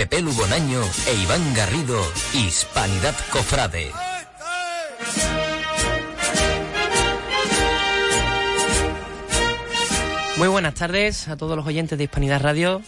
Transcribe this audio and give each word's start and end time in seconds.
Pepe 0.00 0.22
Lubonaño 0.22 0.80
e 1.08 1.14
Iván 1.24 1.52
Garrido, 1.52 2.02
Hispanidad 2.32 3.14
Cofrade. 3.30 3.92
Muy 10.38 10.48
buenas 10.48 10.72
tardes 10.72 11.28
a 11.28 11.36
todos 11.36 11.54
los 11.54 11.66
oyentes 11.66 11.98
de 11.98 12.04
Hispanidad 12.04 12.40
Radio. 12.40 12.80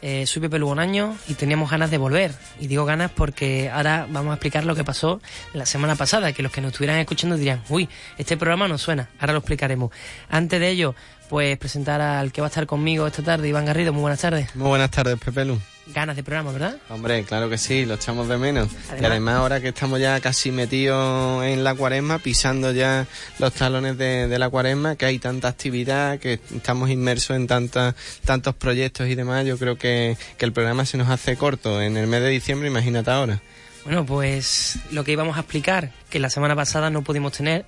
Eh, 0.00 0.26
soy 0.26 0.40
Pepe 0.40 0.58
Lugonaño 0.58 1.18
y 1.28 1.34
teníamos 1.34 1.70
ganas 1.70 1.90
de 1.90 1.98
volver. 1.98 2.32
Y 2.58 2.66
digo 2.66 2.86
ganas 2.86 3.10
porque 3.10 3.68
ahora 3.68 4.06
vamos 4.08 4.30
a 4.30 4.36
explicar 4.36 4.64
lo 4.64 4.74
que 4.74 4.84
pasó 4.84 5.20
la 5.52 5.66
semana 5.66 5.96
pasada, 5.96 6.32
que 6.32 6.42
los 6.42 6.50
que 6.50 6.62
nos 6.62 6.72
estuvieran 6.72 6.98
escuchando 6.98 7.36
dirían, 7.36 7.62
uy, 7.68 7.90
este 8.16 8.38
programa 8.38 8.68
no 8.68 8.78
suena, 8.78 9.10
ahora 9.20 9.34
lo 9.34 9.40
explicaremos. 9.40 9.90
Antes 10.30 10.58
de 10.60 10.70
ello, 10.70 10.94
pues 11.28 11.58
presentar 11.58 12.00
al 12.00 12.32
que 12.32 12.40
va 12.40 12.46
a 12.46 12.48
estar 12.48 12.64
conmigo 12.64 13.06
esta 13.06 13.22
tarde, 13.22 13.50
Iván 13.50 13.66
Garrido. 13.66 13.92
Muy 13.92 14.00
buenas 14.00 14.22
tardes. 14.22 14.56
Muy 14.56 14.68
buenas 14.68 14.90
tardes, 14.90 15.18
Pepe 15.18 15.44
Lu 15.44 15.60
ganas 15.86 16.16
de 16.16 16.22
programa, 16.22 16.52
¿verdad? 16.52 16.76
Hombre, 16.88 17.24
claro 17.24 17.48
que 17.48 17.58
sí, 17.58 17.84
lo 17.84 17.94
echamos 17.94 18.28
de 18.28 18.38
menos. 18.38 18.68
y 19.00 19.04
además 19.04 19.36
ahora 19.36 19.60
que 19.60 19.68
estamos 19.68 20.00
ya 20.00 20.20
casi 20.20 20.50
metidos 20.50 21.44
en 21.44 21.64
la 21.64 21.74
cuaresma, 21.74 22.18
pisando 22.18 22.72
ya 22.72 23.06
los 23.38 23.52
talones 23.52 23.98
de, 23.98 24.38
la 24.38 24.48
cuaresma, 24.48 24.96
que 24.96 25.06
hay 25.06 25.18
tanta 25.18 25.48
actividad, 25.48 26.18
que 26.18 26.40
estamos 26.54 26.90
inmersos 26.90 27.36
en 27.36 27.46
tantas, 27.46 27.94
tantos 28.24 28.54
proyectos 28.54 29.08
y 29.08 29.14
demás, 29.14 29.44
yo 29.46 29.58
creo 29.58 29.76
que, 29.76 30.16
que 30.38 30.44
el 30.44 30.52
programa 30.52 30.86
se 30.86 30.96
nos 30.96 31.08
hace 31.08 31.36
corto 31.36 31.80
en 31.80 31.96
el 31.96 32.06
mes 32.06 32.22
de 32.22 32.28
diciembre, 32.30 32.68
imagínate 32.68 33.10
ahora. 33.10 33.40
Bueno, 33.84 34.06
pues 34.06 34.78
lo 34.92 35.04
que 35.04 35.12
íbamos 35.12 35.36
a 35.36 35.40
explicar, 35.40 35.90
que 36.08 36.18
la 36.18 36.30
semana 36.30 36.56
pasada 36.56 36.88
no 36.88 37.02
pudimos 37.02 37.32
tener, 37.32 37.66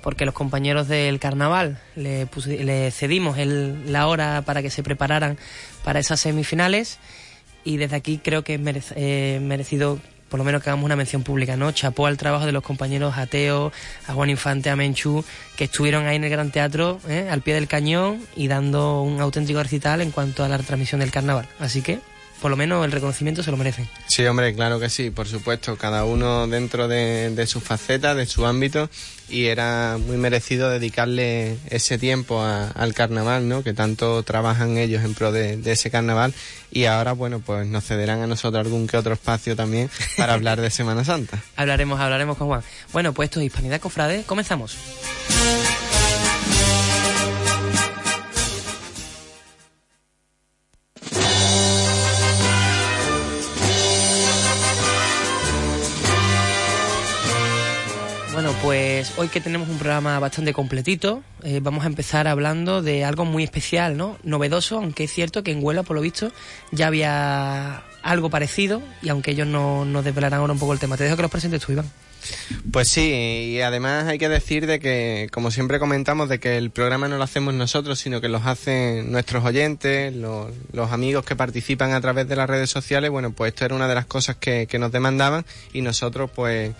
porque 0.00 0.24
los 0.24 0.34
compañeros 0.34 0.86
del 0.86 1.18
carnaval 1.18 1.80
le, 1.96 2.28
le 2.46 2.90
cedimos 2.92 3.36
el, 3.38 3.92
la 3.92 4.06
hora 4.06 4.42
para 4.42 4.62
que 4.62 4.70
se 4.70 4.84
prepararan 4.84 5.36
para 5.82 5.98
esas 5.98 6.20
semifinales 6.20 7.00
y 7.66 7.76
desde 7.76 7.96
aquí 7.96 8.18
creo 8.22 8.44
que 8.44 8.54
es 8.54 8.92
eh, 8.94 9.40
merecido 9.42 9.98
por 10.28 10.38
lo 10.38 10.44
menos 10.44 10.62
que 10.62 10.70
hagamos 10.70 10.84
una 10.84 10.96
mención 10.96 11.22
pública, 11.22 11.56
¿no? 11.56 11.70
Chapó 11.72 12.06
al 12.06 12.16
trabajo 12.16 12.46
de 12.46 12.52
los 12.52 12.62
compañeros 12.62 13.16
Ateo, 13.16 13.72
a 14.06 14.12
Juan 14.12 14.30
Infante, 14.30 14.70
a 14.70 14.76
Menchú, 14.76 15.24
que 15.56 15.64
estuvieron 15.64 16.06
ahí 16.06 16.16
en 16.16 16.24
el 16.24 16.30
Gran 16.30 16.50
Teatro, 16.50 17.00
¿eh? 17.08 17.28
al 17.30 17.42
pie 17.42 17.54
del 17.54 17.68
cañón 17.68 18.20
y 18.34 18.48
dando 18.48 19.02
un 19.02 19.20
auténtico 19.20 19.62
recital 19.62 20.00
en 20.00 20.10
cuanto 20.10 20.42
a 20.42 20.48
la 20.48 20.56
retransmisión 20.56 21.00
del 21.00 21.10
carnaval. 21.10 21.46
Así 21.60 21.82
que 21.82 22.00
por 22.40 22.50
lo 22.50 22.56
menos 22.56 22.84
el 22.84 22.92
reconocimiento 22.92 23.42
se 23.42 23.50
lo 23.50 23.56
merecen. 23.56 23.88
Sí, 24.06 24.24
hombre, 24.26 24.54
claro 24.54 24.78
que 24.78 24.90
sí, 24.90 25.10
por 25.10 25.26
supuesto, 25.26 25.76
cada 25.76 26.04
uno 26.04 26.46
dentro 26.46 26.88
de, 26.88 27.30
de 27.30 27.46
su 27.46 27.60
faceta, 27.60 28.14
de 28.14 28.26
su 28.26 28.46
ámbito, 28.46 28.90
y 29.28 29.46
era 29.46 29.98
muy 29.98 30.16
merecido 30.16 30.70
dedicarle 30.70 31.56
ese 31.68 31.98
tiempo 31.98 32.42
al 32.42 32.94
carnaval, 32.94 33.48
¿no? 33.48 33.62
Que 33.62 33.72
tanto 33.72 34.22
trabajan 34.22 34.76
ellos 34.76 35.04
en 35.04 35.14
pro 35.14 35.32
de, 35.32 35.56
de, 35.56 35.72
ese 35.72 35.90
carnaval, 35.90 36.34
y 36.70 36.84
ahora, 36.84 37.12
bueno, 37.12 37.40
pues 37.40 37.66
nos 37.66 37.84
cederán 37.84 38.20
a 38.22 38.26
nosotros 38.26 38.64
algún 38.64 38.86
que 38.86 38.96
otro 38.96 39.14
espacio 39.14 39.56
también 39.56 39.90
para 40.16 40.32
hablar 40.34 40.60
de 40.60 40.70
Semana 40.70 41.04
Santa. 41.04 41.42
hablaremos, 41.56 41.98
hablaremos 42.00 42.36
con 42.36 42.48
Juan. 42.48 42.62
Bueno, 42.92 43.12
pues 43.12 43.28
esto 43.28 43.40
es 43.40 43.46
Hispanidad 43.46 43.80
Cofrade, 43.80 44.24
comenzamos. 44.24 44.76
Pues 58.66 59.12
hoy 59.16 59.28
que 59.28 59.40
tenemos 59.40 59.68
un 59.68 59.78
programa 59.78 60.18
bastante 60.18 60.52
completito, 60.52 61.22
eh, 61.44 61.60
vamos 61.62 61.84
a 61.84 61.86
empezar 61.86 62.26
hablando 62.26 62.82
de 62.82 63.04
algo 63.04 63.24
muy 63.24 63.44
especial, 63.44 63.96
¿no? 63.96 64.18
Novedoso, 64.24 64.78
aunque 64.78 65.04
es 65.04 65.12
cierto 65.12 65.44
que 65.44 65.52
en 65.52 65.62
Huela, 65.62 65.84
por 65.84 65.94
lo 65.94 66.02
visto, 66.02 66.32
ya 66.72 66.88
había 66.88 67.84
algo 68.02 68.28
parecido 68.28 68.82
y 69.02 69.08
aunque 69.08 69.30
ellos 69.30 69.46
no 69.46 69.84
nos 69.84 70.04
desvelarán 70.04 70.40
ahora 70.40 70.52
un 70.52 70.58
poco 70.58 70.72
el 70.72 70.80
tema. 70.80 70.96
Te 70.96 71.04
dejo 71.04 71.14
que 71.14 71.22
los 71.22 71.30
presentes 71.30 71.62
tú. 71.62 71.80
Pues 72.72 72.88
sí, 72.88 73.52
y 73.54 73.60
además 73.60 74.06
hay 74.08 74.18
que 74.18 74.28
decir 74.28 74.66
de 74.66 74.80
que, 74.80 75.28
como 75.30 75.52
siempre 75.52 75.78
comentamos, 75.78 76.28
de 76.28 76.40
que 76.40 76.58
el 76.58 76.70
programa 76.70 77.06
no 77.06 77.18
lo 77.18 77.22
hacemos 77.22 77.54
nosotros, 77.54 78.00
sino 78.00 78.20
que 78.20 78.28
los 78.28 78.46
hacen 78.46 79.12
nuestros 79.12 79.44
oyentes, 79.44 80.12
los, 80.12 80.50
amigos 80.90 81.24
que 81.24 81.36
participan 81.36 81.92
a 81.92 82.00
través 82.00 82.26
de 82.26 82.34
las 82.34 82.50
redes 82.50 82.68
sociales. 82.68 83.10
Bueno, 83.10 83.30
pues 83.30 83.52
esto 83.52 83.64
era 83.64 83.76
una 83.76 83.86
de 83.86 83.94
las 83.94 84.06
cosas 84.06 84.34
que, 84.34 84.66
que 84.66 84.80
nos 84.80 84.90
demandaban 84.90 85.46
y 85.72 85.82
nosotros, 85.82 86.30
pues, 86.34 86.72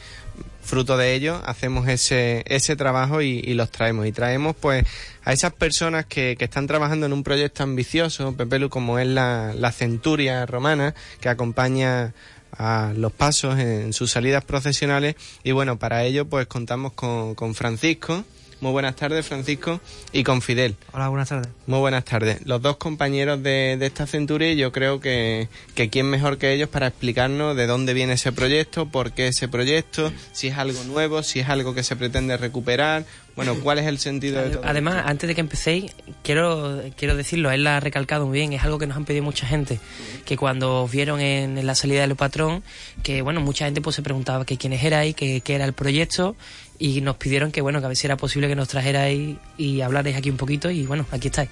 fruto 0.63 0.97
de 0.97 1.15
ello 1.15 1.41
hacemos 1.47 1.89
ese, 1.89 2.43
ese 2.47 2.77
trabajo 2.77 3.23
y, 3.23 3.43
los 3.55 3.71
traemos. 3.71 4.07
Y 4.07 4.13
traemos 4.13 4.57
pues 4.57 4.85
a 5.25 5.33
esas 5.33 5.53
personas 5.53 6.07
que, 6.07 6.37
que 6.39 6.45
están 6.45 6.67
trabajando 6.67 7.07
en 7.07 7.13
un 7.13 7.23
proyecto 7.23 7.63
ambicioso, 7.63 8.37
Pepelu, 8.37 8.69
como 8.69 8.99
es 8.99 9.07
la, 9.07 9.55
la 9.55 9.73
Centuria 9.73 10.45
Romana, 10.47 10.95
que 11.21 11.29
acompaña 11.29 12.13
a 12.59 12.93
los 12.97 13.13
pasos 13.13 13.59
en 13.59 13.93
sus 13.93 14.11
salidas 14.11 14.45
profesionales. 14.45 15.17
Y 15.45 15.53
bueno, 15.53 15.79
para 15.79 16.05
ello 16.05 16.27
pues 16.27 16.47
contamos 16.47 16.93
con, 16.93 17.35
con 17.35 17.55
Francisco, 17.55 18.25
muy 18.61 18.73
buenas 18.73 18.97
tardes, 18.97 19.27
Francisco, 19.27 19.81
y 20.13 20.23
con 20.23 20.41
Fidel. 20.41 20.77
Hola, 20.93 21.09
buenas 21.09 21.29
tardes. 21.29 21.49
Muy 21.67 21.79
buenas 21.79 22.05
tardes. 22.05 22.47
Los 22.47 22.63
dos 22.63 22.77
compañeros 22.77 23.43
de, 23.43 23.77
de 23.79 23.87
esta 23.87 24.07
centuria 24.07 24.53
yo 24.55 24.73
creo 24.73 25.01
que, 25.01 25.49
que 25.75 25.91
quién 25.91 26.07
mejor 26.07 26.39
que 26.39 26.53
ellos 26.53 26.69
para 26.69 26.87
explicarnos 26.87 27.57
de 27.57 27.67
dónde 27.67 27.93
viene 27.95 28.15
ese 28.15 28.33
proyecto, 28.33 28.87
por 28.87 29.13
qué 29.13 29.29
ese 29.29 29.49
proyecto, 29.49 30.13
si 30.33 30.49
es 30.49 30.57
algo 30.57 30.83
nuevo, 30.85 31.23
si 31.23 31.41
es 31.41 31.49
algo 31.49 31.75
que 31.75 31.83
se 31.83 31.97
pretende 31.97 32.37
recuperar, 32.37 33.05
bueno, 33.37 33.55
¿cuál 33.63 33.79
es 33.79 33.87
el 33.87 33.99
sentido 33.99 34.43
de 34.43 34.49
todo 34.49 34.63
Además, 34.65 35.05
antes 35.07 35.29
de 35.29 35.35
que 35.35 35.43
empecéis, 35.43 35.93
quiero, 36.23 36.83
quiero 36.97 37.15
decirlo, 37.15 37.51
él 37.51 37.65
la 37.65 37.77
ha 37.77 37.81
recalcado 37.81 38.27
muy 38.27 38.39
bien, 38.39 38.55
es 38.55 38.65
algo 38.65 38.79
que 38.79 38.87
nos 38.87 38.97
han 38.97 39.05
pedido 39.05 39.23
mucha 39.25 39.47
gente, 39.47 39.79
que 40.25 40.39
cuando 40.39 40.89
vieron 40.89 41.21
en, 41.21 41.65
la 41.67 41.75
salida 41.75 42.01
del 42.01 42.17
patrón, 42.17 42.63
que 43.03 43.21
bueno, 43.21 43.43
mucha 43.43 43.67
gente 43.67 43.83
pues 43.83 43.95
se 43.95 44.03
preguntaba 44.03 44.47
que 44.47 44.57
quiénes 44.57 44.83
erais, 44.83 45.15
que 45.15 45.43
qué 45.43 45.55
era 45.55 45.67
el 45.67 45.75
proyecto, 45.75 46.35
y 46.79 47.01
nos 47.01 47.17
pidieron 47.17 47.53
que 47.53 47.61
bueno, 47.61 47.81
que 47.81 47.87
a 47.87 47.89
ver 47.89 47.97
si 47.97 48.07
era 48.07 48.17
posible 48.17 48.49
que 48.49 48.57
nos 48.57 48.69
trajerais 48.69 49.37
y 49.57 49.81
hablarais 49.81 50.17
aquí 50.17 50.31
un 50.31 50.37
poquito, 50.37 50.71
y 50.71 50.87
bueno, 50.87 51.07
aquí 51.11 51.29
estáis. 51.29 51.51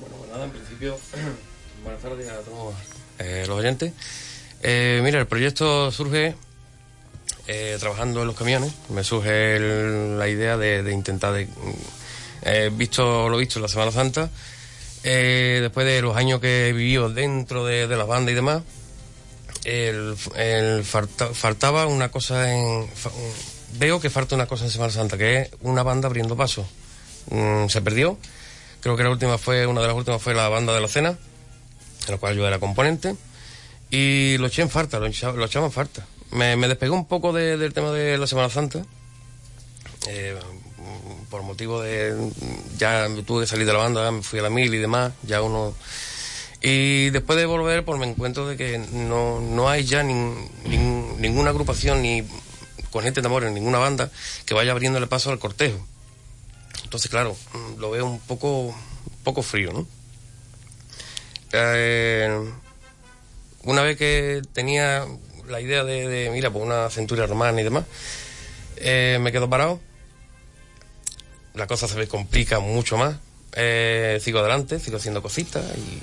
Bueno, 0.00 0.16
pues 0.16 0.30
nada, 0.30 0.44
en 0.44 0.50
principio, 0.50 0.98
buenas 1.84 2.02
tardes 2.02 2.28
a 2.28 2.38
todos 2.40 2.74
eh, 3.18 3.44
los 3.46 3.58
oyentes. 3.58 3.92
Eh, 4.62 5.00
mira, 5.02 5.20
el 5.20 5.26
proyecto 5.26 5.90
surge 5.90 6.34
eh, 7.52 7.78
trabajando 7.80 8.20
en 8.20 8.28
los 8.28 8.36
camiones, 8.36 8.72
me 8.90 9.02
surge 9.02 9.58
la 9.58 10.28
idea 10.28 10.56
de, 10.56 10.92
intentar, 10.92 11.32
de, 11.32 11.48
eh, 12.42 12.70
visto 12.72 13.28
lo 13.28 13.38
visto 13.38 13.58
en 13.58 13.62
la 13.62 13.68
Semana 13.68 13.90
Santa, 13.90 14.30
eh, 15.02 15.58
después 15.60 15.84
de 15.84 16.00
los 16.00 16.16
años 16.16 16.40
que 16.40 16.68
he 16.68 16.72
vivido 16.72 17.08
dentro 17.08 17.64
de, 17.64 17.88
de 17.88 17.96
las 17.96 18.06
bandas 18.06 18.30
y 18.32 18.34
demás, 18.36 18.62
el, 19.64 20.14
faltaba 20.84 21.86
una 21.86 22.10
cosa 22.10 22.54
en... 22.54 22.88
Veo 23.78 24.00
que 24.00 24.10
falta 24.10 24.34
una 24.34 24.46
cosa 24.46 24.64
en 24.64 24.70
Semana 24.70 24.92
Santa, 24.92 25.16
que 25.16 25.42
es 25.42 25.50
una 25.60 25.82
banda 25.82 26.08
abriendo 26.08 26.36
paso. 26.36 26.66
Mm, 27.30 27.68
se 27.68 27.80
perdió. 27.82 28.18
Creo 28.80 28.96
que 28.96 29.02
la 29.02 29.10
última 29.10 29.38
fue, 29.38 29.66
una 29.66 29.80
de 29.80 29.88
las 29.88 29.96
últimas 29.96 30.22
fue 30.22 30.34
la 30.34 30.48
banda 30.48 30.74
de 30.74 30.80
la 30.80 30.88
cena, 30.88 31.10
en 32.06 32.10
la 32.10 32.18
cual 32.18 32.36
yo 32.36 32.46
era 32.46 32.58
componente. 32.58 33.14
Y 33.90 34.36
lo 34.38 34.46
eché 34.46 34.62
en 34.62 34.70
falta, 34.70 34.98
lo, 34.98 35.06
lo 35.08 35.44
echaba 35.44 35.66
en 35.66 35.72
falta 35.72 36.06
me, 36.32 36.56
me 36.56 36.68
despegué 36.68 36.92
un 36.92 37.06
poco 37.06 37.32
del 37.32 37.72
tema 37.72 37.90
de 37.90 38.18
la 38.18 38.26
Semana 38.26 38.50
Santa. 38.50 38.84
Eh, 40.08 40.36
por 41.28 41.42
motivo 41.42 41.80
de. 41.80 42.14
Ya 42.78 43.06
tuve 43.26 43.42
que 43.42 43.46
salir 43.46 43.66
de 43.66 43.72
la 43.72 43.78
banda, 43.78 44.10
me 44.10 44.22
fui 44.22 44.38
a 44.38 44.42
la 44.42 44.50
mil 44.50 44.72
y 44.72 44.78
demás, 44.78 45.12
ya 45.22 45.42
uno. 45.42 45.74
Y 46.62 47.10
después 47.10 47.38
de 47.38 47.46
volver, 47.46 47.84
pues 47.84 47.98
me 47.98 48.06
encuentro 48.06 48.46
de 48.46 48.56
que 48.56 48.78
no, 48.78 49.40
no 49.40 49.68
hay 49.68 49.84
ya 49.84 50.02
ninguna 50.02 51.50
agrupación 51.50 52.02
ni 52.02 52.22
con 52.90 53.02
gente 53.02 53.20
de 53.20 53.26
amor 53.26 53.44
en 53.44 53.54
ninguna 53.54 53.78
banda 53.78 54.10
que 54.46 54.54
vaya 54.54 54.72
abriéndole 54.72 55.06
paso 55.06 55.30
al 55.30 55.38
cortejo. 55.38 55.86
Entonces, 56.84 57.10
claro, 57.10 57.36
lo 57.78 57.90
veo 57.90 58.06
un 58.06 58.20
poco, 58.20 58.66
un 58.66 59.22
poco 59.22 59.42
frío, 59.42 59.72
¿no? 59.72 59.86
Eh, 61.52 62.52
una 63.64 63.82
vez 63.82 63.96
que 63.96 64.42
tenía 64.52 65.06
la 65.48 65.60
idea 65.60 65.84
de, 65.84 66.30
mira, 66.32 66.50
pues 66.50 66.64
una 66.64 66.88
centuria 66.90 67.26
romana 67.26 67.60
y 67.60 67.64
demás, 67.64 67.84
eh, 68.76 69.18
me 69.20 69.32
quedo 69.32 69.50
parado. 69.50 69.80
La 71.54 71.66
cosa 71.66 71.88
se 71.88 71.96
me 71.96 72.06
complica 72.06 72.60
mucho 72.60 72.96
más. 72.96 73.16
Eh, 73.52 74.20
sigo 74.22 74.38
adelante, 74.38 74.78
sigo 74.78 74.96
haciendo 74.96 75.22
cositas 75.22 75.64
y 75.76 76.00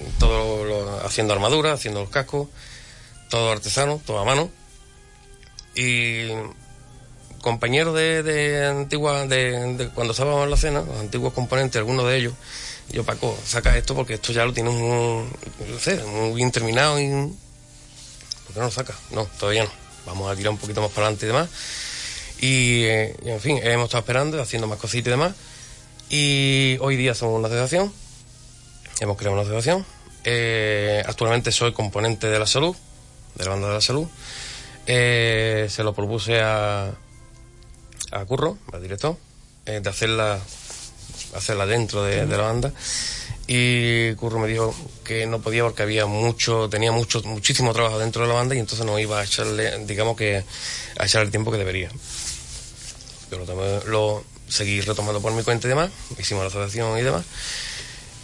haciendo 1.03 1.33
armadura, 1.33 1.71
haciendo 1.71 2.01
los 2.01 2.09
cascos, 2.09 2.49
todo 3.29 3.51
artesano, 3.51 4.01
todo 4.05 4.19
a 4.19 4.25
mano. 4.25 4.49
Y 5.73 6.27
compañeros 7.47 7.95
de, 7.95 8.23
de 8.23 8.65
antigua, 8.65 9.25
de, 9.25 9.89
cuando 9.95 10.11
estábamos 10.11 10.43
en 10.43 10.49
la 10.49 10.57
cena, 10.57 10.81
los 10.81 10.99
antiguos 10.99 11.31
componentes, 11.31 11.79
algunos 11.79 12.05
de 12.05 12.17
ellos, 12.17 12.33
yo 12.89 13.05
Paco, 13.05 13.37
saca 13.45 13.77
esto 13.77 13.95
porque 13.95 14.15
esto 14.15 14.33
ya 14.33 14.43
lo 14.43 14.51
tienes 14.51 14.73
muy, 14.73 15.23
no 15.71 15.79
sé, 15.79 15.95
muy 16.03 16.35
bien 16.35 16.51
terminado 16.51 16.99
y 16.99 17.07
no 17.07 17.31
lo 18.53 18.69
saca? 18.69 18.93
No, 19.11 19.23
todavía 19.39 19.63
no. 19.63 19.69
Vamos 20.05 20.29
a 20.29 20.35
tirar 20.35 20.51
un 20.51 20.57
poquito 20.57 20.81
más 20.81 20.91
para 20.91 21.07
adelante 21.07 21.25
y 21.25 21.27
demás. 21.27 21.49
Y, 22.41 22.83
eh, 22.83 23.15
en 23.23 23.39
fin, 23.39 23.59
hemos 23.63 23.85
estado 23.85 24.01
esperando, 24.01 24.41
haciendo 24.41 24.67
más 24.67 24.77
cositas 24.77 25.07
y 25.07 25.11
demás. 25.11 25.33
Y 26.09 26.77
hoy 26.81 26.97
día 26.97 27.15
somos 27.15 27.39
una 27.39 27.47
asociación. 27.47 27.93
Hemos 28.99 29.15
creado 29.15 29.35
una 29.35 29.43
asociación. 29.43 29.85
Eh, 30.25 31.01
actualmente 31.07 31.53
soy 31.53 31.71
componente 31.71 32.27
de 32.27 32.39
la 32.39 32.45
salud, 32.45 32.75
de 33.35 33.45
la 33.45 33.51
banda 33.51 33.69
de 33.69 33.73
la 33.75 33.81
salud. 33.81 34.05
Eh, 34.85 35.67
se 35.69 35.83
lo 35.83 35.93
propuse 35.93 36.41
a, 36.41 36.91
a 38.11 38.25
Curro, 38.25 38.57
al 38.73 38.81
director, 38.81 39.17
eh, 39.65 39.79
de 39.83 39.89
hacerla, 39.89 40.39
hacerla 41.35 41.65
dentro 41.65 42.03
de, 42.03 42.25
de 42.25 42.37
la 42.37 42.43
banda. 42.43 42.73
Y 43.49 44.13
Curro 44.15 44.39
me 44.39 44.47
dijo 44.47 44.75
que 45.05 45.25
no 45.25 45.39
podía 45.41 45.63
porque 45.63 45.83
había 45.83 46.05
mucho, 46.05 46.67
tenía 46.69 46.91
mucho, 46.91 47.21
muchísimo 47.23 47.71
trabajo 47.73 47.97
dentro 47.99 48.23
de 48.23 48.27
la 48.27 48.33
banda 48.35 48.55
y 48.55 48.59
entonces 48.59 48.85
no 48.85 48.99
iba 48.99 49.19
a 49.19 49.23
echarle, 49.23 49.85
digamos 49.85 50.17
que, 50.17 50.43
a 50.99 51.05
echarle 51.05 51.25
el 51.25 51.31
tiempo 51.31 51.51
que 51.51 51.57
debería. 51.57 51.89
Yo 53.31 53.37
lo, 53.37 53.45
tomé- 53.45 53.83
lo 53.85 54.23
seguí 54.49 54.81
retomando 54.81 55.21
por 55.21 55.31
mi 55.33 55.43
cuenta 55.43 55.67
y 55.67 55.69
demás, 55.69 55.91
hicimos 56.19 56.43
la 56.43 56.49
asociación 56.49 56.97
y 56.99 57.03
demás. 57.03 57.25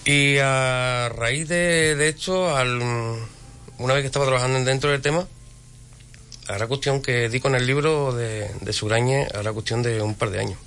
Y 0.06 0.38
a 0.40 1.10
raíz 1.16 1.48
de, 1.48 1.96
de 1.96 2.10
esto, 2.10 2.56
al, 2.56 2.82
una 3.78 3.94
vez 3.94 4.02
que 4.04 4.08
estaba 4.08 4.26
trabajando 4.26 4.60
dentro 4.70 4.92
del 4.92 5.02
tema, 5.02 5.26
hará 6.48 6.68
cuestión 6.68 7.02
que 7.02 7.30
di 7.30 7.40
con 7.40 7.56
el 7.56 7.66
libro 7.66 8.14
de, 8.14 8.50
de 8.62 8.74
Surañe, 8.74 9.28
hará 9.34 9.54
cuestión 9.54 9.82
de 9.84 10.02
un 10.02 10.16
par 10.16 10.30
de 10.30 10.40
años. 10.40 10.60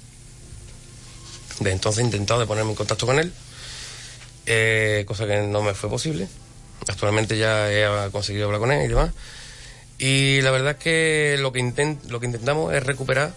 De 1.61 1.71
entonces 1.71 2.03
he 2.03 2.05
intentado 2.05 2.41
de 2.41 2.47
ponerme 2.47 2.71
en 2.71 2.77
contacto 2.77 3.07
con 3.07 3.19
él, 3.19 3.33
eh, 4.47 5.05
cosa 5.07 5.27
que 5.27 5.39
no 5.43 5.63
me 5.63 5.75
fue 5.75 5.89
posible. 5.89 6.29
Actualmente 6.89 7.37
ya 7.37 7.71
he 7.71 8.11
conseguido 8.11 8.47
hablar 8.47 8.61
con 8.61 8.73
él 8.73 8.85
y 8.85 8.89
demás. 8.89 9.13
Y 9.99 10.41
la 10.43 10.51
verdad 10.51 10.73
es 10.73 10.77
que 10.77 11.37
lo 11.41 11.53
que, 11.53 11.61
intent, 11.61 12.05
lo 12.11 12.21
que 12.21 12.27
intentamos 12.27 12.75
es 12.75 12.83
recuperar 12.83 13.33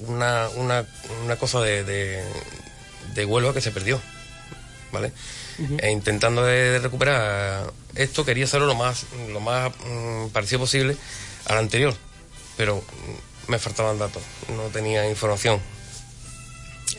una, 0.00 0.48
una, 0.56 0.84
una 1.24 1.36
cosa 1.36 1.60
de, 1.60 1.84
de, 1.84 2.24
de 3.14 3.24
Huelva 3.24 3.54
que 3.54 3.60
se 3.60 3.70
perdió. 3.70 4.00
¿Vale? 4.92 5.12
E 5.78 5.90
intentando 5.90 6.42
de, 6.44 6.70
de 6.72 6.78
recuperar 6.78 7.72
esto, 7.94 8.24
quería 8.24 8.44
hacerlo 8.44 8.66
lo 8.66 8.74
más, 8.74 9.04
lo 9.32 9.40
más 9.40 9.70
mm, 9.86 10.28
parecido 10.28 10.60
posible 10.60 10.96
al 11.46 11.58
anterior. 11.58 11.94
Pero 12.56 12.82
me 13.48 13.58
faltaban 13.58 13.98
datos, 13.98 14.22
no 14.56 14.64
tenía 14.64 15.08
información. 15.08 15.60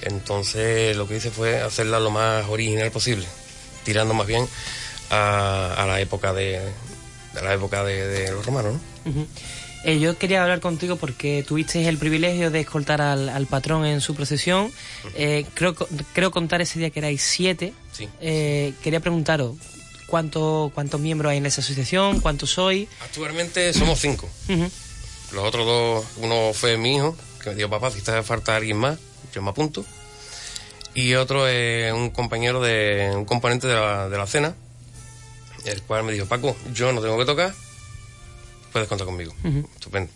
Entonces 0.03 0.95
lo 0.95 1.07
que 1.07 1.17
hice 1.17 1.31
fue 1.31 1.61
hacerla 1.61 1.99
lo 1.99 2.11
más 2.11 2.47
original 2.49 2.91
posible, 2.91 3.25
tirando 3.83 4.13
más 4.13 4.27
bien 4.27 4.47
a, 5.09 5.73
a 5.77 5.85
la 5.85 5.99
época 5.99 6.33
de, 6.33 6.59
a 7.37 7.41
la 7.41 7.53
época 7.53 7.83
de, 7.83 8.07
de 8.07 8.31
los 8.31 8.45
romanos, 8.45 8.73
¿no? 9.05 9.11
Eh, 9.83 9.99
yo 9.99 10.17
quería 10.17 10.43
hablar 10.43 10.59
contigo 10.59 10.95
porque 10.95 11.43
tuviste 11.47 11.87
el 11.87 11.97
privilegio 11.97 12.51
de 12.51 12.59
escoltar 12.59 13.01
al, 13.01 13.29
al 13.29 13.47
patrón 13.47 13.85
en 13.85 13.99
su 14.01 14.15
procesión. 14.15 14.71
Eh, 15.15 15.45
creo, 15.55 15.75
creo 16.13 16.31
contar 16.31 16.61
ese 16.61 16.79
día 16.79 16.91
que 16.91 16.99
erais 16.99 17.21
siete. 17.21 17.73
Sí. 17.91 18.07
Eh, 18.21 18.73
quería 18.83 18.99
preguntaros, 18.99 19.55
¿cuánto, 20.05 20.71
¿cuántos 20.75 21.01
miembros 21.01 21.31
hay 21.31 21.37
en 21.37 21.45
esa 21.47 21.61
asociación? 21.61 22.19
¿Cuántos 22.19 22.51
sois? 22.51 22.87
Actualmente 23.01 23.73
somos 23.73 23.99
cinco. 23.99 24.29
Los 25.31 25.43
otros 25.43 25.65
dos, 25.65 26.05
uno 26.17 26.51
fue 26.53 26.77
mi 26.77 26.97
hijo, 26.97 27.17
que 27.41 27.49
me 27.49 27.55
dijo, 27.55 27.69
papá, 27.69 27.89
si 27.89 28.01
te 28.01 28.11
hace 28.11 28.21
falta 28.21 28.55
alguien 28.55 28.77
más, 28.77 28.99
yo 29.33 29.41
me 29.41 29.49
apunto. 29.49 29.85
Y 30.93 31.15
otro 31.15 31.47
es 31.47 31.93
un 31.93 32.09
compañero 32.09 32.61
de, 32.61 33.11
un 33.15 33.25
componente 33.25 33.65
de 33.65 33.73
la, 33.75 34.09
de 34.09 34.17
la 34.17 34.27
cena, 34.27 34.53
el 35.65 35.81
cual 35.83 36.03
me 36.03 36.11
dijo, 36.11 36.25
Paco, 36.25 36.55
yo 36.73 36.91
no 36.91 37.01
tengo 37.01 37.17
que 37.17 37.25
tocar, 37.25 37.53
puedes 38.71 38.87
contar 38.87 39.05
conmigo. 39.05 39.33
Estupendo. 39.75 40.11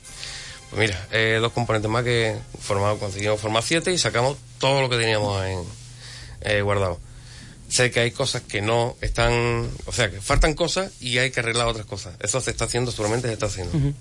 Pues 0.71 0.79
mira, 0.79 1.07
eh, 1.11 1.37
dos 1.39 1.51
componentes 1.53 1.89
más 1.89 2.03
que 2.03 2.35
formamos, 2.59 2.99
conseguimos 2.99 3.39
formar 3.39 3.63
siete 3.63 3.93
y 3.93 3.97
sacamos 3.97 4.37
todo 4.59 4.81
lo 4.81 4.89
que 4.89 4.97
teníamos 4.97 5.43
en, 5.45 5.59
eh, 6.41 6.61
guardado. 6.61 6.99
Sé 7.69 7.91
que 7.91 7.99
hay 8.01 8.11
cosas 8.11 8.41
que 8.43 8.61
no 8.61 8.95
están, 9.01 9.69
o 9.85 9.91
sea, 9.91 10.09
que 10.11 10.21
faltan 10.21 10.53
cosas 10.53 10.91
y 11.01 11.17
hay 11.17 11.31
que 11.31 11.39
arreglar 11.39 11.67
otras 11.67 11.85
cosas. 11.85 12.15
Eso 12.19 12.41
se 12.41 12.51
está 12.51 12.65
haciendo, 12.65 12.91
seguramente 12.91 13.27
se 13.27 13.33
está 13.33 13.45
haciendo. 13.47 13.77
Ujú. 13.77 13.93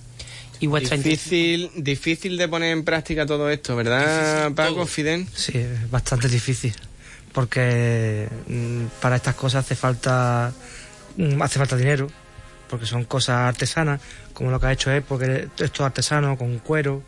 Y 0.61 0.67
vuestra 0.67 0.97
intención- 0.97 1.19
Difícil, 1.31 1.71
difícil 1.85 2.37
de 2.39 2.49
poner 2.49 2.73
en 2.73 2.85
práctica 2.85 3.27
todo 3.27 3.51
esto, 3.51 3.75
¿verdad, 3.77 4.35
Difícil 4.37 4.55
Paco, 4.55 4.75
todo. 4.75 4.87
Fidel? 4.87 5.27
Sí, 5.35 5.59
es 5.59 5.91
bastante 5.91 6.29
difícil. 6.29 6.75
Porque 7.33 8.29
mm, 8.47 8.85
para 9.01 9.17
estas 9.17 9.35
cosas 9.35 9.65
hace 9.65 9.75
falta 9.75 10.53
mm, 11.17 11.43
hace 11.43 11.59
falta 11.59 11.77
dinero. 11.77 12.09
Porque 12.75 12.87
son 12.87 13.05
cosas 13.05 13.37
artesanas, 13.37 14.01
como 14.33 14.51
lo 14.51 14.59
que 14.59 14.67
ha 14.67 14.73
hecho 14.73 14.91
él, 14.91 15.03
porque 15.03 15.49
esto 15.59 15.65
es 15.65 15.81
artesano, 15.81 16.37
con 16.37 16.59
cuero. 16.59 17.03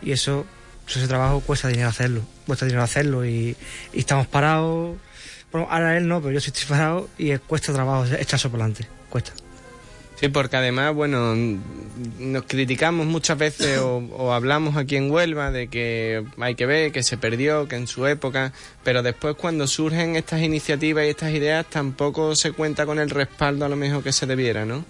Y 0.00 0.12
eso, 0.12 0.46
ese 0.88 1.06
trabajo 1.06 1.40
cuesta 1.40 1.68
dinero 1.68 1.90
hacerlo. 1.90 2.22
Cuesta 2.46 2.64
dinero 2.64 2.82
hacerlo 2.82 3.26
y, 3.26 3.54
estamos 3.92 4.26
parados. 4.26 4.96
Bueno, 5.52 5.68
ahora 5.70 5.94
él 5.98 6.08
no, 6.08 6.22
pero 6.22 6.32
yo 6.32 6.40
sí 6.40 6.48
estoy 6.48 6.64
parado 6.66 7.10
y 7.18 7.36
cuesta 7.36 7.74
trabajo 7.74 8.04
por 8.04 8.52
delante. 8.52 8.88
Cuesta. 9.10 9.32
Sí, 10.16 10.28
porque 10.28 10.56
además, 10.56 10.94
bueno, 10.94 11.34
nos 12.18 12.44
criticamos 12.44 13.06
muchas 13.06 13.36
veces 13.36 13.78
o, 13.78 13.96
o 13.96 14.32
hablamos 14.32 14.76
aquí 14.76 14.96
en 14.96 15.10
Huelva 15.10 15.50
de 15.50 15.68
que 15.68 16.24
hay 16.38 16.54
que 16.54 16.66
ver, 16.66 16.92
que 16.92 17.02
se 17.02 17.16
perdió, 17.16 17.66
que 17.66 17.76
en 17.76 17.86
su 17.86 18.06
época, 18.06 18.52
pero 18.84 19.02
después 19.02 19.34
cuando 19.36 19.66
surgen 19.66 20.16
estas 20.16 20.40
iniciativas 20.40 21.04
y 21.04 21.08
estas 21.08 21.32
ideas 21.32 21.66
tampoco 21.68 22.36
se 22.36 22.52
cuenta 22.52 22.86
con 22.86 22.98
el 22.98 23.10
respaldo 23.10 23.64
a 23.64 23.68
lo 23.68 23.76
mejor 23.76 24.02
que 24.02 24.12
se 24.12 24.26
debiera, 24.26 24.64
¿no? 24.64 24.84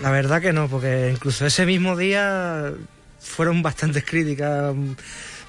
La 0.00 0.10
verdad 0.10 0.40
que 0.40 0.52
no, 0.52 0.68
porque 0.68 1.10
incluso 1.12 1.46
ese 1.46 1.66
mismo 1.66 1.96
día 1.96 2.72
fueron 3.18 3.62
bastantes 3.62 4.04
críticas, 4.04 4.74
mm, 4.74 4.92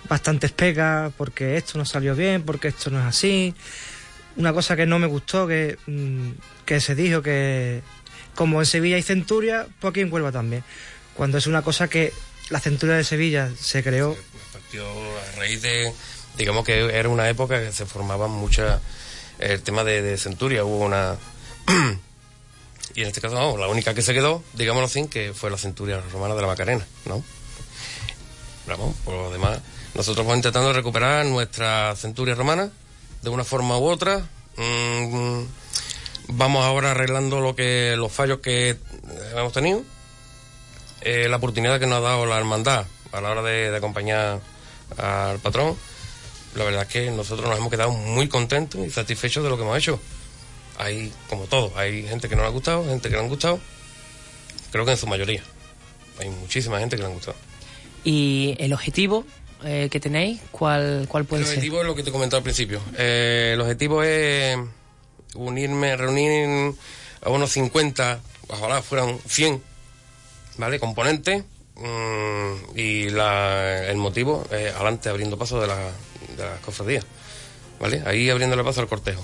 bastantes 0.10 0.52
pegas, 0.52 1.12
porque 1.16 1.58
esto 1.58 1.78
no 1.78 1.86
salió 1.86 2.16
bien, 2.16 2.44
porque 2.44 2.70
esto 2.70 2.90
no 2.90 3.00
es 3.00 3.06
así. 3.06 3.54
Una 4.38 4.54
cosa 4.54 4.76
que 4.76 4.86
no 4.86 5.00
me 5.00 5.08
gustó, 5.08 5.48
que, 5.48 5.78
mm, 5.86 6.30
que 6.66 6.80
se 6.80 6.96
dijo 6.96 7.22
que 7.22 7.82
como 8.38 8.62
en 8.62 8.68
Sevilla 8.68 8.98
hay 8.98 9.02
centuria, 9.02 9.68
pues 9.82 9.92
aquí 9.92 10.02
en 10.02 10.14
Huelva 10.14 10.32
también. 10.32 10.64
Cuando 11.16 11.40
es 11.40 11.48
una 11.48 11.64
cosa 11.64 11.88
que 11.88 12.14
la 12.50 12.60
centuria 12.60 12.96
de 12.96 13.04
Sevilla 13.04 13.52
se 13.60 13.84
creó 13.84 14.16
partió 14.54 14.86
a 14.86 15.40
raíz 15.40 15.62
de, 15.64 15.92
digamos 16.38 16.64
que 16.64 16.80
era 16.98 17.10
una 17.10 17.28
época 17.28 17.60
que 17.60 17.72
se 17.72 17.88
formaban 17.88 18.30
muchas, 18.30 18.80
el 19.40 19.62
tema 19.64 19.84
de, 19.84 20.04
de 20.04 20.18
centuria, 20.18 20.64
hubo 20.64 20.86
una, 20.86 21.16
y 22.96 23.02
en 23.02 23.08
este 23.08 23.22
caso, 23.22 23.36
vamos, 23.36 23.60
la 23.60 23.68
única 23.68 23.96
que 23.96 24.04
se 24.04 24.14
quedó, 24.14 24.44
digámoslo 24.54 24.86
así, 24.86 25.08
que 25.08 25.34
fue 25.34 25.50
la 25.50 25.58
centuria 25.58 26.00
romana 26.14 26.36
de 26.36 26.42
la 26.42 26.48
Macarena, 26.48 26.86
¿no? 27.06 27.24
Vamos, 28.68 28.96
por 29.04 29.16
lo 29.16 29.32
demás, 29.32 29.60
nosotros 29.96 30.26
vamos 30.26 30.38
intentando 30.38 30.72
recuperar 30.74 31.26
nuestra 31.26 31.96
centuria 31.96 32.36
romana 32.36 32.70
de 33.24 33.30
una 33.30 33.44
forma 33.44 33.78
u 33.80 33.86
otra. 33.86 34.28
Mm, 34.58 35.44
vamos 36.30 36.64
ahora 36.64 36.92
arreglando 36.92 37.40
lo 37.40 37.56
que 37.56 37.96
los 37.98 38.12
fallos 38.12 38.40
que 38.40 38.70
eh, 38.70 38.78
hemos 39.36 39.54
tenido 39.54 39.84
eh, 41.02 41.28
la 41.30 41.38
oportunidad 41.38 41.80
que 41.80 41.88
nos 41.88 42.00
ha 42.00 42.02
dado 42.02 42.26
la 42.26 42.38
hermandad 42.38 42.86
a 43.12 43.22
la 43.22 43.30
hora 43.32 43.42
de, 43.42 43.72
de 43.72 43.78
acompañar 43.78 44.40
al 44.98 45.40
patrón, 45.40 45.76
la 46.56 46.64
verdad 46.64 46.84
es 46.84 46.88
que 46.88 47.12
nosotros 47.12 47.48
nos 47.48 47.58
hemos 47.58 47.70
quedado 47.70 47.92
muy 47.92 48.28
contentos 48.28 48.86
y 48.86 48.90
satisfechos 48.90 49.44
de 49.44 49.50
lo 49.50 49.58
que 49.58 49.64
hemos 49.64 49.78
hecho. 49.78 50.00
Hay, 50.78 51.12
como 51.30 51.46
todo, 51.46 51.72
hay 51.76 52.04
gente 52.08 52.30
que 52.30 52.36
no 52.36 52.42
le 52.42 52.48
ha 52.48 52.52
gustado, 52.52 52.86
gente 52.86 53.10
que 53.10 53.16
le 53.16 53.22
han 53.22 53.30
gustado, 53.30 53.60
creo 54.72 54.86
que 54.86 54.92
en 54.92 54.98
su 54.98 55.08
mayoría. 55.08 55.44
Hay 56.20 56.30
muchísima 56.30 56.80
gente 56.80 56.96
que 56.96 57.02
le 57.04 57.08
han 57.08 57.14
gustado. 57.14 57.38
¿Y 58.04 58.56
el 58.60 58.74
objetivo 58.74 59.26
eh, 59.64 59.88
que 59.92 60.00
tenéis, 60.00 60.40
cuál, 60.52 61.06
cuál 61.08 61.26
puede 61.26 61.42
el 61.44 61.48
ser? 61.48 61.58
objetivo 61.58 61.82
es 61.82 61.88
lo 61.88 61.96
que 61.96 62.04
te 62.04 62.10
he 62.10 62.14
comentado 62.14 62.38
al 62.38 62.44
principio. 62.44 62.82
Eh, 62.98 63.52
el 63.54 63.62
objetivo 63.62 64.04
es 64.04 64.58
unirme, 65.38 65.96
reunir 65.96 66.74
a 67.22 67.30
unos 67.30 67.52
50, 67.52 68.20
ojalá 68.50 68.82
fueran 68.82 69.18
100, 69.28 69.62
¿vale? 70.58 70.80
Componentes. 70.80 71.44
mm, 71.76 72.78
y 72.78 73.10
la, 73.10 73.86
el 73.88 73.98
motivo 73.98 74.44
es 74.52 74.74
adelante 74.74 75.10
abriendo 75.10 75.38
paso 75.38 75.60
de, 75.62 75.68
la, 75.68 75.76
de 76.36 76.44
las 76.46 76.60
cofradías, 76.62 77.06
¿vale? 77.80 78.02
Ahí 78.06 78.30
abriéndole 78.30 78.64
paso 78.64 78.82
al 78.82 78.88
cortejo. 78.88 79.24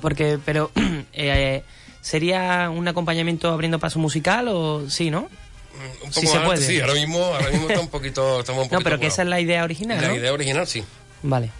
Porque, 0.00 0.38
pero, 0.44 0.70
eh, 1.14 1.62
¿sería 2.02 2.68
un 2.70 2.86
acompañamiento 2.88 3.50
abriendo 3.50 3.78
paso 3.78 3.98
musical 3.98 4.48
o 4.48 4.88
sí, 4.90 5.10
no? 5.10 5.22
Mm, 5.22 6.06
Un 6.06 6.12
Sí 6.12 6.20
poco 6.20 6.20
se 6.20 6.22
más 6.26 6.34
adelante, 6.34 6.46
puede. 6.56 6.66
sí, 6.66 6.80
ahora 6.80 6.94
mismo, 6.94 7.24
ahora 7.24 7.50
mismo 7.50 7.68
está 7.68 7.80
un 7.80 7.88
poquito, 7.88 8.40
estamos 8.40 8.64
un 8.64 8.66
No, 8.66 8.70
poquito 8.70 8.84
pero 8.84 9.00
que 9.00 9.06
esa 9.06 9.22
es 9.22 9.28
la 9.28 9.40
idea 9.40 9.64
original, 9.64 10.00
La 10.00 10.08
¿no? 10.08 10.16
idea 10.16 10.32
original, 10.32 10.66
sí. 10.66 10.84
Vale. 11.22 11.50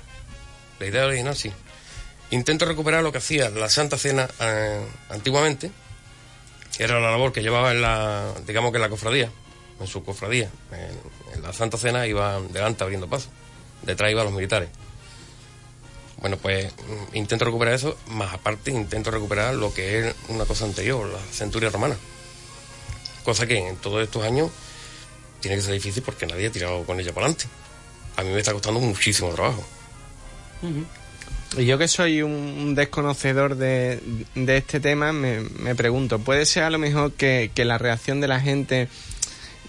La 0.79 0.87
idea 0.87 1.07
original, 1.07 1.35
sí. 1.37 1.51
Intento 2.33 2.65
recuperar 2.65 3.03
lo 3.03 3.13
que 3.13 3.19
hacía 3.19 3.51
la 3.51 3.69
Santa 3.69 3.99
Cena 3.99 4.27
eh, 4.41 4.83
antiguamente, 5.11 5.71
que 6.75 6.83
era 6.83 6.99
la 6.99 7.11
labor 7.11 7.31
que 7.31 7.43
llevaba 7.43 7.73
en 7.73 7.83
la, 7.83 8.33
digamos 8.47 8.71
que 8.71 8.79
en 8.79 8.83
la 8.83 8.89
cofradía, 8.89 9.31
en 9.79 9.87
su 9.87 10.03
cofradía. 10.03 10.51
En, 11.35 11.43
la 11.43 11.53
Santa 11.53 11.77
Cena 11.77 12.07
iba 12.07 12.41
delante 12.41 12.85
abriendo 12.85 13.07
paso, 13.07 13.29
detrás 13.83 14.11
iban 14.11 14.25
los 14.25 14.33
militares. 14.33 14.71
Bueno, 16.23 16.39
pues 16.39 16.73
mm, 16.73 17.17
intento 17.17 17.45
recuperar 17.45 17.75
eso, 17.75 17.99
más 18.07 18.33
aparte 18.33 18.71
intento 18.71 19.11
recuperar 19.11 19.55
lo 19.55 19.75
que 19.75 19.99
es 20.09 20.15
una 20.29 20.47
cosa 20.47 20.65
anterior, 20.65 21.07
la 21.07 21.21
centuria 21.33 21.69
romana. 21.69 21.99
Cosa 23.25 23.47
que 23.47 23.59
en 23.59 23.77
todos 23.77 24.03
estos 24.03 24.25
años 24.25 24.51
tiene 25.41 25.59
que 25.59 25.63
ser 25.63 25.75
difícil 25.75 26.03
porque 26.03 26.27
nadie 26.27 26.47
ha 26.47 26.51
tirado 26.51 26.83
con 26.85 26.99
ella 26.99 27.13
para 27.13 27.27
adelante. 27.27 27.45
A 28.17 28.23
mí 28.23 28.31
me 28.31 28.39
está 28.39 28.55
costando 28.55 28.81
muchísimo 28.81 29.29
trabajo. 29.35 29.63
Y 31.57 31.67
yo 31.67 31.77
que 31.77 31.87
soy 31.87 32.23
un 32.23 32.75
desconocedor 32.75 33.57
de, 33.57 34.01
de 34.35 34.57
este 34.57 34.81
tema, 34.81 35.13
me, 35.13 35.41
me, 35.41 35.75
pregunto, 35.75 36.19
¿puede 36.19 36.47
ser 36.47 36.63
a 36.63 36.71
lo 36.71 36.79
mejor 36.79 37.13
que, 37.13 37.51
que, 37.55 37.67
la 37.67 37.77
reacción 37.77 38.23
de 38.23 38.29
la 38.29 38.41
gente 38.41 38.89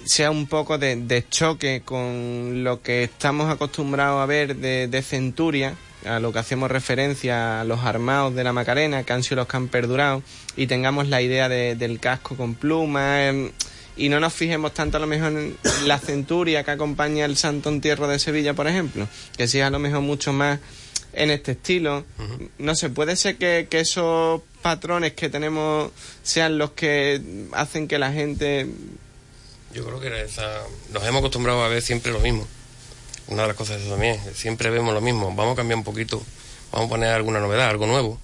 sea 0.05 0.31
un 0.31 0.47
poco 0.47 0.77
de, 0.77 1.25
choque 1.29 1.81
con 1.83 2.63
lo 2.63 2.81
que 2.81 3.03
estamos 3.03 3.51
acostumbrados 3.51 4.21
a 4.21 4.25
ver 4.25 4.55
de, 4.55 4.87
de, 4.87 5.01
Centuria, 5.01 5.75
a 6.05 6.19
lo 6.19 6.31
que 6.31 6.39
hacemos 6.39 6.71
referencia 6.71 7.59
a 7.59 7.63
los 7.65 7.81
armados 7.81 8.33
de 8.33 8.45
la 8.45 8.53
Macarena, 8.53 9.03
que 9.03 9.11
han 9.11 9.23
sido 9.23 9.37
los 9.37 9.47
que 9.47 9.57
han 9.57 9.67
perdurado, 9.67 10.23
y 10.55 10.67
tengamos 10.67 11.09
la 11.09 11.21
idea 11.21 11.49
del 11.49 11.99
casco 11.99 12.37
con 12.37 12.55
plumas? 12.55 13.33
Eh, 13.33 13.51
y 13.95 14.09
no 14.09 14.21
nos 14.21 14.33
fijemos 14.33 14.73
tanto 14.73 14.97
a 14.97 14.99
lo 15.01 15.07
mejor 15.07 15.33
en 15.33 15.57
la 15.85 15.99
centuria 15.99 16.63
que 16.63 16.71
acompaña 16.71 17.25
el 17.25 17.35
Santo 17.35 17.69
Entierro 17.69 18.07
de 18.07 18.19
Sevilla, 18.19 18.53
por 18.53 18.67
ejemplo, 18.67 19.07
que 19.37 19.47
sí 19.47 19.59
a 19.59 19.69
lo 19.69 19.79
mejor 19.79 20.01
mucho 20.01 20.31
más 20.33 20.59
en 21.13 21.32
este 21.32 21.53
estilo. 21.53 22.03
No 22.58 22.75
sé, 22.75 22.89
puede 22.89 23.15
ser 23.15 23.38
que, 23.38 23.67
esos 23.72 24.41
patrones 24.62 25.13
que 25.13 25.29
tenemos 25.29 25.91
sean 26.24 26.58
los 26.58 26.72
que 26.72 27.22
hacen 27.53 27.88
que 27.88 28.00
la 28.00 28.12
gente... 28.12 28.67
Yo 29.74 29.86
creo 29.86 30.00
que 30.00 30.10
nos 30.91 31.03
hemos 31.03 31.20
acostumbrado 31.20 31.63
a 31.63 31.67
ver 31.67 31.82
siempre 31.82 32.12
lo 32.12 32.20
mismo. 32.20 32.48
Una 33.27 33.43
de 33.43 33.48
las 33.50 33.58
cosas 33.58 33.77
es 33.77 33.84
eso 33.84 33.91
también, 33.91 34.20
siempre 34.36 34.70
vemos 34.70 34.93
lo 34.93 35.01
mismo. 35.01 35.34
Vamos 35.34 35.53
a 35.53 35.55
cambiar 35.55 35.77
un 35.77 35.84
poquito, 35.84 36.22
vamos 36.72 36.88
a 36.88 36.89
poner 36.89 37.10
alguna 37.10 37.39
novedad, 37.39 37.70
algo 37.70 37.88
nuevo. 37.88 38.20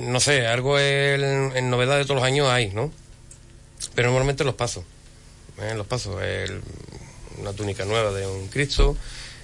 No 0.00 0.20
sé, 0.20 0.46
algo 0.46 0.78
en, 0.78 1.70
novedad 1.70 1.96
de 1.96 2.04
todos 2.04 2.16
los 2.16 2.24
años 2.24 2.48
hay, 2.48 2.70
¿no? 2.70 2.92
Pero 3.94 4.08
normalmente 4.08 4.44
los 4.44 4.54
pasos. 4.54 4.84
¿eh? 5.60 5.74
Los 5.74 5.86
pasos. 5.86 6.16
una 7.38 7.52
túnica 7.52 7.84
nueva 7.84 8.12
de 8.12 8.26
un 8.26 8.46
Cristo, 8.48 8.96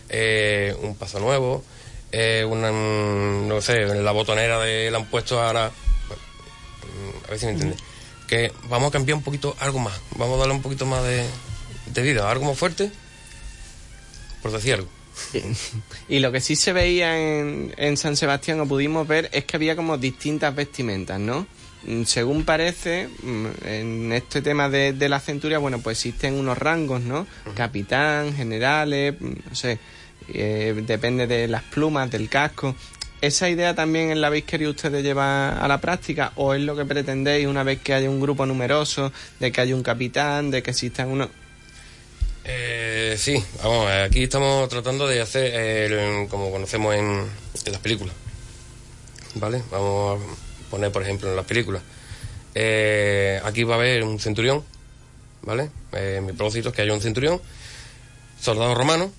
eh, 0.08 0.76
un 0.82 0.94
paso 0.96 1.20
nuevo, 1.20 1.64
eh, 2.12 2.44
una, 2.48 2.70
no 2.70 3.60
sé, 3.60 3.84
la 3.86 4.12
botonera 4.12 4.58
de 4.60 4.90
la 4.90 4.98
han 4.98 5.06
puesto 5.06 5.40
ahora. 5.40 5.66
a 5.66 7.30
ver 7.30 7.38
si 7.38 7.46
me 7.46 7.52
entiendes. 7.52 7.80
Que 8.26 8.52
vamos 8.68 8.88
a 8.88 8.92
cambiar 8.92 9.16
un 9.16 9.22
poquito 9.22 9.56
algo 9.58 9.78
más. 9.78 9.98
Vamos 10.16 10.36
a 10.36 10.38
darle 10.40 10.54
un 10.54 10.62
poquito 10.62 10.86
más 10.86 11.02
de, 11.02 11.24
de 11.86 12.02
vida, 12.02 12.30
algo 12.30 12.44
más 12.44 12.58
fuerte, 12.58 12.90
por 14.42 14.52
decir 14.52 14.74
algo. 14.74 14.88
Y 16.08 16.20
lo 16.20 16.30
que 16.30 16.40
sí 16.40 16.56
se 16.56 16.72
veía 16.72 17.18
en, 17.18 17.74
en 17.76 17.96
San 17.96 18.16
Sebastián, 18.16 18.60
o 18.60 18.66
pudimos 18.66 19.06
ver, 19.06 19.28
es 19.32 19.44
que 19.44 19.56
había 19.56 19.76
como 19.76 19.98
distintas 19.98 20.54
vestimentas, 20.54 21.18
¿no? 21.18 21.46
Mm, 21.84 22.04
según 22.04 22.44
parece, 22.44 23.08
mm, 23.22 23.46
en 23.64 24.12
este 24.12 24.42
tema 24.42 24.68
de, 24.68 25.08
la 25.08 25.20
centuria, 25.20 25.58
bueno, 25.58 25.80
pues 25.80 25.98
existen 25.98 26.34
unos 26.34 26.58
rangos, 26.58 27.00
¿no? 27.02 27.26
Capitán, 27.54 28.34
generales, 28.34 29.14
mm, 29.18 29.32
no 29.48 29.54
sé, 29.54 29.78
eh, 30.32 30.74
depende 30.86 31.26
de 31.26 31.48
las 31.48 31.62
plumas, 31.62 32.10
del 32.10 32.28
casco. 32.28 32.74
¿Esa 33.20 33.48
idea 33.48 33.74
también 33.74 34.20
la 34.20 34.28
habéis 34.28 34.44
querido 34.44 34.70
ustedes 34.70 35.02
llevar 35.02 35.58
a 35.58 35.66
la 35.66 35.80
práctica 35.80 36.32
o 36.36 36.54
es 36.54 36.60
lo 36.60 36.76
que 36.76 36.84
pretendéis 36.84 37.46
una 37.46 37.64
vez 37.64 37.80
que 37.80 37.92
haya 37.92 38.08
un 38.08 38.20
grupo 38.20 38.46
numeroso, 38.46 39.12
de 39.40 39.50
que 39.50 39.60
haya 39.60 39.74
un 39.74 39.82
capitán, 39.82 40.50
de 40.50 40.62
que 40.62 40.70
existan 40.70 41.08
unos... 41.08 41.28
Eh, 42.44 43.16
sí, 43.18 43.42
vamos, 43.62 43.90
aquí 43.90 44.22
estamos 44.22 44.68
tratando 44.68 45.06
de 45.06 45.20
hacer 45.20 46.28
como 46.28 46.50
conocemos 46.50 46.94
en, 46.94 47.24
en 47.64 47.72
las 47.72 47.80
películas. 47.80 48.14
¿Vale? 49.34 49.62
Vamos 49.70 50.20
a 50.20 50.70
poner, 50.70 50.92
por 50.92 51.02
ejemplo, 51.02 51.28
en 51.28 51.36
las 51.36 51.44
películas. 51.44 51.82
Eh, 52.54 53.40
aquí 53.44 53.62
va 53.64 53.74
a 53.74 53.78
haber 53.78 54.02
un 54.02 54.18
centurión, 54.18 54.64
¿vale? 55.42 55.70
Eh, 55.92 56.20
mi 56.24 56.32
propósito 56.32 56.70
es 56.70 56.74
que 56.74 56.82
haya 56.82 56.92
un 56.92 57.00
centurión, 57.00 57.40
soldado 58.40 58.74
romano, 58.74 59.12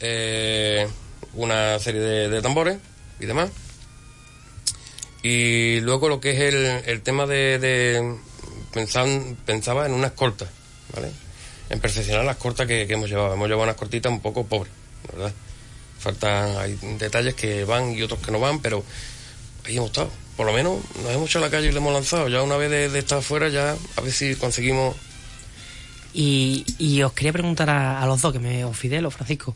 eh, 0.00 0.88
una 1.34 1.78
serie 1.78 2.00
de, 2.00 2.42
tambores 2.42 2.78
y 3.20 3.26
demás. 3.26 3.50
Y 5.22 5.80
luego 5.80 6.08
lo 6.08 6.20
que 6.20 6.32
es 6.32 6.84
el, 6.86 7.02
tema 7.02 7.26
de, 7.26 8.16
pensar, 8.72 9.06
pensaba 9.46 9.86
en 9.86 9.92
unas 9.92 10.12
cortas, 10.12 10.48
¿vale? 10.94 11.10
En 11.70 11.80
perfeccionar 11.80 12.24
las 12.24 12.36
cortas 12.36 12.66
que, 12.66 12.82
hemos 12.82 13.08
llevado. 13.08 13.34
Hemos 13.34 13.48
llevado 13.48 13.64
unas 13.64 13.76
cortitas 13.76 14.10
un 14.10 14.20
poco 14.20 14.46
pobres, 14.46 14.72
¿verdad? 15.12 15.32
Faltan, 15.98 16.56
hay 16.56 16.76
detalles 16.98 17.34
que 17.34 17.64
van 17.64 17.92
y 17.92 18.02
otros 18.02 18.20
que 18.20 18.32
no 18.32 18.40
van, 18.40 18.60
pero 18.60 18.84
ahí 19.64 19.76
hemos 19.76 19.90
estado 19.90 20.10
por 20.36 20.46
lo 20.46 20.52
menos 20.52 20.80
nos 21.02 21.12
hemos 21.12 21.28
hecho 21.28 21.38
a 21.38 21.42
la 21.42 21.50
calle 21.50 21.68
y 21.68 21.72
le 21.72 21.78
hemos 21.78 21.92
lanzado. 21.92 22.28
Ya 22.28 22.42
una 22.42 22.56
vez 22.56 22.70
de, 22.70 22.98
estar 22.98 23.18
afuera, 23.18 23.48
ya 23.48 23.76
a 23.96 24.00
ver 24.00 24.12
si 24.12 24.34
conseguimos. 24.34 24.96
Y, 26.14 27.02
os 27.02 27.12
quería 27.12 27.32
preguntar 27.32 27.70
a, 27.70 28.04
los 28.06 28.20
dos, 28.20 28.32
que 28.32 28.38
me 28.38 28.64
os 28.64 28.76
Fidel 28.76 29.06
o 29.06 29.10
Francisco. 29.10 29.54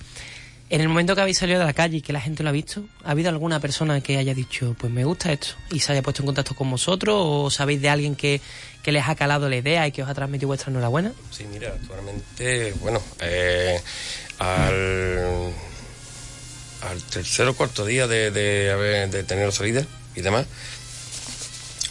En 0.68 0.80
el 0.80 0.88
momento 0.88 1.14
que 1.14 1.20
habéis 1.20 1.38
salido 1.38 1.60
de 1.60 1.64
la 1.64 1.72
calle 1.72 1.98
y 1.98 2.00
que 2.00 2.12
la 2.12 2.20
gente 2.20 2.42
lo 2.42 2.48
ha 2.48 2.52
visto, 2.52 2.84
¿ha 3.04 3.12
habido 3.12 3.28
alguna 3.28 3.60
persona 3.60 4.00
que 4.00 4.16
haya 4.16 4.34
dicho, 4.34 4.74
pues 4.78 4.92
me 4.92 5.04
gusta 5.04 5.32
esto, 5.32 5.54
y 5.70 5.78
se 5.78 5.92
haya 5.92 6.02
puesto 6.02 6.22
en 6.22 6.26
contacto 6.26 6.56
con 6.56 6.68
vosotros, 6.68 7.14
o 7.16 7.50
sabéis 7.50 7.80
de 7.80 7.88
alguien 7.88 8.16
que, 8.16 8.40
les 8.84 9.08
ha 9.08 9.14
calado 9.14 9.48
la 9.48 9.56
idea 9.56 9.86
y 9.86 9.92
que 9.92 10.02
os 10.02 10.08
ha 10.08 10.14
transmitido 10.14 10.48
vuestra 10.48 10.70
enhorabuena? 10.70 11.12
Sí, 11.30 11.44
mira, 11.52 11.68
actualmente, 11.68 12.72
bueno, 12.80 13.00
eh, 13.20 13.80
al, 14.38 15.52
al 16.82 17.02
tercer 17.10 17.46
o 17.46 17.54
cuarto 17.54 17.84
día 17.84 18.08
de, 18.08 18.30
de, 18.32 18.70
haber, 18.72 19.10
de 19.10 19.22
tener 19.22 19.52
salida, 19.52 19.86
y 20.16 20.22
demás. 20.22 20.46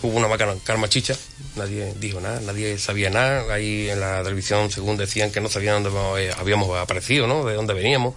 Hubo 0.01 0.17
una 0.17 0.27
calma 0.63 0.87
chicha, 0.87 1.15
nadie 1.55 1.93
dijo 1.99 2.21
nada, 2.21 2.39
nadie 2.41 2.77
sabía 2.77 3.09
nada. 3.09 3.53
Ahí 3.53 3.89
en 3.89 3.99
la 3.99 4.21
televisión, 4.23 4.69
según 4.69 4.97
decían, 4.97 5.31
que 5.31 5.41
no 5.41 5.49
sabían 5.49 5.83
dónde 5.83 6.31
habíamos 6.33 6.77
aparecido, 6.77 7.27
¿no? 7.27 7.43
De 7.45 7.55
dónde 7.55 7.73
veníamos 7.73 8.13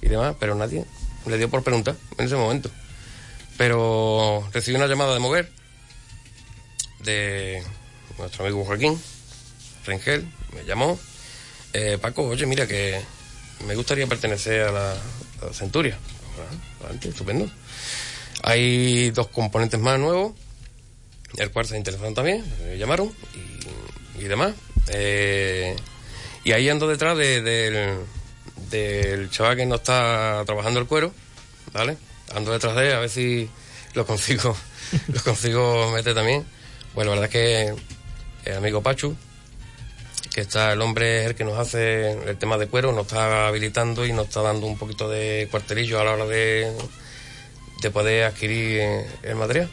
y 0.00 0.08
demás, 0.08 0.36
pero 0.38 0.54
nadie 0.54 0.84
le 1.26 1.38
dio 1.38 1.50
por 1.50 1.62
preguntar 1.62 1.96
en 2.16 2.26
ese 2.26 2.36
momento. 2.36 2.70
Pero 3.58 4.48
recibí 4.52 4.76
una 4.76 4.86
llamada 4.86 5.14
de 5.14 5.20
Moguer, 5.20 5.50
de 7.00 7.62
nuestro 8.18 8.44
amigo 8.44 8.64
Joaquín 8.64 9.00
Rengel, 9.86 10.26
me 10.54 10.64
llamó. 10.64 10.98
Eh, 11.72 11.98
Paco, 12.00 12.24
oye, 12.24 12.46
mira 12.46 12.66
que 12.66 13.00
me 13.66 13.74
gustaría 13.74 14.06
pertenecer 14.06 14.62
a 14.62 14.72
la, 14.72 14.96
Centuria. 15.52 15.98
Ah, 16.82 16.92
estupendo. 17.02 17.48
Hay 18.42 19.10
dos 19.10 19.28
componentes 19.28 19.78
más 19.78 19.98
nuevos, 19.98 20.32
el 21.36 21.50
cual 21.50 21.66
se 21.66 21.76
interesaron 21.76 22.14
también, 22.14 22.44
me 22.64 22.78
llamaron 22.78 23.12
y, 24.18 24.24
demás. 24.24 24.54
Eh, 24.88 25.76
y 26.44 26.52
ahí 26.52 26.68
ando 26.68 26.88
detrás 26.88 27.16
del, 27.16 27.98
del 28.70 29.30
chaval 29.30 29.56
que 29.56 29.66
no 29.66 29.76
está 29.76 30.42
trabajando 30.46 30.80
el 30.80 30.86
cuero, 30.86 31.12
¿vale? 31.72 31.96
Ando 32.34 32.52
detrás 32.52 32.76
de 32.76 32.88
él 32.88 32.94
a 32.94 33.00
ver 33.00 33.10
si 33.10 33.48
lo 33.94 34.06
consigo, 34.06 34.56
lo 35.08 35.22
consigo 35.22 35.92
meter 35.92 36.14
también. 36.14 36.44
Bueno, 36.94 37.14
la 37.14 37.20
verdad 37.20 37.36
es 37.36 37.74
que 38.44 38.50
el 38.50 38.56
amigo 38.56 38.82
Pachu, 38.82 39.16
que 40.34 40.40
está 40.42 40.72
el 40.72 40.80
hombre 40.80 41.24
el 41.24 41.34
que 41.34 41.44
nos 41.44 41.58
hace 41.58 42.12
el 42.12 42.36
tema 42.38 42.58
de 42.58 42.68
cuero, 42.68 42.92
nos 42.92 43.06
está 43.06 43.48
habilitando 43.48 44.06
y 44.06 44.12
nos 44.12 44.28
está 44.28 44.42
dando 44.42 44.66
un 44.66 44.78
poquito 44.78 45.08
de 45.08 45.48
cuartelillo 45.50 46.00
a 46.00 46.04
la 46.04 46.12
hora 46.12 46.26
de 46.26 46.72
de 47.80 47.90
poder 47.90 48.24
adquirir 48.24 48.82
el 49.22 49.34
material. 49.34 49.70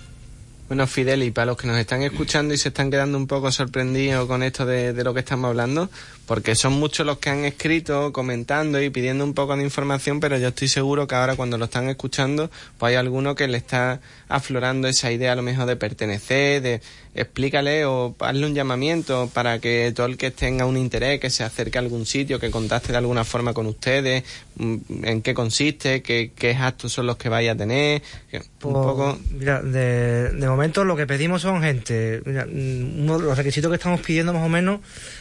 Bueno, 0.67 0.87
Fidel, 0.87 1.23
y 1.23 1.31
para 1.31 1.47
los 1.47 1.57
que 1.57 1.67
nos 1.67 1.77
están 1.77 2.01
escuchando 2.03 2.53
y 2.53 2.57
se 2.57 2.69
están 2.69 2.89
quedando 2.89 3.17
un 3.17 3.27
poco 3.27 3.51
sorprendidos 3.51 4.27
con 4.27 4.43
esto 4.43 4.65
de, 4.65 4.93
de, 4.93 5.03
lo 5.03 5.13
que 5.13 5.19
estamos 5.19 5.49
hablando, 5.49 5.89
porque 6.25 6.55
son 6.55 6.73
muchos 6.73 7.05
los 7.05 7.17
que 7.17 7.29
han 7.29 7.45
escrito, 7.45 8.13
comentando 8.13 8.81
y 8.81 8.89
pidiendo 8.89 9.23
un 9.23 9.33
poco 9.33 9.55
de 9.55 9.63
información, 9.63 10.19
pero 10.19 10.37
yo 10.37 10.49
estoy 10.49 10.67
seguro 10.67 11.07
que 11.07 11.15
ahora 11.15 11.35
cuando 11.35 11.57
lo 11.57 11.65
están 11.65 11.89
escuchando, 11.89 12.49
pues 12.77 12.91
hay 12.91 12.95
alguno 12.95 13.35
que 13.35 13.47
le 13.47 13.57
está 13.57 13.99
aflorando 14.29 14.87
esa 14.87 15.11
idea 15.11 15.33
a 15.33 15.35
lo 15.35 15.41
mejor 15.41 15.65
de 15.65 15.75
pertenecer, 15.75 16.61
de 16.61 16.81
explícale 17.15 17.85
o 17.85 18.15
hazle 18.19 18.47
un 18.47 18.55
llamamiento 18.55 19.29
para 19.33 19.59
que 19.59 19.93
todo 19.95 20.07
el 20.07 20.17
que 20.17 20.31
tenga 20.31 20.65
un 20.65 20.77
interés, 20.77 21.19
que 21.19 21.29
se 21.29 21.43
acerque 21.43 21.77
a 21.77 21.81
algún 21.81 22.05
sitio, 22.05 22.39
que 22.39 22.49
contacte 22.49 22.91
de 22.91 22.97
alguna 22.97 23.23
forma 23.23 23.53
con 23.53 23.67
ustedes, 23.67 24.23
mm, 24.55 24.77
en 25.03 25.21
qué 25.21 25.33
consiste, 25.33 26.01
qué, 26.01 26.31
qué 26.35 26.55
actos 26.55 26.93
son 26.93 27.05
los 27.05 27.17
que 27.17 27.29
vaya 27.29 27.51
a 27.51 27.55
tener, 27.55 28.01
un 28.31 28.39
pues, 28.59 28.73
poco... 28.73 29.19
Mira, 29.31 29.61
de, 29.61 30.31
de, 30.31 30.47
momento 30.47 30.83
lo 30.83 30.95
que 30.95 31.05
pedimos 31.05 31.43
son 31.43 31.61
gente, 31.61 32.21
mira, 32.25 32.45
mm, 32.45 33.03
uno 33.03 33.19
de 33.19 33.25
los 33.25 33.37
requisitos 33.37 33.69
que 33.69 33.75
estamos 33.75 34.01
pidiendo 34.01 34.33
más 34.33 34.43
o 34.43 34.49
menos 34.49 34.79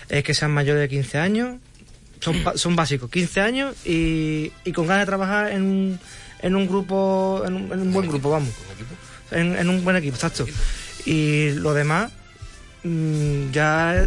es 0.08 0.24
que 0.24 0.32
sean 0.32 0.50
mayores 0.52 0.80
de 0.80 0.88
15 0.92 1.18
años, 1.18 1.58
son, 2.20 2.36
son 2.54 2.76
básicos, 2.76 3.10
15 3.10 3.40
años 3.40 3.74
y, 3.86 4.52
y 4.62 4.72
con 4.72 4.86
ganas 4.86 5.02
de 5.02 5.06
trabajar 5.06 5.52
en 5.52 5.62
un, 5.62 6.00
en 6.42 6.54
un 6.54 6.68
grupo, 6.68 7.42
en 7.46 7.54
un, 7.54 7.72
en 7.72 7.80
un 7.80 7.92
buen 7.94 8.08
grupo, 8.08 8.28
vamos. 8.28 8.50
En, 9.30 9.56
en 9.56 9.70
un 9.70 9.82
buen 9.82 9.96
equipo, 9.96 10.16
exacto. 10.16 10.44
Y 11.06 11.52
lo 11.52 11.72
demás, 11.72 12.12
mm, 12.84 13.52
ya 13.52 14.06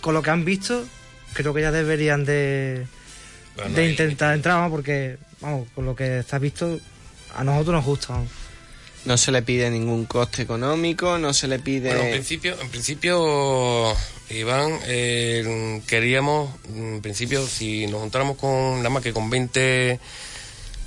con 0.00 0.14
lo 0.14 0.22
que 0.22 0.30
han 0.30 0.46
visto, 0.46 0.86
creo 1.34 1.52
que 1.52 1.60
ya 1.60 1.70
deberían 1.70 2.24
de, 2.24 2.86
de 3.74 3.90
intentar 3.90 4.34
entrar, 4.34 4.62
¿no? 4.62 4.70
porque, 4.70 5.18
vamos, 5.42 5.68
con 5.74 5.84
lo 5.84 5.94
que 5.94 6.20
está 6.20 6.38
visto, 6.38 6.80
a 7.34 7.44
nosotros 7.44 7.74
nos 7.74 7.84
gusta. 7.84 8.22
No 9.06 9.16
se 9.16 9.32
le 9.32 9.42
pide 9.42 9.70
ningún 9.70 10.04
coste 10.04 10.42
económico, 10.42 11.16
no 11.18 11.32
se 11.32 11.46
le 11.48 11.58
pide... 11.60 11.88
Bueno, 11.88 12.02
en 12.02 12.12
principio, 12.12 12.60
en 12.60 12.68
principio 12.68 13.94
Iván, 14.30 14.80
eh, 14.86 15.80
queríamos, 15.86 16.50
en 16.74 17.00
principio, 17.00 17.46
si 17.46 17.86
nos 17.86 18.00
juntáramos 18.00 18.36
con 18.36 18.78
nada 18.78 18.90
más 18.90 19.02
que 19.02 19.12
con 19.12 19.30
20 19.30 20.00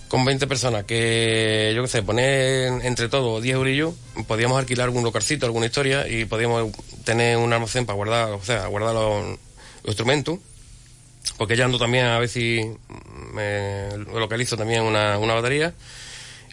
con 0.10 0.26
20 0.26 0.48
personas, 0.48 0.86
que 0.86 1.72
yo 1.76 1.84
qué 1.84 1.88
sé, 1.88 2.02
poner 2.02 2.84
entre 2.84 3.10
todos 3.10 3.42
10 3.44 3.56
eurillos, 3.56 3.94
podíamos 4.28 4.58
alquilar 4.60 4.86
algún 4.86 5.04
localcito, 5.04 5.46
alguna 5.46 5.68
historia 5.68 6.08
y 6.08 6.26
podíamos 6.26 6.72
tener 7.06 7.38
un 7.38 7.54
almacén 7.54 7.86
para 7.86 7.96
guardar, 7.96 8.32
o 8.32 8.44
sea, 8.44 8.66
guardar 8.66 8.96
los, 8.96 9.38
instrumentos. 9.86 10.40
Porque 11.38 11.56
ya 11.56 11.66
ando 11.66 11.78
también 11.78 12.06
a 12.06 12.18
ver 12.18 12.28
si 12.28 12.60
me 13.34 13.90
localizo 13.98 14.58
también 14.58 14.82
una, 14.82 15.20
una 15.20 15.36
batería. 15.36 15.74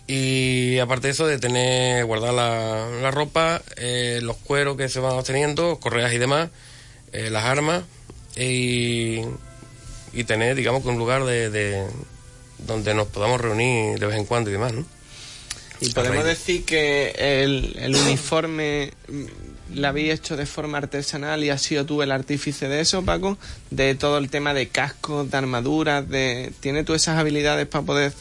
Y 0.06 0.78
aparte 0.78 1.08
de 1.08 1.12
eso, 1.12 1.26
de 1.26 1.38
tener, 1.38 2.04
guardar 2.04 2.32
la, 2.32 2.88
la 3.02 3.10
ropa, 3.10 3.60
eh, 3.76 4.20
los 4.22 4.36
cueros 4.36 4.76
que 4.76 4.88
se 4.88 5.00
van 5.00 5.12
obteniendo, 5.14 5.80
correas 5.80 6.12
y 6.12 6.18
demás, 6.18 6.50
eh, 7.12 7.30
las 7.30 7.44
armas, 7.44 7.82
y, 8.36 9.22
y 10.12 10.24
tener, 10.24 10.54
digamos, 10.54 10.84
un 10.84 10.98
lugar 10.98 11.24
de 11.24 11.86
donde 12.58 12.94
nos 12.94 13.08
podamos 13.08 13.40
reunir 13.40 13.98
de 13.98 14.06
vez 14.06 14.16
en 14.16 14.24
cuando 14.24 14.50
y 14.50 14.52
demás, 14.52 14.72
¿no? 14.72 14.84
Y 15.80 15.90
podemos 15.90 16.24
decir 16.24 16.64
que 16.64 17.14
el, 17.18 17.76
el 17.78 17.94
uniforme 17.94 18.92
lo 19.74 19.88
habéis 19.88 20.14
hecho 20.14 20.36
de 20.36 20.46
forma 20.46 20.78
artesanal 20.78 21.42
y 21.44 21.50
has 21.50 21.62
sido 21.62 21.84
tú 21.84 22.02
el 22.02 22.12
artífice 22.12 22.68
de 22.68 22.80
eso, 22.80 23.04
Paco, 23.04 23.38
de 23.70 23.94
todo 23.94 24.18
el 24.18 24.30
tema 24.30 24.54
de 24.54 24.68
cascos, 24.68 25.30
de 25.30 25.36
armaduras, 25.36 26.08
de 26.08 26.52
¿tienes 26.60 26.84
tú 26.84 26.94
esas 26.94 27.18
habilidades 27.18 27.66
para 27.66 27.84
poder 27.84 28.12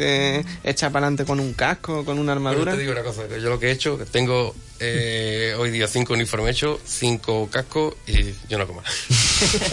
echar 0.63 0.91
para 0.91 1.07
adelante 1.07 1.25
con 1.25 1.39
un 1.39 1.53
casco, 1.53 2.05
con 2.05 2.19
una 2.19 2.31
armadura? 2.31 2.73
te 2.73 2.79
digo 2.79 2.91
una 2.91 3.03
cosa, 3.03 3.23
yo 3.27 3.49
lo 3.49 3.59
que 3.59 3.67
he 3.67 3.71
hecho, 3.71 3.99
tengo 4.11 4.55
eh, 4.79 5.55
hoy 5.57 5.71
día 5.71 5.87
cinco 5.87 6.13
uniformes 6.13 6.55
hechos, 6.55 6.79
cinco 6.85 7.49
cascos 7.51 7.95
y 8.07 8.33
yo 8.49 8.57
no 8.57 8.67
como 8.67 8.81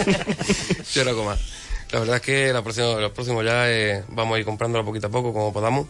yo 0.94 1.04
no 1.04 1.16
como 1.16 1.34
la 1.92 1.98
verdad 1.98 2.16
es 2.16 2.22
que 2.22 2.52
la 2.52 2.62
próxima, 2.62 2.86
los 3.00 3.12
próximos 3.12 3.44
ya 3.44 3.70
eh, 3.70 4.02
vamos 4.08 4.36
a 4.36 4.38
ir 4.38 4.46
comprándolo 4.46 4.84
poquito 4.84 5.08
a 5.08 5.10
poco 5.10 5.34
como 5.34 5.52
podamos, 5.52 5.86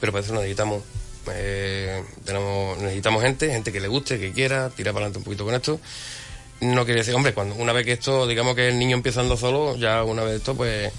pero 0.00 0.12
para 0.12 0.22
eso 0.22 0.34
necesitamos, 0.34 0.82
eh, 1.32 2.02
tenemos, 2.24 2.78
necesitamos 2.78 3.22
gente, 3.22 3.50
gente 3.50 3.72
que 3.72 3.80
le 3.80 3.88
guste, 3.88 4.18
que 4.18 4.32
quiera, 4.32 4.70
tirar 4.70 4.94
para 4.94 5.06
adelante 5.06 5.18
un 5.18 5.24
poquito 5.24 5.44
con 5.44 5.54
esto. 5.54 5.80
No 6.60 6.84
quiere 6.84 7.00
decir, 7.00 7.14
hombre, 7.14 7.34
cuando 7.34 7.54
una 7.54 7.72
vez 7.72 7.84
que 7.84 7.92
esto, 7.92 8.26
digamos 8.26 8.56
que 8.56 8.68
el 8.68 8.78
niño 8.78 8.96
empezando 8.96 9.36
solo, 9.36 9.76
ya 9.76 10.02
una 10.02 10.24
vez 10.24 10.36
esto, 10.36 10.56
pues 10.56 10.92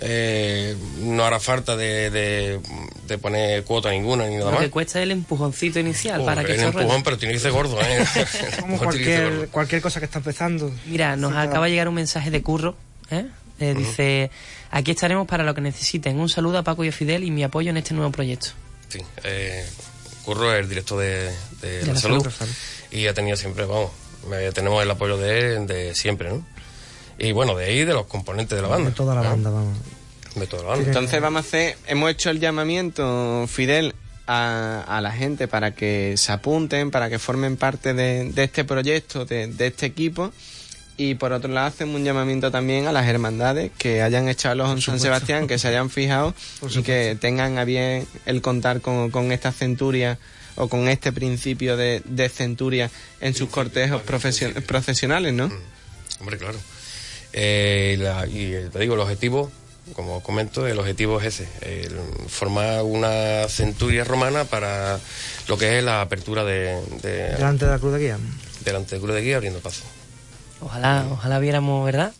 eh, 0.00 0.76
no 0.98 1.24
hará 1.24 1.40
falta 1.40 1.76
de, 1.76 2.10
de, 2.10 3.18
poner 3.18 3.64
cuota 3.64 3.90
ninguna 3.90 4.26
ni 4.26 4.36
nada 4.36 4.52
Lo 4.52 4.58
que 4.58 4.70
cuesta 4.70 5.02
el 5.02 5.10
empujoncito 5.10 5.80
inicial 5.80 6.24
para 6.24 6.44
que 6.44 6.54
el 6.54 6.60
empujón, 6.60 7.02
pero 7.02 7.16
tiene 7.16 7.34
que 7.34 7.40
ser 7.40 7.52
gordo, 7.52 7.80
¿eh? 7.80 8.04
Como 8.60 8.78
cualquier, 8.78 9.48
cualquier 9.48 9.80
cosa 9.80 10.00
que 10.00 10.06
está 10.06 10.18
empezando. 10.18 10.70
Mira, 10.86 11.16
nos 11.16 11.34
acaba 11.34 11.66
de 11.66 11.72
llegar 11.72 11.88
un 11.88 11.94
mensaje 11.94 12.30
de 12.30 12.42
curro 12.42 12.76
¿eh? 13.10 13.26
Eh, 13.60 13.74
dice, 13.76 14.30
aquí 14.70 14.92
estaremos 14.92 15.26
para 15.26 15.44
lo 15.44 15.54
que 15.54 15.60
necesiten. 15.60 16.18
Un 16.18 16.28
saludo 16.28 16.58
a 16.58 16.62
Paco 16.62 16.84
y 16.84 16.88
a 16.88 16.92
Fidel 16.92 17.24
y 17.24 17.30
mi 17.30 17.42
apoyo 17.42 17.70
en 17.70 17.76
este 17.76 17.94
nuevo 17.94 18.12
proyecto. 18.12 18.50
Sí, 18.88 19.00
eh, 19.24 19.66
Curro 20.24 20.52
es 20.52 20.60
el 20.60 20.68
director 20.68 20.98
de, 21.00 21.32
la, 21.86 21.96
salud, 21.96 22.26
y 22.90 23.06
ha 23.06 23.14
tenido 23.14 23.36
siempre, 23.36 23.64
vamos, 23.64 23.90
tenemos 24.54 24.82
el 24.82 24.90
apoyo 24.90 25.16
de 25.16 25.56
él 25.56 25.66
de 25.66 25.94
siempre, 25.94 26.30
¿no? 26.30 26.44
Y 27.18 27.32
bueno, 27.32 27.54
de 27.56 27.66
ahí, 27.66 27.84
de 27.84 27.94
los 27.94 28.06
componentes 28.06 28.56
de 28.56 28.62
la 28.62 28.68
banda. 28.68 28.90
De 28.90 28.94
toda 28.94 29.14
la 29.14 29.22
banda, 29.22 29.50
vamos. 29.50 29.76
De 30.34 30.46
toda 30.46 30.62
la 30.62 30.68
banda. 30.70 30.86
Entonces 30.86 31.20
vamos 31.20 31.44
a 31.44 31.48
hacer, 31.48 31.76
hemos 31.86 32.10
hecho 32.10 32.30
el 32.30 32.40
llamamiento, 32.40 33.46
Fidel, 33.48 33.94
a, 34.26 35.00
la 35.02 35.10
gente 35.10 35.48
para 35.48 35.74
que 35.74 36.14
se 36.16 36.32
apunten, 36.32 36.90
para 36.90 37.08
que 37.08 37.18
formen 37.18 37.56
parte 37.56 37.94
de, 37.94 38.30
este 38.36 38.64
proyecto, 38.64 39.24
de, 39.24 39.46
de 39.46 39.66
este 39.66 39.86
equipo 39.86 40.32
y 40.98 41.14
por 41.14 41.32
otro 41.32 41.50
lado 41.50 41.68
hacemos 41.68 41.94
un 41.94 42.04
llamamiento 42.04 42.50
también 42.50 42.88
a 42.88 42.92
las 42.92 43.06
hermandades 43.06 43.70
que 43.78 44.02
hayan 44.02 44.28
echado 44.28 44.56
los 44.56 44.70
en 44.72 44.82
San 44.82 44.98
Sebastián, 44.98 45.46
que 45.46 45.56
se 45.56 45.68
hayan 45.68 45.90
fijado 45.90 46.34
y 46.68 46.82
que 46.82 47.16
tengan 47.18 47.56
a 47.56 47.64
bien 47.64 48.06
el 48.26 48.42
contar 48.42 48.80
con, 48.80 49.10
con 49.12 49.30
esta 49.30 49.52
centuria 49.52 50.18
o 50.56 50.68
con 50.68 50.88
este 50.88 51.12
principio 51.12 51.76
de, 51.76 52.02
de 52.04 52.28
centuria 52.28 52.90
en 53.20 53.32
sus 53.32 53.48
cortejos 53.48 54.02
profesionales, 54.02 55.32
¿no? 55.32 55.46
Mm. 55.46 55.52
Hombre, 56.18 56.36
claro. 56.36 56.58
Eh, 57.32 57.96
y 58.32 58.68
te 58.68 58.78
digo, 58.80 58.94
el 58.94 59.00
objetivo, 59.00 59.52
como 59.92 60.20
comento, 60.20 60.66
el 60.66 60.80
objetivo 60.80 61.20
es 61.20 61.40
ese, 61.40 61.88
formar 62.26 62.82
una 62.82 63.46
centuria 63.48 64.02
romana 64.02 64.46
para 64.46 64.98
lo 65.46 65.56
que 65.56 65.78
es 65.78 65.84
la 65.84 66.00
apertura 66.00 66.42
de... 66.42 66.76
delante 67.02 67.66
de 67.66 67.70
la 67.70 67.78
cruz 67.78 67.92
de 67.92 68.00
guía. 68.00 68.18
Delante 68.64 68.96
de 68.96 68.96
la 68.96 69.04
cruz 69.04 69.14
de 69.14 69.22
guía 69.22 69.36
abriendo 69.36 69.60
paso. 69.60 69.84
Ojalá, 70.60 71.06
ojalá 71.10 71.38
viéramos, 71.38 71.84
¿verdad? 71.84 72.12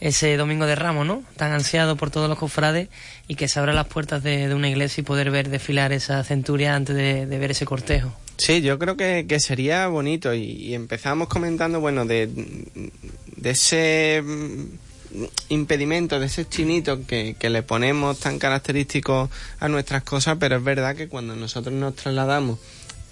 Ese 0.00 0.36
domingo 0.36 0.66
de 0.66 0.74
Ramos, 0.74 1.06
¿no? 1.06 1.22
Tan 1.36 1.52
ansiado 1.52 1.96
por 1.96 2.10
todos 2.10 2.28
los 2.28 2.38
cofrades 2.38 2.88
y 3.28 3.36
que 3.36 3.46
se 3.46 3.58
abran 3.60 3.76
las 3.76 3.86
puertas 3.86 4.22
de, 4.22 4.52
una 4.54 4.68
iglesia 4.68 5.00
y 5.00 5.04
poder 5.04 5.30
ver 5.30 5.48
desfilar 5.48 5.92
esa 5.92 6.22
centuria 6.24 6.74
antes 6.74 6.96
de, 6.96 7.26
ver 7.26 7.52
ese 7.52 7.64
cortejo. 7.64 8.12
Sí, 8.36 8.62
yo 8.62 8.78
creo 8.78 8.96
que, 8.96 9.38
sería 9.38 9.86
bonito 9.86 10.34
y, 10.34 10.74
empezamos 10.74 11.28
comentando, 11.28 11.80
bueno, 11.80 12.04
de, 12.04 12.28
de 13.36 13.50
ese 13.50 14.22
mm, 14.24 14.64
impedimento, 15.50 16.18
de 16.18 16.26
ese 16.26 16.48
chinito 16.48 17.06
que, 17.06 17.36
que 17.38 17.48
le 17.48 17.62
ponemos 17.62 18.18
tan 18.18 18.40
característico 18.40 19.30
a 19.60 19.68
nuestras 19.68 20.02
cosas, 20.02 20.36
pero 20.40 20.56
es 20.56 20.64
verdad 20.64 20.96
que 20.96 21.08
cuando 21.08 21.36
nosotros 21.36 21.72
nos 21.72 21.94
trasladamos 21.94 22.58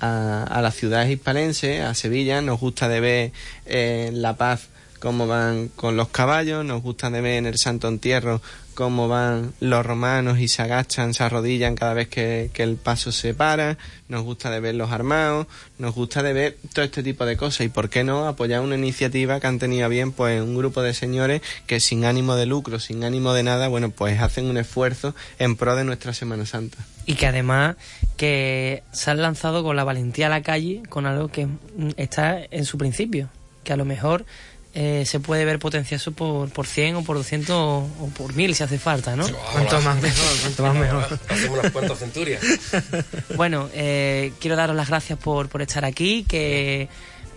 a, 0.00 0.42
a 0.42 0.60
las 0.60 0.74
ciudades 0.74 1.08
hispalenses, 1.10 1.82
a 1.82 1.94
Sevilla, 1.94 2.42
nos 2.42 2.58
gusta 2.58 2.88
de 2.88 3.00
ver 3.00 3.32
eh, 3.66 4.10
La 4.12 4.36
Paz 4.36 4.71
cómo 5.02 5.26
van 5.26 5.66
con 5.66 5.96
los 5.96 6.10
caballos, 6.10 6.64
nos 6.64 6.80
gusta 6.80 7.10
de 7.10 7.20
ver 7.20 7.32
en 7.32 7.46
el 7.46 7.58
Santo 7.58 7.88
Entierro 7.88 8.40
cómo 8.74 9.08
van 9.08 9.52
los 9.58 9.84
romanos 9.84 10.38
y 10.38 10.46
se 10.46 10.62
agachan, 10.62 11.12
se 11.12 11.24
arrodillan 11.24 11.74
cada 11.74 11.92
vez 11.92 12.06
que, 12.06 12.52
el 12.54 12.76
paso 12.76 13.10
se 13.10 13.34
para, 13.34 13.78
nos 14.06 14.22
gusta 14.22 14.48
de 14.48 14.60
ver 14.60 14.76
los 14.76 14.92
armados, 14.92 15.48
nos 15.76 15.92
gusta 15.92 16.22
de 16.22 16.32
ver 16.32 16.56
todo 16.72 16.84
este 16.84 17.02
tipo 17.02 17.26
de 17.26 17.36
cosas 17.36 17.66
y 17.66 17.68
por 17.68 17.90
qué 17.90 18.04
no 18.04 18.28
apoyar 18.28 18.60
una 18.60 18.76
iniciativa 18.76 19.40
que 19.40 19.48
han 19.48 19.58
tenido 19.58 19.88
bien 19.88 20.12
pues 20.12 20.40
un 20.40 20.56
grupo 20.56 20.82
de 20.82 20.94
señores 20.94 21.42
que 21.66 21.80
sin 21.80 22.04
ánimo 22.04 22.36
de 22.36 22.46
lucro, 22.46 22.78
sin 22.78 23.02
ánimo 23.02 23.32
de 23.32 23.42
nada, 23.42 23.66
bueno 23.66 23.90
pues 23.90 24.20
hacen 24.20 24.44
un 24.44 24.56
esfuerzo 24.56 25.16
en 25.40 25.56
pro 25.56 25.74
de 25.74 25.82
nuestra 25.82 26.14
Semana 26.14 26.46
Santa. 26.46 26.78
Y 27.06 27.16
que 27.16 27.26
además 27.26 27.74
que 28.16 28.84
se 28.92 29.10
han 29.10 29.20
lanzado 29.20 29.64
con 29.64 29.74
la 29.74 29.82
valentía 29.82 30.28
a 30.28 30.30
la 30.30 30.42
calle 30.42 30.84
con 30.88 31.06
algo 31.06 31.26
que 31.26 31.48
está 31.96 32.38
en 32.52 32.64
su 32.64 32.78
principio, 32.78 33.30
que 33.64 33.72
a 33.72 33.76
lo 33.76 33.84
mejor 33.84 34.24
eh, 34.74 35.04
se 35.04 35.20
puede 35.20 35.44
ver 35.44 35.58
potenciado 35.58 36.12
por, 36.12 36.50
por 36.50 36.66
100 36.66 36.96
o 36.96 37.04
por 37.04 37.16
200 37.16 37.54
o, 37.54 38.10
por 38.16 38.34
1000 38.34 38.54
si 38.54 38.62
hace 38.62 38.78
falta, 38.78 39.14
¿no? 39.16 39.26
cuanto 39.52 39.80
más 39.82 40.00
mejor, 40.00 40.40
cuanto 40.40 40.62
más 40.62 40.74
mejor. 40.74 41.18
Hacemos 41.28 41.58
unas 41.58 41.72
cuantas 41.72 41.98
centurias. 41.98 42.42
bueno, 43.36 43.68
eh, 43.74 44.32
quiero 44.40 44.56
daros 44.56 44.74
las 44.74 44.88
gracias 44.88 45.18
por, 45.18 45.48
por 45.48 45.60
estar 45.60 45.84
aquí, 45.84 46.24
que 46.24 46.88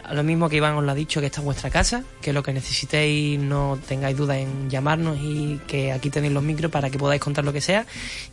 a 0.04 0.14
lo 0.14 0.24
mismo 0.24 0.48
que 0.48 0.58
Iván 0.58 0.76
os 0.76 0.84
lo 0.84 0.92
ha 0.92 0.96
dicho, 0.96 1.20
que 1.20 1.26
esta 1.26 1.42
es 1.42 1.46
vuestra 1.46 1.70
casa, 1.70 2.04
que 2.22 2.32
lo 2.32 2.44
que 2.44 2.54
necesitéis 2.54 3.40
no 3.40 3.80
tengáis 3.88 4.16
duda 4.16 4.38
en 4.38 4.70
llamarnos 4.70 5.18
y 5.20 5.60
que 5.68 5.92
aquí 5.92 6.10
tenéis 6.10 6.34
los 6.34 6.44
micros 6.44 6.72
para 6.72 6.90
que 6.90 6.98
podáis 6.98 7.22
contar 7.22 7.44
lo 7.44 7.52
que 7.52 7.62
sea 7.62 7.86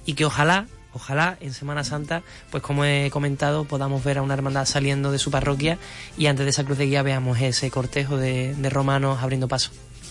y 0.05 0.15
que 0.15 0.25
ojalá 0.25 0.67
ojalá 0.93 1.37
en 1.41 1.53
Semana 1.53 1.85
Santa, 1.85 2.23
pues 2.51 2.63
como 2.63 2.85
he 2.85 3.11
comentado, 3.11 3.65
podamos 3.65 4.05
ver 4.05 4.19
a 4.19 4.23
una 4.23 4.35
hermandad 4.35 4.67
saliendo 4.67 5.13
de 5.13 5.19
su 5.19 5.31
parroquia 5.31 5.79
y 6.17 6.27
antes 6.27 6.45
de 6.45 6.51
esa 6.51 6.65
cruz 6.65 6.79
de 6.79 6.87
guía 6.87 7.03
veamos 7.03 7.41
ese 7.41 7.71
cortejo 7.71 8.17
de, 8.17 8.55
romanos 8.71 9.23
abriendo 9.23 9.49
paso. 9.49 9.71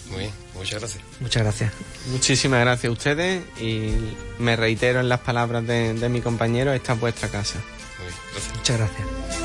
Muy 0.09 0.19
bien, 0.19 0.31
muchas 0.55 0.79
gracias. 0.79 1.03
Muchas 1.19 1.43
gracias. 1.43 1.73
Muchísimas 2.07 2.59
gracias 2.61 2.89
a 2.89 2.93
ustedes 2.93 3.43
y 3.59 3.93
me 4.39 4.55
reitero 4.55 4.99
en 4.99 5.09
las 5.09 5.21
palabras 5.21 5.65
de, 5.65 5.93
de 5.93 6.09
mi 6.09 6.21
compañero, 6.21 6.73
esta 6.73 6.93
es 6.93 6.99
vuestra 6.99 7.29
casa. 7.29 7.59
Muy 7.97 8.07
bien, 8.07 8.19
gracias. 8.33 8.55
Muchas 8.55 8.77
gracias. 8.77 9.40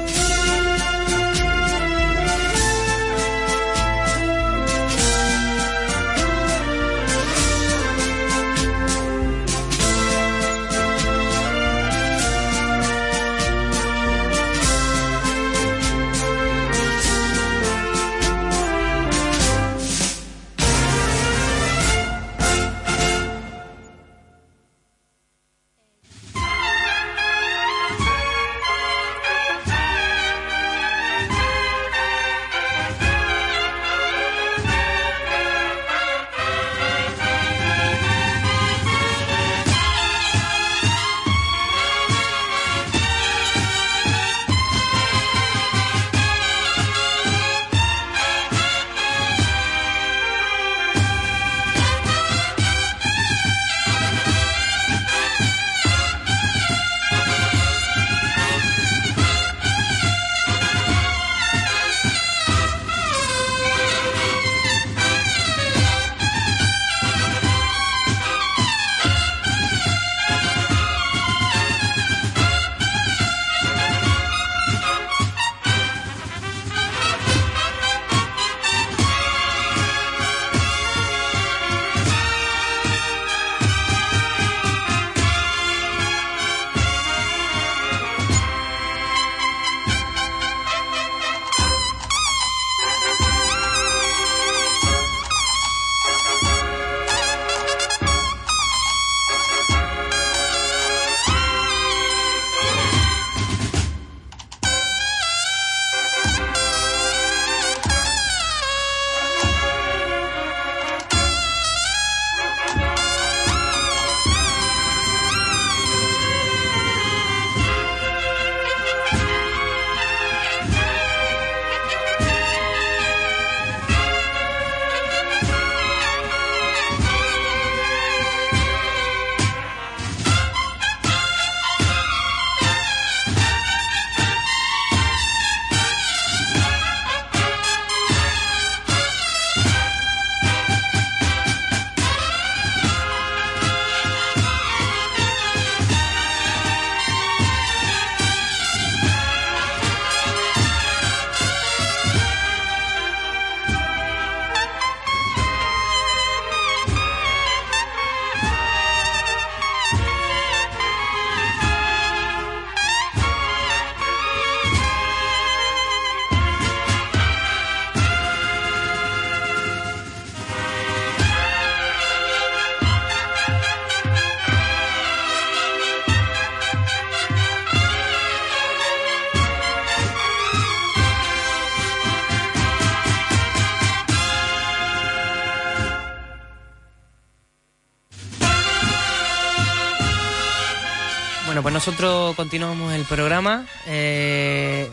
Nosotros 191.87 192.35
continuamos 192.35 192.93
el 192.95 193.05
programa. 193.05 193.65
Eh, 193.87 194.91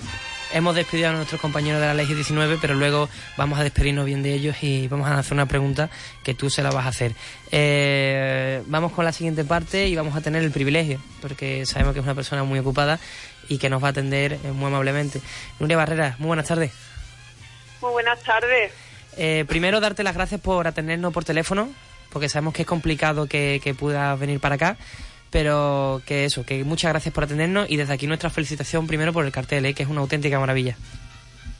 hemos 0.53 0.75
despedido 0.75 1.09
a 1.09 1.13
nuestros 1.13 1.41
compañeros 1.41 1.81
de 1.81 1.87
la 1.87 1.95
Ley 1.95 2.05
19, 2.05 2.59
pero 2.61 2.75
luego 2.75 3.09
vamos 3.35 3.57
a 3.57 3.63
despedirnos 3.63 4.05
bien 4.05 4.21
de 4.21 4.31
ellos 4.35 4.57
y 4.61 4.87
vamos 4.89 5.07
a 5.07 5.17
hacer 5.17 5.33
una 5.33 5.47
pregunta 5.47 5.89
que 6.23 6.35
tú 6.35 6.51
se 6.51 6.61
la 6.61 6.69
vas 6.69 6.85
a 6.85 6.89
hacer. 6.89 7.13
Eh, 7.51 8.61
vamos 8.67 8.91
con 8.91 9.05
la 9.05 9.11
siguiente 9.11 9.43
parte 9.43 9.87
y 9.87 9.95
vamos 9.95 10.15
a 10.15 10.21
tener 10.21 10.43
el 10.43 10.51
privilegio, 10.51 11.01
porque 11.19 11.65
sabemos 11.65 11.93
que 11.93 11.99
es 12.01 12.05
una 12.05 12.13
persona 12.13 12.43
muy 12.43 12.59
ocupada 12.59 12.99
y 13.49 13.57
que 13.57 13.71
nos 13.71 13.81
va 13.81 13.87
a 13.87 13.91
atender 13.91 14.33
eh, 14.33 14.51
muy 14.51 14.67
amablemente. 14.67 15.19
Nuria 15.59 15.77
Barrera, 15.77 16.15
muy 16.19 16.27
buenas 16.27 16.47
tardes. 16.47 16.73
Muy 17.81 17.89
buenas 17.89 18.21
tardes. 18.21 18.71
Eh, 19.17 19.45
primero, 19.47 19.79
darte 19.79 20.03
las 20.03 20.13
gracias 20.13 20.39
por 20.39 20.67
atendernos 20.67 21.11
por 21.11 21.25
teléfono, 21.25 21.71
porque 22.11 22.29
sabemos 22.29 22.53
que 22.53 22.61
es 22.61 22.67
complicado 22.67 23.25
que, 23.25 23.59
que 23.63 23.73
puedas 23.73 24.19
venir 24.19 24.39
para 24.39 24.55
acá 24.55 24.77
pero 25.33 25.99
que 26.05 26.25
eso, 26.25 26.45
que 26.45 26.63
muchas 26.63 26.91
gracias 26.91 27.11
por 27.11 27.23
atendernos 27.23 27.67
y 27.67 27.75
desde 27.75 27.91
aquí 27.91 28.05
nuestra 28.05 28.29
felicitación 28.29 28.85
primero 28.85 29.11
por 29.11 29.25
el 29.25 29.31
cartel, 29.31 29.65
¿eh? 29.65 29.73
que 29.73 29.81
es 29.81 29.89
una 29.89 30.01
auténtica 30.01 30.39
maravilla. 30.39 30.77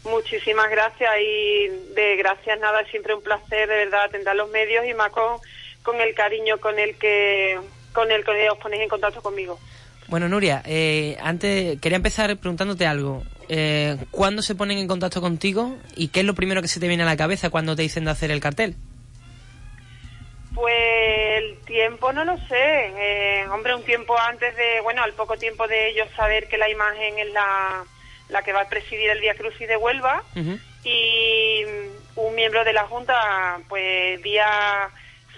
Muchísimas 0.03 0.69
gracias 0.69 1.09
y 1.19 1.69
de 1.95 2.15
gracias 2.17 2.59
nada, 2.59 2.81
es 2.81 2.91
siempre 2.91 3.15
un 3.15 3.23
placer 3.23 3.67
de 3.67 3.75
verdad 3.77 4.03
atender 4.03 4.29
a 4.29 4.35
los 4.35 4.51
medios 4.51 4.85
y 4.85 4.93
más 4.93 5.09
con, 5.09 5.39
con 5.81 5.99
el 5.99 6.13
cariño 6.13 6.59
con 6.59 6.77
el 6.77 6.95
que 6.97 7.59
con 7.93 8.11
el 8.11 8.23
que 8.23 8.47
os 8.51 8.59
ponéis 8.59 8.83
en 8.83 8.89
contacto 8.89 9.23
conmigo. 9.23 9.59
Bueno, 10.07 10.29
Nuria, 10.29 10.61
eh, 10.67 11.17
antes 11.19 11.79
quería 11.81 11.95
empezar 11.95 12.37
preguntándote 12.37 12.85
algo. 12.85 13.23
Eh, 13.49 13.97
¿Cuándo 14.11 14.43
se 14.43 14.53
ponen 14.53 14.77
en 14.77 14.87
contacto 14.87 15.19
contigo 15.19 15.77
y 15.95 16.09
qué 16.09 16.19
es 16.19 16.25
lo 16.27 16.35
primero 16.35 16.61
que 16.61 16.67
se 16.67 16.79
te 16.79 16.87
viene 16.87 17.01
a 17.01 17.07
la 17.07 17.17
cabeza 17.17 17.49
cuando 17.49 17.75
te 17.75 17.81
dicen 17.81 18.05
de 18.05 18.11
hacer 18.11 18.29
el 18.29 18.39
cartel? 18.39 18.75
Pues 20.53 21.37
el 21.37 21.57
tiempo 21.65 22.13
no 22.13 22.23
lo 22.25 22.37
sé. 22.47 22.91
Eh, 22.97 23.47
hombre, 23.49 23.75
un 23.75 23.83
tiempo 23.83 24.17
antes 24.17 24.55
de, 24.55 24.81
bueno, 24.81 25.03
al 25.03 25.13
poco 25.13 25.37
tiempo 25.37 25.67
de 25.67 25.89
ellos 25.89 26.07
saber 26.15 26.47
que 26.47 26.57
la 26.57 26.69
imagen 26.69 27.17
es 27.19 27.31
la, 27.31 27.83
la 28.29 28.43
que 28.43 28.53
va 28.53 28.61
a 28.61 28.69
presidir 28.69 29.09
el 29.09 29.21
Día 29.21 29.35
Crucis 29.35 29.67
de 29.67 29.77
Huelva 29.77 30.23
y 30.83 31.63
un 32.15 32.35
miembro 32.35 32.63
de 32.63 32.73
la 32.73 32.85
Junta, 32.87 33.59
pues 33.67 34.21
vía 34.21 34.89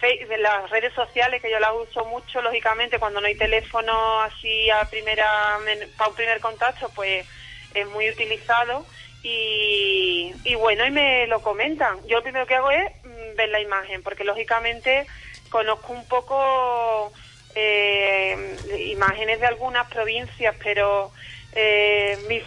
de 0.01 0.37
las 0.37 0.69
redes 0.69 0.93
sociales, 0.93 1.41
que 1.41 1.49
yo 1.49 1.59
las 1.59 1.71
uso 1.73 2.05
mucho, 2.05 2.41
lógicamente, 2.41 2.99
cuando 2.99 3.21
no 3.21 3.27
hay 3.27 3.35
teléfono 3.35 4.21
así 4.21 4.69
a 4.69 4.85
primera, 4.89 5.57
para 5.97 6.09
un 6.09 6.15
primer 6.15 6.39
contacto, 6.39 6.91
pues 6.93 7.25
es 7.73 7.87
muy 7.87 8.09
utilizado. 8.09 8.85
Y, 9.23 10.31
y 10.43 10.53
bueno, 10.53 10.85
y 10.85 10.91
me 10.91 11.25
lo 11.25 11.41
comentan. 11.41 11.97
Yo 12.07 12.17
lo 12.17 12.23
primero 12.23 12.45
que 12.45 12.53
hago 12.53 12.69
es 12.69 12.91
ver 13.35 13.49
la 13.49 13.59
imagen, 13.59 14.01
porque 14.03 14.23
lógicamente 14.23 15.05
conozco 15.49 15.93
un 15.93 16.07
poco 16.07 17.11
eh, 17.55 18.57
imágenes 18.89 19.39
de 19.39 19.45
algunas 19.45 19.87
provincias, 19.89 20.55
pero 20.61 21.11
eh, 21.53 22.17
mi 22.27 22.41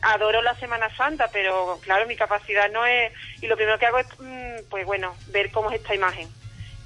adoro 0.00 0.40
la 0.40 0.54
Semana 0.54 0.94
Santa, 0.96 1.28
pero 1.30 1.78
claro, 1.82 2.06
mi 2.06 2.16
capacidad 2.16 2.70
no 2.70 2.86
es... 2.86 3.12
Y 3.42 3.46
lo 3.46 3.56
primero 3.56 3.78
que 3.78 3.86
hago 3.86 3.98
es, 3.98 4.06
mm, 4.18 4.68
pues 4.70 4.86
bueno, 4.86 5.14
ver 5.28 5.50
cómo 5.50 5.70
es 5.70 5.80
esta 5.80 5.94
imagen. 5.94 6.28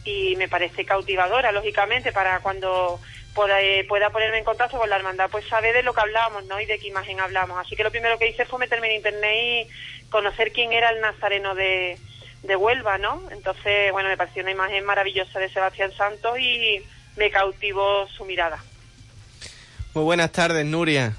Y 0.05 0.35
me 0.37 0.49
parece 0.49 0.85
cautivadora, 0.85 1.53
lógicamente, 1.53 2.11
para 2.11 2.41
cuando 2.41 2.99
pueda, 3.35 3.63
eh, 3.63 3.85
pueda 3.85 4.11
ponerme 4.11 4.39
en 4.39 4.45
contacto 4.45 4.79
con 4.79 4.91
la 4.91 4.97
hermandad, 4.97 5.31
pues 5.31 5.47
sabe 5.47 5.73
de 5.73 5.85
lo 5.85 5.95
que 5.95 6.01
hablamos, 6.01 6.45
¿no? 6.47 6.61
Y 6.61 6.67
de 6.67 6.79
qué 6.81 6.89
imagen 6.89 7.21
hablamos. 7.21 7.57
Así 7.59 7.77
que 7.77 7.85
lo 7.85 7.93
primero 7.93 8.19
que 8.19 8.29
hice 8.29 8.47
fue 8.47 8.59
meterme 8.59 8.89
en 8.89 8.97
internet 8.97 9.37
y 9.37 10.09
conocer 10.11 10.51
quién 10.53 10.73
era 10.73 10.91
el 10.91 11.01
nazareno 11.01 11.55
de, 11.55 11.99
de 12.43 12.57
Huelva, 12.57 12.99
¿no? 12.99 13.23
Entonces, 13.31 13.93
bueno, 13.93 14.09
me 14.09 14.17
pareció 14.17 14.43
una 14.43 14.53
imagen 14.53 14.85
maravillosa 14.85 15.39
de 15.39 15.49
Sebastián 15.49 15.93
Santos 15.93 16.39
y 16.39 16.83
me 17.17 17.31
cautivó 17.31 18.09
su 18.09 18.25
mirada. 18.25 18.59
Muy 19.95 20.05
buenas 20.05 20.33
tardes, 20.33 20.65
Nuria. 20.65 21.15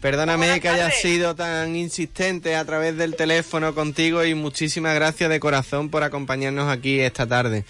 Perdóname 0.00 0.60
que 0.60 0.68
haya 0.68 0.90
sido 0.90 1.34
tan 1.34 1.74
insistente 1.74 2.54
a 2.54 2.64
través 2.64 2.96
del 2.96 3.16
teléfono 3.16 3.74
contigo 3.74 4.24
y 4.24 4.34
muchísimas 4.34 4.94
gracias 4.94 5.30
de 5.30 5.40
corazón 5.40 5.90
por 5.90 6.02
acompañarnos 6.02 6.70
aquí 6.70 7.00
esta 7.00 7.26
tarde. 7.26 7.64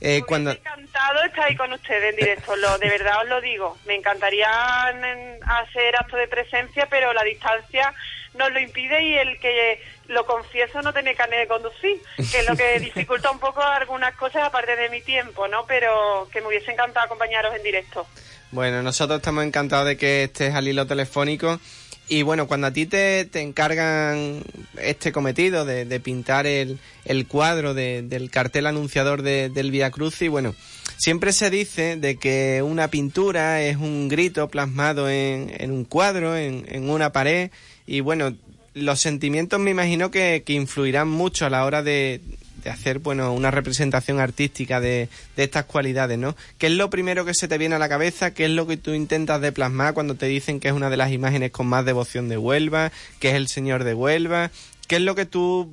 Eh, 0.00 0.22
cuando... 0.26 0.50
encantado 0.50 1.22
estar 1.24 1.44
ahí 1.44 1.56
con 1.56 1.72
ustedes 1.72 2.10
en 2.10 2.16
directo, 2.16 2.54
lo, 2.56 2.78
de 2.78 2.88
verdad 2.88 3.22
os 3.22 3.28
lo 3.28 3.40
digo. 3.40 3.78
Me 3.86 3.94
encantaría 3.94 4.48
hacer 4.86 5.96
acto 5.98 6.16
de 6.16 6.28
presencia, 6.28 6.86
pero 6.90 7.12
la 7.12 7.22
distancia 7.24 7.92
nos 8.34 8.52
lo 8.52 8.60
impide 8.60 9.02
y 9.02 9.14
el 9.14 9.38
que 9.40 9.80
lo 10.08 10.26
confieso, 10.26 10.82
no 10.82 10.92
tiene 10.92 11.14
carne 11.14 11.38
de 11.38 11.46
conducir, 11.46 12.00
que 12.16 12.40
es 12.40 12.48
lo 12.48 12.56
que 12.56 12.78
dificulta 12.80 13.30
un 13.30 13.38
poco 13.38 13.62
algunas 13.62 14.14
cosas 14.16 14.44
aparte 14.44 14.76
de 14.76 14.88
mi 14.88 15.00
tiempo, 15.02 15.48
¿no? 15.48 15.64
Pero 15.66 16.28
que 16.32 16.40
me 16.40 16.48
hubiese 16.48 16.72
encantado 16.72 17.06
acompañaros 17.06 17.54
en 17.54 17.62
directo. 17.62 18.06
Bueno, 18.52 18.82
nosotros 18.82 19.18
estamos 19.18 19.44
encantados 19.44 19.86
de 19.86 19.96
que 19.96 20.24
estés 20.24 20.54
al 20.54 20.66
hilo 20.66 20.86
telefónico. 20.86 21.60
Y 22.08 22.22
bueno, 22.22 22.48
cuando 22.48 22.66
a 22.66 22.72
ti 22.72 22.86
te, 22.86 23.24
te 23.24 23.40
encargan 23.40 24.42
este 24.76 25.12
cometido 25.12 25.64
de, 25.64 26.00
pintar 26.00 26.44
el, 26.48 26.80
el 27.04 27.28
cuadro 27.28 27.72
del 27.72 28.30
cartel 28.32 28.66
anunciador 28.66 29.22
del 29.22 29.70
Via 29.70 29.92
Crucis, 29.92 30.28
bueno, 30.28 30.56
siempre 30.96 31.32
se 31.32 31.50
dice 31.50 31.96
de 31.96 32.16
que 32.16 32.62
una 32.64 32.88
pintura 32.88 33.62
es 33.62 33.76
un 33.76 34.08
grito 34.08 34.48
plasmado 34.48 35.08
en, 35.08 35.54
en 35.56 35.70
un 35.70 35.84
cuadro, 35.84 36.36
en, 36.36 36.66
en 36.68 36.90
una 36.90 37.12
pared, 37.12 37.52
y 37.90 38.02
bueno, 38.02 38.36
los 38.72 39.00
sentimientos 39.00 39.58
me 39.58 39.72
imagino 39.72 40.12
que, 40.12 40.44
influirán 40.46 41.08
mucho 41.08 41.44
a 41.44 41.50
la 41.50 41.64
hora 41.64 41.82
de, 41.82 42.20
hacer 42.64 43.00
bueno 43.00 43.32
una 43.32 43.50
representación 43.50 44.20
artística 44.20 44.80
de, 44.80 45.08
estas 45.36 45.64
cualidades, 45.64 46.16
¿no? 46.16 46.36
¿Qué 46.56 46.68
es 46.68 46.72
lo 46.74 46.88
primero 46.88 47.24
que 47.24 47.34
se 47.34 47.48
te 47.48 47.58
viene 47.58 47.74
a 47.74 47.80
la 47.80 47.88
cabeza? 47.88 48.32
¿Qué 48.32 48.44
es 48.44 48.52
lo 48.52 48.68
que 48.68 48.76
tú 48.76 48.94
intentas 48.94 49.40
de 49.40 49.50
plasmar 49.50 49.92
cuando 49.92 50.14
te 50.14 50.26
dicen 50.26 50.60
que 50.60 50.68
es 50.68 50.74
una 50.74 50.88
de 50.88 50.98
las 50.98 51.10
imágenes 51.10 51.50
con 51.50 51.66
más 51.66 51.84
devoción 51.84 52.28
de 52.28 52.38
Huelva, 52.38 52.92
que 53.18 53.30
es 53.30 53.34
el 53.34 53.48
Señor 53.48 53.82
de 53.82 53.94
Huelva? 53.94 54.52
¿Qué 54.86 54.96
es 54.96 55.02
lo 55.02 55.16
que 55.16 55.26
tú 55.26 55.68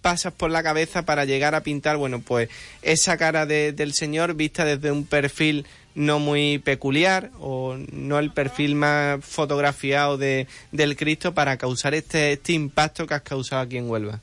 pasas 0.00 0.32
por 0.32 0.50
la 0.50 0.62
cabeza 0.62 1.04
para 1.04 1.26
llegar 1.26 1.54
a 1.54 1.62
pintar, 1.62 1.98
bueno, 1.98 2.20
pues 2.20 2.48
esa 2.80 3.18
cara 3.18 3.44
del 3.44 3.92
Señor 3.92 4.32
vista 4.32 4.64
desde 4.64 4.90
un 4.90 5.04
perfil 5.04 5.66
no 5.94 6.18
muy 6.18 6.58
peculiar 6.58 7.30
o 7.40 7.76
no 7.92 8.18
el 8.18 8.32
perfil 8.32 8.74
más 8.74 9.24
fotografiado 9.24 10.16
de, 10.16 10.46
del 10.72 10.96
Cristo 10.96 11.34
para 11.34 11.56
causar 11.56 11.94
este, 11.94 12.32
este 12.32 12.52
impacto 12.52 13.06
que 13.06 13.14
has 13.14 13.22
causado 13.22 13.62
aquí 13.62 13.78
en 13.78 13.90
Huelva? 13.90 14.20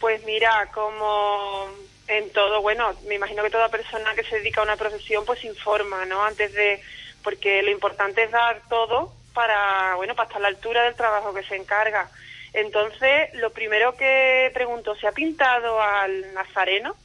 Pues 0.00 0.24
mira, 0.24 0.70
como 0.72 1.68
en 2.06 2.30
todo, 2.30 2.62
bueno, 2.62 2.94
me 3.06 3.16
imagino 3.16 3.42
que 3.42 3.50
toda 3.50 3.68
persona 3.68 4.14
que 4.14 4.24
se 4.24 4.36
dedica 4.36 4.60
a 4.60 4.64
una 4.64 4.76
profesión 4.76 5.24
pues 5.24 5.44
informa, 5.44 6.04
¿no? 6.06 6.24
Antes 6.24 6.52
de, 6.54 6.80
porque 7.22 7.62
lo 7.62 7.70
importante 7.70 8.24
es 8.24 8.30
dar 8.30 8.62
todo 8.68 9.12
para, 9.34 9.94
bueno, 9.96 10.14
para 10.14 10.26
estar 10.26 10.40
a 10.40 10.42
la 10.42 10.48
altura 10.48 10.84
del 10.84 10.94
trabajo 10.94 11.34
que 11.34 11.42
se 11.44 11.56
encarga. 11.56 12.10
Entonces, 12.52 13.34
lo 13.34 13.52
primero 13.52 13.96
que 13.96 14.50
pregunto, 14.54 14.96
¿se 14.96 15.06
ha 15.06 15.12
pintado 15.12 15.80
al 15.80 16.32
nazareno? 16.32 16.96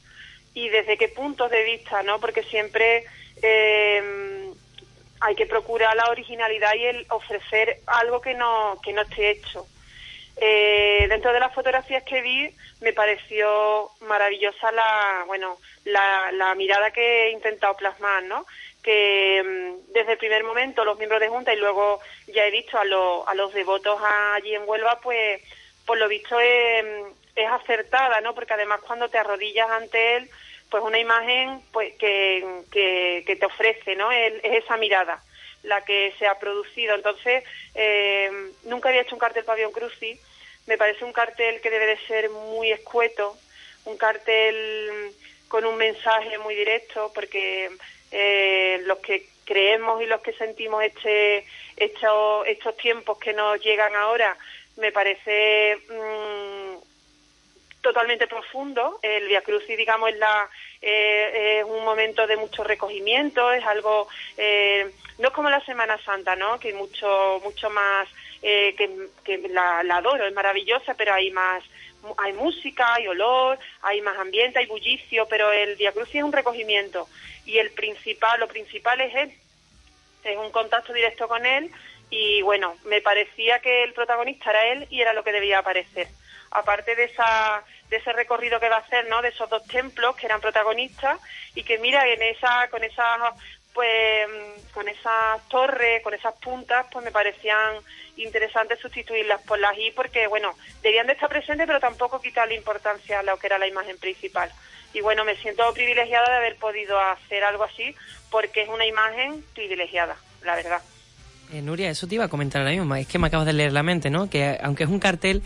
¿Y 0.54 0.68
desde 0.68 0.96
qué 0.96 1.08
puntos 1.08 1.50
de 1.50 1.64
vista, 1.64 2.02
no? 2.02 2.18
Porque 2.20 2.42
siempre 2.44 3.04
eh, 3.46 4.50
hay 5.20 5.34
que 5.34 5.46
procurar 5.46 5.94
la 5.94 6.10
originalidad 6.10 6.74
y 6.74 6.84
el 6.84 7.06
ofrecer 7.10 7.80
algo 7.86 8.20
que 8.20 8.34
no, 8.34 8.78
que 8.82 8.92
no 8.92 9.02
esté 9.02 9.30
hecho. 9.30 9.66
Eh, 10.36 11.06
dentro 11.08 11.32
de 11.32 11.40
las 11.40 11.54
fotografías 11.54 12.02
que 12.02 12.20
vi 12.20 12.50
me 12.80 12.92
pareció 12.92 13.90
maravillosa 14.00 14.72
la 14.72 15.22
bueno 15.28 15.58
la, 15.84 16.54
mirada 16.56 16.90
que 16.90 17.26
he 17.28 17.30
intentado 17.30 17.76
plasmar 17.76 18.24
no 18.24 18.44
que 18.82 19.40
mm, 19.44 19.92
desde 19.92 20.12
el 20.12 20.18
primer 20.18 20.42
momento 20.42 20.84
los 20.84 20.98
miembros 20.98 21.20
de 21.20 21.28
junta 21.28 21.54
y 21.54 21.58
luego 21.58 22.00
ya 22.26 22.44
he 22.44 22.50
visto 22.50 22.76
a, 22.76 22.82
a 22.82 23.34
los 23.36 23.54
devotos 23.54 23.96
allí 24.34 24.56
en 24.56 24.68
Huelva 24.68 24.98
pues 25.00 25.40
por 25.86 25.98
lo 25.98 26.08
visto 26.08 26.40
es, 26.40 26.84
es 27.36 27.48
acertada 27.48 28.20
no 28.20 28.34
porque 28.34 28.54
además 28.54 28.80
cuando 28.84 29.08
te 29.08 29.18
arrodillas 29.18 29.70
ante 29.70 30.16
él 30.16 30.30
pues 30.74 30.82
una 30.82 30.98
imagen 30.98 31.60
pues 31.70 31.94
que, 32.00 32.44
que, 32.72 33.36
te 33.38 33.46
ofrece, 33.46 33.94
¿no? 33.94 34.10
Es, 34.10 34.32
esa 34.42 34.76
mirada 34.76 35.22
la 35.62 35.84
que 35.84 36.12
se 36.18 36.26
ha 36.26 36.36
producido. 36.40 36.96
Entonces, 36.96 37.44
eh, 37.76 38.28
nunca 38.64 38.88
había 38.88 39.02
hecho 39.02 39.14
un 39.14 39.20
cartel 39.20 39.44
Pabellón 39.44 39.70
Cruci. 39.70 40.18
Me 40.66 40.76
parece 40.76 41.04
un 41.04 41.12
cartel 41.12 41.60
que 41.60 41.70
debe 41.70 41.86
de 41.86 41.98
ser 42.08 42.28
muy 42.28 42.72
escueto, 42.72 43.36
un 43.84 43.96
cartel 43.96 45.12
con 45.46 45.64
un 45.64 45.76
mensaje 45.76 46.38
muy 46.38 46.56
directo, 46.56 47.12
porque 47.14 47.70
eh, 48.10 48.80
los 48.82 48.98
que 48.98 49.28
creemos 49.44 50.02
y 50.02 50.06
los 50.06 50.22
que 50.22 50.32
sentimos 50.32 50.82
este, 50.82 51.46
estos, 51.76 52.48
estos 52.48 52.76
tiempos 52.78 53.16
que 53.18 53.32
nos 53.32 53.60
llegan 53.60 53.94
ahora, 53.94 54.36
me 54.76 54.90
parece 54.90 55.76
mm, 55.88 56.93
totalmente 57.84 58.26
profundo. 58.26 58.98
El 59.02 59.28
Via 59.28 59.42
Crucis, 59.42 59.76
digamos, 59.76 60.08
es, 60.10 60.16
la, 60.16 60.48
eh, 60.82 61.58
es 61.60 61.64
un 61.64 61.84
momento 61.84 62.26
de 62.26 62.36
mucho 62.36 62.64
recogimiento, 62.64 63.52
es 63.52 63.64
algo, 63.64 64.08
eh, 64.36 64.90
no 65.18 65.28
es 65.28 65.34
como 65.34 65.50
la 65.50 65.64
Semana 65.64 65.96
Santa, 66.04 66.34
¿no? 66.34 66.58
Que 66.58 66.72
mucho, 66.72 67.40
mucho 67.44 67.70
más, 67.70 68.08
eh, 68.42 68.74
que, 68.74 69.38
la, 69.50 69.80
adoro, 69.80 70.26
es 70.26 70.34
maravillosa, 70.34 70.94
pero 70.94 71.12
hay 71.14 71.30
más, 71.30 71.62
hay 72.18 72.32
música, 72.32 72.94
hay 72.94 73.06
olor, 73.06 73.58
hay 73.82 74.00
más 74.00 74.18
ambiente, 74.18 74.58
hay 74.58 74.66
bullicio, 74.66 75.26
pero 75.28 75.52
el 75.52 75.76
Via 75.76 75.92
Crucis 75.92 76.16
es 76.16 76.24
un 76.24 76.32
recogimiento 76.32 77.06
y 77.44 77.58
el 77.58 77.70
principal, 77.70 78.40
lo 78.40 78.48
principal 78.48 79.00
es 79.02 79.14
él. 79.14 79.32
es 80.24 80.36
un 80.38 80.50
contacto 80.50 80.92
directo 80.94 81.28
con 81.28 81.44
él 81.44 81.70
y 82.08 82.40
bueno, 82.42 82.76
me 82.86 83.02
parecía 83.02 83.58
que 83.58 83.84
el 83.84 83.92
protagonista 83.92 84.50
era 84.50 84.66
él 84.72 84.86
y 84.90 85.00
era 85.02 85.12
lo 85.12 85.22
que 85.22 85.32
debía 85.32 85.58
aparecer. 85.58 86.08
Aparte 86.54 86.96
de 86.96 87.04
esa 87.04 87.62
de 87.90 87.96
ese 87.96 88.12
recorrido 88.12 88.58
que 88.58 88.68
va 88.68 88.76
a 88.76 88.80
hacer, 88.80 89.06
¿no? 89.08 89.20
De 89.22 89.28
esos 89.28 89.48
dos 89.50 89.64
templos 89.66 90.16
que 90.16 90.26
eran 90.26 90.40
protagonistas 90.40 91.20
y 91.54 91.62
que 91.62 91.78
mira 91.78 92.08
en 92.08 92.22
esa 92.22 92.68
con 92.70 92.82
esas 92.82 93.34
pues 93.74 94.28
con 94.72 94.88
esas 94.88 95.48
torres, 95.48 96.02
con 96.02 96.14
esas 96.14 96.34
puntas, 96.36 96.86
pues 96.92 97.04
me 97.04 97.10
parecían 97.10 97.74
interesantes 98.16 98.78
sustituirlas 98.78 99.42
por 99.42 99.58
las 99.58 99.76
I 99.76 99.90
porque 99.90 100.28
bueno, 100.28 100.54
debían 100.82 101.08
de 101.08 101.14
estar 101.14 101.28
presentes 101.28 101.66
pero 101.66 101.80
tampoco 101.80 102.20
quitarle 102.20 102.54
importancia 102.54 103.18
a 103.18 103.22
lo 103.22 103.36
que 103.36 103.48
era 103.48 103.58
la 103.58 103.66
imagen 103.66 103.98
principal. 103.98 104.50
Y 104.92 105.00
bueno, 105.00 105.24
me 105.24 105.36
siento 105.36 105.74
privilegiada 105.74 106.30
de 106.30 106.36
haber 106.36 106.56
podido 106.56 106.98
hacer 107.00 107.42
algo 107.42 107.64
así 107.64 107.94
porque 108.30 108.62
es 108.62 108.68
una 108.68 108.86
imagen 108.86 109.44
privilegiada, 109.54 110.16
la 110.42 110.54
verdad. 110.54 110.80
Eh, 111.52 111.60
Nuria, 111.60 111.90
eso 111.90 112.06
te 112.06 112.14
iba 112.14 112.24
a 112.24 112.28
comentar 112.28 112.62
ahora 112.62 112.72
mismo, 112.72 112.94
es 112.94 113.06
que 113.06 113.18
me 113.18 113.26
acabas 113.26 113.46
de 113.46 113.52
leer 113.52 113.72
la 113.72 113.82
mente, 113.82 114.08
¿no? 114.08 114.30
Que 114.30 114.58
aunque 114.62 114.84
es 114.84 114.88
un 114.88 114.98
cartel 114.98 115.42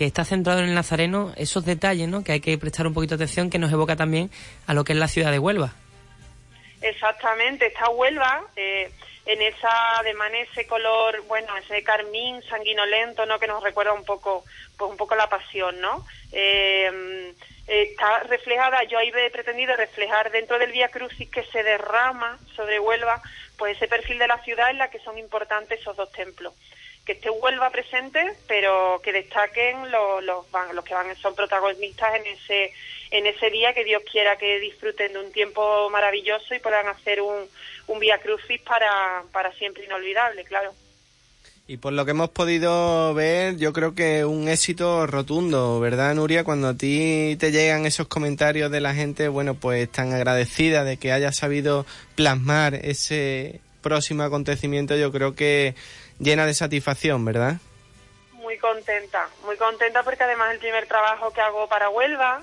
que 0.00 0.06
está 0.06 0.24
centrado 0.24 0.60
en 0.60 0.70
el 0.70 0.74
Nazareno, 0.74 1.34
esos 1.36 1.66
detalles, 1.66 2.08
¿no? 2.08 2.24
Que 2.24 2.32
hay 2.32 2.40
que 2.40 2.56
prestar 2.56 2.86
un 2.86 2.94
poquito 2.94 3.18
de 3.18 3.24
atención, 3.24 3.50
que 3.50 3.58
nos 3.58 3.70
evoca 3.70 3.96
también 3.96 4.30
a 4.66 4.72
lo 4.72 4.82
que 4.82 4.94
es 4.94 4.98
la 4.98 5.08
ciudad 5.08 5.30
de 5.30 5.38
Huelva. 5.38 5.74
Exactamente, 6.80 7.66
está 7.66 7.90
Huelva 7.90 8.46
eh, 8.56 8.90
en 9.26 9.42
esa, 9.42 9.98
además 9.98 10.30
ese 10.32 10.66
color, 10.66 11.22
bueno, 11.28 11.54
ese 11.58 11.82
carmín 11.82 12.40
sanguinolento, 12.48 13.26
¿no? 13.26 13.38
Que 13.38 13.46
nos 13.46 13.62
recuerda 13.62 13.92
un 13.92 14.06
poco, 14.06 14.42
pues 14.78 14.90
un 14.90 14.96
poco 14.96 15.14
la 15.16 15.28
pasión, 15.28 15.78
¿no? 15.82 16.06
Eh, 16.32 17.34
está 17.66 18.20
reflejada, 18.20 18.82
yo 18.84 18.96
ahí 18.96 19.12
he 19.14 19.30
pretendido 19.30 19.76
reflejar 19.76 20.30
dentro 20.30 20.58
del 20.58 20.72
Vía 20.72 20.88
Crucis 20.88 21.28
que 21.28 21.44
se 21.44 21.62
derrama 21.62 22.38
sobre 22.56 22.80
Huelva, 22.80 23.20
pues 23.58 23.76
ese 23.76 23.86
perfil 23.86 24.18
de 24.18 24.28
la 24.28 24.42
ciudad 24.44 24.70
en 24.70 24.78
la 24.78 24.88
que 24.88 25.00
son 25.00 25.18
importantes 25.18 25.78
esos 25.78 25.94
dos 25.94 26.10
templos 26.10 26.54
que 27.10 27.16
esté 27.16 27.28
Huelva 27.28 27.70
presente, 27.70 28.24
pero 28.46 29.00
que 29.02 29.12
destaquen 29.12 29.90
los, 29.90 30.22
los, 30.22 30.46
los 30.72 30.84
que 30.84 30.94
van 30.94 31.16
son 31.16 31.34
protagonistas 31.34 32.14
en 32.14 32.26
ese 32.26 32.72
en 33.10 33.26
ese 33.26 33.50
día 33.50 33.74
que 33.74 33.82
Dios 33.82 34.04
quiera 34.08 34.38
que 34.38 34.60
disfruten 34.60 35.14
de 35.14 35.18
un 35.18 35.32
tiempo 35.32 35.90
maravilloso 35.90 36.54
y 36.54 36.60
puedan 36.60 36.86
hacer 36.86 37.20
un, 37.20 37.48
un 37.88 37.98
Via 37.98 38.18
Crucis 38.18 38.60
para, 38.60 39.24
para 39.32 39.52
siempre 39.54 39.84
inolvidable, 39.86 40.44
claro. 40.44 40.72
Y 41.66 41.78
por 41.78 41.92
lo 41.92 42.04
que 42.04 42.12
hemos 42.12 42.30
podido 42.30 43.12
ver, 43.12 43.56
yo 43.56 43.72
creo 43.72 43.96
que 43.96 44.24
un 44.24 44.46
éxito 44.46 45.08
rotundo, 45.08 45.80
¿verdad, 45.80 46.14
Nuria? 46.14 46.44
Cuando 46.44 46.68
a 46.68 46.76
ti 46.76 47.36
te 47.40 47.50
llegan 47.50 47.86
esos 47.86 48.06
comentarios 48.06 48.70
de 48.70 48.80
la 48.80 48.94
gente, 48.94 49.26
bueno, 49.26 49.54
pues 49.54 49.90
tan 49.90 50.12
agradecida 50.12 50.84
de 50.84 50.96
que 50.96 51.10
hayas 51.10 51.36
sabido 51.36 51.86
plasmar 52.14 52.76
ese 52.76 53.60
próximo 53.80 54.22
acontecimiento, 54.22 54.96
yo 54.96 55.10
creo 55.10 55.34
que 55.34 55.74
llena 56.20 56.46
de 56.46 56.54
satisfacción, 56.54 57.24
¿verdad? 57.24 57.56
Muy 58.34 58.56
contenta, 58.58 59.28
muy 59.44 59.56
contenta 59.56 60.02
porque 60.02 60.22
además 60.22 60.52
el 60.52 60.58
primer 60.60 60.86
trabajo 60.86 61.32
que 61.32 61.40
hago 61.40 61.68
para 61.68 61.88
Huelva, 61.88 62.42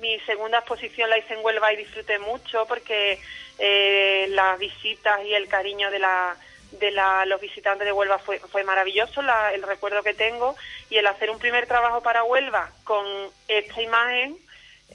mi 0.00 0.18
segunda 0.20 0.58
exposición 0.58 1.10
la 1.10 1.18
hice 1.18 1.34
en 1.34 1.44
Huelva 1.44 1.72
y 1.72 1.76
disfruté 1.76 2.18
mucho 2.18 2.66
porque 2.66 3.18
eh, 3.58 4.26
las 4.30 4.58
visitas 4.58 5.24
y 5.24 5.34
el 5.34 5.48
cariño 5.48 5.90
de 5.90 5.98
la 5.98 6.36
de 6.78 6.90
la, 6.90 7.24
los 7.26 7.40
visitantes 7.40 7.86
de 7.86 7.92
Huelva 7.92 8.18
fue, 8.18 8.38
fue 8.38 8.64
maravilloso, 8.64 9.20
el 9.52 9.62
recuerdo 9.62 10.02
que 10.02 10.14
tengo, 10.14 10.56
y 10.90 10.96
el 10.96 11.06
hacer 11.06 11.30
un 11.30 11.38
primer 11.38 11.66
trabajo 11.66 12.02
para 12.02 12.24
Huelva 12.24 12.70
con 12.84 13.06
esta 13.48 13.82
imagen, 13.82 14.36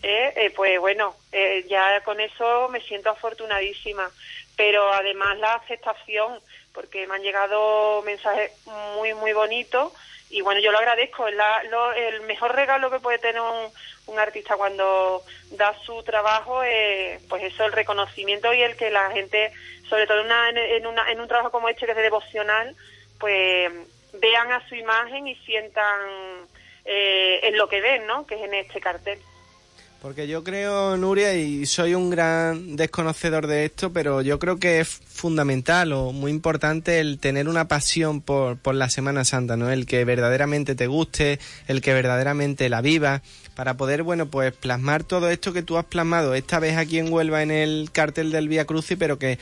eh, 0.01 0.33
eh, 0.35 0.53
pues 0.55 0.79
bueno, 0.79 1.15
eh, 1.31 1.65
ya 1.69 2.01
con 2.01 2.19
eso 2.19 2.69
me 2.69 2.81
siento 2.81 3.09
afortunadísima. 3.09 4.09
Pero 4.55 4.91
además 4.93 5.37
la 5.39 5.55
aceptación, 5.55 6.39
porque 6.79 7.05
me 7.07 7.15
han 7.15 7.21
llegado 7.21 8.01
mensajes 8.03 8.51
muy, 8.95 9.13
muy 9.13 9.33
bonitos 9.33 9.91
y 10.29 10.39
bueno, 10.39 10.61
yo 10.61 10.71
lo 10.71 10.77
agradezco. 10.77 11.27
el 11.27 12.21
mejor 12.21 12.55
regalo 12.55 12.89
que 12.89 13.01
puede 13.01 13.19
tener 13.19 13.41
un, 13.41 13.69
un 14.05 14.17
artista 14.17 14.55
cuando 14.55 15.21
da 15.51 15.75
su 15.85 16.01
trabajo 16.03 16.63
es, 16.63 17.21
pues 17.23 17.43
eso, 17.43 17.65
el 17.65 17.73
reconocimiento 17.73 18.53
y 18.53 18.61
el 18.61 18.77
que 18.77 18.91
la 18.91 19.11
gente, 19.11 19.51
sobre 19.89 20.07
todo 20.07 20.21
una, 20.21 20.51
en, 20.51 20.87
una, 20.87 21.11
en 21.11 21.19
un 21.19 21.27
trabajo 21.27 21.51
como 21.51 21.67
este 21.67 21.85
que 21.85 21.91
es 21.91 21.97
de 21.97 22.03
devocional, 22.03 22.73
pues 23.19 23.69
vean 24.13 24.53
a 24.53 24.65
su 24.69 24.75
imagen 24.75 25.27
y 25.27 25.35
sientan 25.35 26.47
eh, 26.85 27.41
en 27.43 27.57
lo 27.57 27.67
que 27.67 27.81
ven, 27.81 28.07
¿no? 28.07 28.25
Que 28.25 28.35
es 28.35 28.41
en 28.41 28.53
este 28.53 28.79
cartel. 28.79 29.19
Porque 30.01 30.29
yo 30.29 30.45
creo, 30.45 30.95
Nuria, 30.95 31.35
y 31.35 31.65
soy 31.65 31.93
un 31.93 32.09
gran 32.09 32.77
desconocedor 32.77 33.47
de 33.47 33.65
esto, 33.65 33.91
pero 33.91 34.21
yo 34.21 34.39
creo 34.39 34.57
que 34.57 34.79
es 34.79 34.87
fundamental 34.87 35.91
o 35.91 36.13
muy 36.13 36.31
importante 36.31 37.01
el 37.01 37.19
tener 37.19 37.49
una 37.49 37.67
pasión 37.67 38.21
por, 38.21 38.57
por 38.57 38.75
la 38.75 38.89
Semana 38.89 39.25
Santa, 39.25 39.57
¿no? 39.57 39.69
El 39.69 39.85
que 39.85 40.05
verdaderamente 40.05 40.73
te 40.73 40.87
guste, 40.87 41.39
el 41.67 41.81
que 41.81 41.93
verdaderamente 41.93 42.69
la 42.69 42.79
viva, 42.79 43.21
para 43.55 43.75
poder, 43.75 44.03
bueno, 44.03 44.27
pues 44.27 44.53
plasmar 44.53 45.03
todo 45.03 45.29
esto 45.29 45.51
que 45.51 45.63
tú 45.63 45.77
has 45.77 45.85
plasmado, 45.85 46.33
esta 46.33 46.59
vez 46.59 46.77
aquí 46.77 46.97
en 46.97 47.11
Huelva 47.11 47.43
en 47.43 47.51
el 47.51 47.89
cartel 47.91 48.31
del 48.31 48.47
Vía 48.47 48.63
Crucis, 48.63 48.97
pero 48.97 49.19
que 49.19 49.37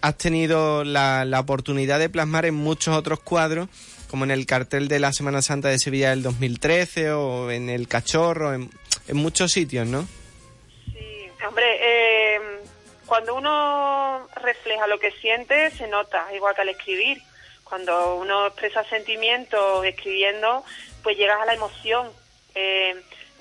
has 0.00 0.16
tenido 0.16 0.82
la, 0.82 1.24
la 1.24 1.38
oportunidad 1.38 2.00
de 2.00 2.08
plasmar 2.08 2.46
en 2.46 2.54
muchos 2.54 2.96
otros 2.96 3.20
cuadros 3.20 3.68
como 4.10 4.24
en 4.24 4.32
el 4.32 4.44
cartel 4.44 4.88
de 4.88 4.98
la 4.98 5.12
Semana 5.12 5.40
Santa 5.40 5.68
de 5.68 5.78
Sevilla 5.78 6.10
del 6.10 6.24
2013 6.24 7.12
o 7.12 7.48
en 7.52 7.70
el 7.70 7.86
Cachorro, 7.86 8.52
en, 8.52 8.68
en 9.08 9.16
muchos 9.16 9.52
sitios, 9.52 9.86
¿no? 9.86 10.06
Sí, 10.92 11.30
hombre, 11.46 11.66
eh, 11.80 12.40
cuando 13.06 13.34
uno 13.34 14.28
refleja 14.36 14.86
lo 14.86 14.98
que 14.98 15.10
siente, 15.12 15.70
se 15.72 15.88
nota, 15.88 16.26
igual 16.34 16.54
que 16.54 16.60
al 16.62 16.68
escribir. 16.68 17.20
Cuando 17.64 18.16
uno 18.16 18.46
expresa 18.46 18.84
sentimientos 18.84 19.84
escribiendo, 19.84 20.64
pues 21.02 21.16
llegas 21.16 21.40
a 21.40 21.46
la 21.46 21.54
emoción. 21.54 22.10
Eh, 22.54 22.94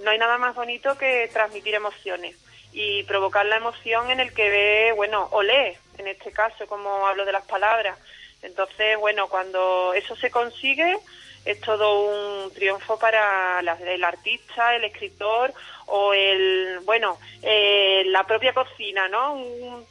no 0.03 0.11
hay 0.11 0.17
nada 0.17 0.37
más 0.37 0.55
bonito 0.55 0.97
que 0.97 1.29
transmitir 1.33 1.75
emociones 1.75 2.35
y 2.71 3.03
provocar 3.03 3.45
la 3.45 3.57
emoción 3.57 4.11
en 4.11 4.19
el 4.19 4.33
que 4.33 4.49
ve, 4.49 4.93
bueno, 4.95 5.27
o 5.31 5.41
lee, 5.41 5.77
en 5.97 6.07
este 6.07 6.31
caso, 6.31 6.67
como 6.67 7.07
hablo 7.07 7.25
de 7.25 7.31
las 7.31 7.45
palabras. 7.45 7.97
Entonces, 8.41 8.97
bueno, 8.97 9.27
cuando 9.27 9.93
eso 9.93 10.15
se 10.15 10.31
consigue, 10.31 10.97
es 11.45 11.59
todo 11.61 12.45
un 12.45 12.53
triunfo 12.53 12.99
para 12.99 13.59
el 13.59 14.03
artista, 14.03 14.75
el 14.75 14.83
escritor 14.83 15.53
o 15.87 16.13
el, 16.13 16.79
bueno, 16.83 17.19
eh, 17.41 18.03
la 18.07 18.25
propia 18.25 18.53
cocina, 18.53 19.07
¿no? 19.07 19.33
Un, 19.33 19.87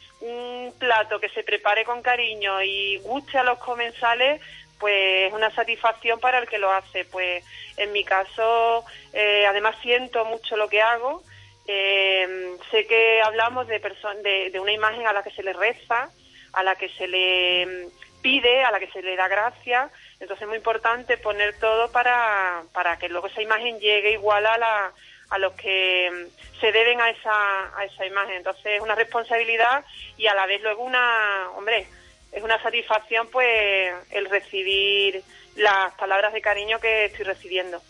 plato 0.79 1.19
que 1.19 1.29
se 1.31 1.43
prepare 1.43 1.85
con 1.85 2.03
cariño 2.03 2.63
y 2.63 2.99
guste 2.99 3.39
a 3.39 3.43
los 3.43 3.59
comensales, 3.59 4.41
pues 4.79 5.27
es 5.27 5.33
una 5.33 5.51
satisfacción 5.51 6.21
para 6.21 6.39
el 6.39 6.49
que 6.49 6.59
lo 6.59 6.71
hace. 6.71 7.05
Pues 7.05 7.45
en 7.77 7.91
mi 7.93 8.05
caso, 8.05 8.85
eh, 9.13 9.45
además 9.47 9.77
siento 9.83 10.25
mucho 10.25 10.57
lo 10.57 10.69
que 10.69 10.83
hago. 10.83 11.23
Eh, 11.67 12.57
sé 12.71 12.87
que 12.87 13.21
hablamos 13.23 13.67
de, 13.67 13.81
de, 13.81 14.51
de 14.51 14.61
una 14.61 14.73
imagen 14.73 15.07
a 15.07 15.13
la 15.13 15.23
que 15.23 15.31
se 15.31 15.43
le 15.43 15.53
reza, 15.53 16.11
a 16.53 16.63
la 16.63 16.77
que 16.77 16.89
se 16.91 17.09
le 17.09 17.89
pide, 18.23 18.63
a 18.63 18.71
la 18.71 18.79
que 18.79 18.91
se 18.91 19.03
le 19.03 19.17
da 19.17 19.29
gracia. 19.29 19.91
Entonces 20.21 20.43
es 20.43 20.49
muy 20.49 20.57
importante 20.57 21.17
poner 21.17 21.57
todo 21.59 21.91
para, 21.93 22.63
para 22.73 22.99
que 22.99 23.09
luego 23.09 23.29
esa 23.29 23.43
imagen 23.43 23.79
llegue 23.79 24.13
igual 24.13 24.47
a, 24.47 24.59
la, 24.59 24.93
a 25.31 25.39
los 25.39 25.53
que 25.53 26.11
mm, 26.11 26.61
se 26.61 26.73
deben 26.73 27.01
a 27.01 27.11
esa, 27.11 27.79
a 27.79 27.85
esa 27.85 28.05
imagen. 28.05 28.37
Entonces 28.37 28.67
es 28.67 28.81
una 28.81 28.95
responsabilidad 28.95 29.85
y 30.17 30.27
a 30.27 30.35
la 30.35 30.47
vez 30.47 30.61
luego 30.63 30.83
una, 30.83 31.51
hombre, 31.57 31.87
es 32.33 32.43
una 32.43 32.61
satisfacción 32.63 33.29
pues 33.31 33.95
el 34.11 34.29
recibir 34.29 35.23
las 35.57 35.93
palabras 35.95 36.33
de 36.33 36.41
cariño 36.41 36.81
que 36.81 37.07
estoy 37.07 37.25
recibiendo. 37.25 37.81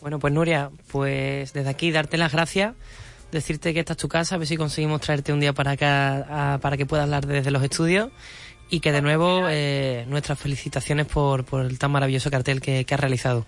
Bueno, 0.00 0.18
pues 0.18 0.32
Nuria, 0.32 0.70
pues 0.90 1.52
desde 1.52 1.70
aquí 1.70 1.92
darte 1.92 2.16
las 2.16 2.32
gracias, 2.32 2.74
decirte 3.30 3.72
que 3.72 3.80
esta 3.80 3.92
es 3.92 3.98
tu 3.98 4.08
casa, 4.08 4.34
a 4.34 4.38
ver 4.38 4.48
si 4.48 4.56
conseguimos 4.56 5.00
traerte 5.00 5.32
un 5.32 5.38
día 5.38 5.52
para 5.52 5.72
acá 5.72 6.58
para 6.60 6.76
que 6.76 6.86
puedas 6.86 7.04
hablar 7.04 7.24
desde 7.24 7.52
los 7.52 7.62
estudios 7.62 8.10
y 8.72 8.80
que 8.80 8.90
de 8.90 9.02
nuevo 9.02 9.48
eh, 9.50 10.06
nuestras 10.08 10.40
felicitaciones 10.40 11.06
por, 11.06 11.44
por 11.44 11.60
el 11.60 11.78
tan 11.78 11.90
maravilloso 11.92 12.30
cartel 12.30 12.62
que, 12.62 12.86
que 12.86 12.94
has 12.94 13.00
realizado. 13.00 13.44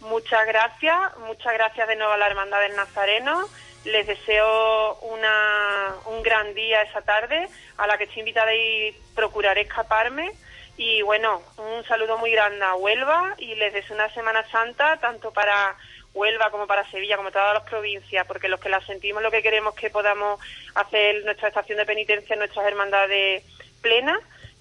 Muchas 0.00 0.46
gracias, 0.46 0.96
muchas 1.26 1.52
gracias 1.52 1.86
de 1.86 1.96
nuevo 1.96 2.14
a 2.14 2.16
la 2.16 2.28
Hermandad 2.28 2.60
del 2.60 2.74
Nazareno. 2.74 3.46
Les 3.84 4.06
deseo 4.06 4.94
una, 5.00 5.92
un 6.06 6.22
gran 6.22 6.54
día 6.54 6.80
esa 6.80 7.02
tarde, 7.02 7.46
a 7.76 7.86
la 7.86 7.98
que 7.98 8.04
estoy 8.04 8.20
invitada 8.20 8.54
y 8.54 8.96
procuraré 9.14 9.60
escaparme. 9.60 10.32
Y 10.78 11.02
bueno, 11.02 11.42
un 11.58 11.84
saludo 11.84 12.16
muy 12.16 12.32
grande 12.32 12.64
a 12.64 12.74
Huelva 12.74 13.34
y 13.36 13.54
les 13.54 13.74
deseo 13.74 13.96
una 13.96 14.08
Semana 14.14 14.48
Santa, 14.50 14.96
tanto 14.96 15.30
para 15.30 15.76
Huelva 16.14 16.50
como 16.50 16.66
para 16.66 16.90
Sevilla, 16.90 17.18
como 17.18 17.30
todas 17.30 17.52
las 17.52 17.64
provincias, 17.64 18.26
porque 18.26 18.48
los 18.48 18.60
que 18.60 18.70
la 18.70 18.80
sentimos 18.86 19.22
lo 19.22 19.30
que 19.30 19.42
queremos 19.42 19.74
que 19.74 19.90
podamos 19.90 20.40
hacer 20.74 21.22
nuestra 21.26 21.48
estación 21.48 21.76
de 21.76 21.84
penitencia 21.84 22.32
en 22.32 22.38
nuestras 22.38 22.64
hermandades 22.64 23.44
plenas 23.82 24.18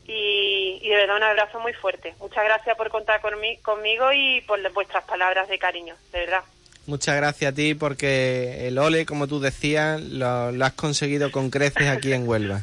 y, 0.08 0.88
de 0.88 0.96
verdad 0.96 1.18
un 1.18 1.24
abrazo 1.24 1.60
muy 1.60 1.74
fuerte. 1.74 2.16
Muchas 2.20 2.44
gracias 2.46 2.76
por 2.78 2.90
contar 2.90 3.22
conmigo 3.22 4.14
y 4.14 4.42
por 4.42 4.60
vuestras 4.72 5.04
palabras 5.04 5.48
de 5.50 5.60
cariño, 5.60 5.96
de 6.12 6.20
verdad. 6.20 6.44
Muchas 6.88 7.18
gracias 7.18 7.52
a 7.52 7.56
ti 7.56 7.76
porque 7.76 8.66
el 8.68 8.78
ole, 8.78 9.06
como 9.06 9.28
tú 9.28 9.42
decías, 9.42 10.02
lo, 10.02 10.64
has 10.64 10.74
conseguido 10.74 11.32
con 11.32 11.50
creces 11.50 11.90
aquí 11.90 12.14
en 12.14 12.28
Huelva. 12.28 12.62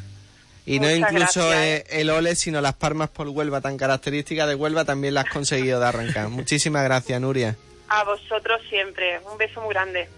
Y 0.65 0.79
no 0.79 0.89
incluso 0.89 1.53
el 1.53 2.09
ole, 2.09 2.35
sino 2.35 2.59
las 2.59 2.73
palmas 2.73 3.09
por 3.09 3.29
Huelva, 3.29 3.61
tan 3.61 3.77
características 3.77 4.47
de 4.47 4.55
Huelva, 4.55 4.83
también 4.83 5.13
las 5.13 5.25
has 5.25 5.31
conseguido 5.31 5.79
de 5.79 5.85
arrancar. 5.85 6.29
Muchísimas 6.29 6.83
gracias, 6.83 7.21
Nuria. 7.21 7.55
A 7.87 8.03
vosotros 8.03 8.59
siempre. 8.67 9.19
Un 9.31 9.37
beso 9.37 9.61
muy 9.61 9.69
grande. 9.69 10.09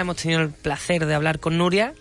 Hemos 0.00 0.16
tenido 0.16 0.40
el 0.40 0.50
placer 0.50 1.06
de 1.06 1.14
hablar 1.14 1.40
con 1.40 1.58
Nuria 1.58 1.94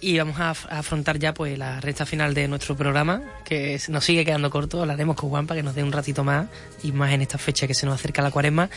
y 0.00 0.18
vamos 0.18 0.38
a, 0.40 0.50
afrontar 0.50 1.18
ya 1.18 1.32
pues 1.32 1.56
la 1.56 1.80
recta 1.80 2.04
final 2.04 2.34
de 2.34 2.48
nuestro 2.48 2.76
programa, 2.76 3.22
que 3.44 3.80
nos 3.88 4.04
sigue 4.04 4.24
quedando 4.24 4.50
corto, 4.50 4.80
hablaremos 4.80 5.16
con 5.16 5.30
Juan 5.30 5.46
para 5.46 5.60
que 5.60 5.62
nos 5.62 5.74
dé 5.74 5.82
un 5.84 5.92
ratito 5.92 6.24
más 6.24 6.48
y 6.82 6.92
más 6.92 7.12
en 7.12 7.22
esta 7.22 7.38
fecha 7.38 7.66
que 7.66 7.74
se 7.74 7.86
nos 7.86 7.94
acerca 7.94 8.20
la 8.20 8.32
cuaresma. 8.32 8.68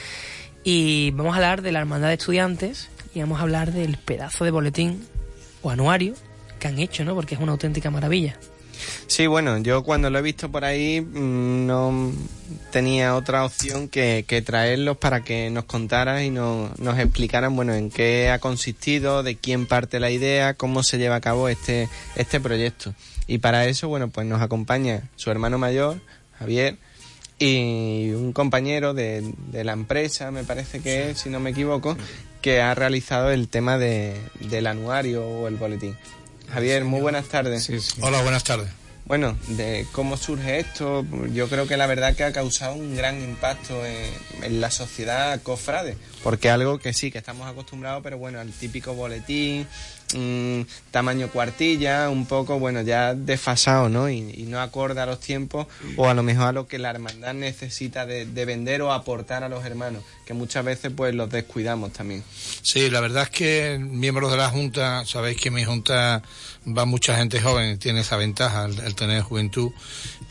Y 0.64 1.12
vamos 1.12 1.34
a 1.34 1.38
hablar 1.38 1.62
de 1.62 1.72
la 1.72 1.80
hermandad 1.80 2.10
de 2.10 2.16
estudiantes 2.16 2.90
y 3.14 3.20
vamos 3.22 3.40
a 3.40 3.44
hablar 3.44 3.72
del 3.72 3.98
pedazo 3.98 4.46
de 4.46 4.52
boletín 4.52 5.08
o 5.62 5.72
anuario 5.72 6.14
que 6.60 6.68
han 6.68 6.80
hecho, 6.80 7.04
¿no? 7.04 7.16
Porque 7.16 7.36
es 7.36 7.42
una 7.42 7.54
auténtica 7.54 7.90
maravilla. 7.90 8.38
Sí, 9.08 9.28
bueno, 9.28 9.58
yo 9.60 9.84
cuando 9.84 10.10
lo 10.10 10.20
he 10.20 10.22
visto 10.22 10.52
por 10.52 10.66
ahí 10.66 11.02
mm, 11.02 11.66
no 11.66 12.12
tenía 12.72 13.16
otra 13.16 13.46
opción 13.46 13.88
que, 13.88 14.24
traerlos 14.46 14.98
para 14.98 15.24
que 15.24 15.50
nos 15.50 15.66
contaran 15.66 16.24
y 16.24 16.30
nos 16.30 17.00
explicaran, 17.00 17.56
bueno, 17.56 17.74
en 17.74 17.90
qué 17.90 18.30
ha 18.30 18.40
consistido, 18.40 19.24
de 19.24 19.36
quién 19.36 19.66
parte 19.66 20.00
la 20.00 20.12
idea, 20.12 20.54
cómo 20.54 20.84
se 20.84 20.98
lleva 20.98 21.16
a 21.16 21.22
cabo 21.22 21.50
este, 21.50 21.90
este 22.16 22.40
proyecto. 22.40 22.94
Y 23.28 23.40
para 23.40 23.66
eso, 23.66 23.88
bueno, 23.88 24.10
pues 24.10 24.28
nos 24.28 24.42
acompaña 24.42 25.10
su 25.16 25.32
hermano 25.32 25.58
mayor, 25.58 26.00
Javier, 26.38 26.78
y 27.38 28.12
un 28.12 28.32
compañero 28.32 28.94
de, 28.94 29.34
la 29.52 29.74
empresa, 29.74 30.32
me 30.32 30.44
parece 30.44 30.80
que 30.80 31.12
es, 31.12 31.20
si 31.20 31.30
no 31.30 31.40
me 31.40 31.50
equivoco, 31.50 31.98
que 32.42 32.62
ha 32.62 32.74
realizado 32.76 33.32
el 33.32 33.50
tema 33.50 33.78
del 33.78 34.68
anuario 34.68 35.26
o 35.26 35.48
el 35.48 35.56
boletín. 35.56 35.98
Javier, 36.52 36.86
muy 36.86 37.02
buenas 37.02 37.26
tardes. 37.26 37.70
Hola, 38.02 38.22
buenas 38.22 38.44
tardes. 38.44 38.70
Bueno, 39.06 39.38
de 39.50 39.86
cómo 39.92 40.18
surge 40.18 40.60
esto, 40.60 41.06
yo 41.32 41.48
creo 41.48 41.68
que 41.68 41.78
la 41.78 41.86
verdad 41.86 42.16
que 42.16 42.24
ha 42.24 42.32
causado 42.32 42.74
un 42.74 42.96
gran 42.96 43.22
impacto 43.22 43.84
en, 43.86 44.60
la 44.60 44.72
sociedad 44.72 45.40
cofrade, 45.44 45.96
porque 46.24 46.50
algo 46.50 46.80
que 46.80 46.92
sí, 46.92 47.12
que 47.12 47.20
estamos 47.20 47.48
acostumbrados, 47.48 48.02
pero 48.02 48.18
bueno, 48.18 48.40
al 48.40 48.52
típico 48.52 48.96
boletín, 48.96 49.68
mm, 50.14 50.62
tamaño 50.92 51.30
cuartilla, 51.30 52.10
un 52.10 52.26
poco, 52.26 52.60
bueno, 52.60 52.82
ya 52.82 53.14
desfasado, 53.14 53.90
¿no? 53.90 54.10
Y, 54.10 54.46
no 54.46 54.62
acorde 54.62 55.02
a 55.02 55.06
los 55.06 55.20
tiempos 55.20 55.66
o 55.98 56.08
a 56.08 56.14
lo 56.14 56.22
mejor 56.22 56.48
a 56.48 56.52
lo 56.52 56.68
que 56.68 56.78
la 56.78 56.92
hermandad 56.92 57.34
necesita 57.34 58.06
de, 58.06 58.26
de, 58.26 58.46
vender 58.46 58.84
o 58.84 58.94
aportar 58.94 59.44
a 59.44 59.50
los 59.50 59.66
hermanos, 59.66 60.04
que 60.26 60.34
muchas 60.34 60.64
veces 60.64 60.92
pues 60.96 61.16
los 61.16 61.30
descuidamos 61.30 61.92
también. 61.94 62.24
Sí, 62.62 62.90
la 62.90 63.00
verdad 63.02 63.24
es 63.24 63.30
que 63.32 63.80
miembros 63.80 64.32
de 64.32 64.38
la 64.38 64.50
Junta, 64.50 65.04
sabéis 65.06 65.42
que 65.42 65.50
mi 65.50 65.66
Junta 65.66 66.22
va 66.66 66.86
mucha 66.86 67.16
gente 67.16 67.42
joven, 67.42 67.78
tiene 67.80 68.02
esa 68.02 68.18
ventaja 68.18 68.66
el, 68.66 68.96
tener 68.96 69.22
juventud. 69.22 69.72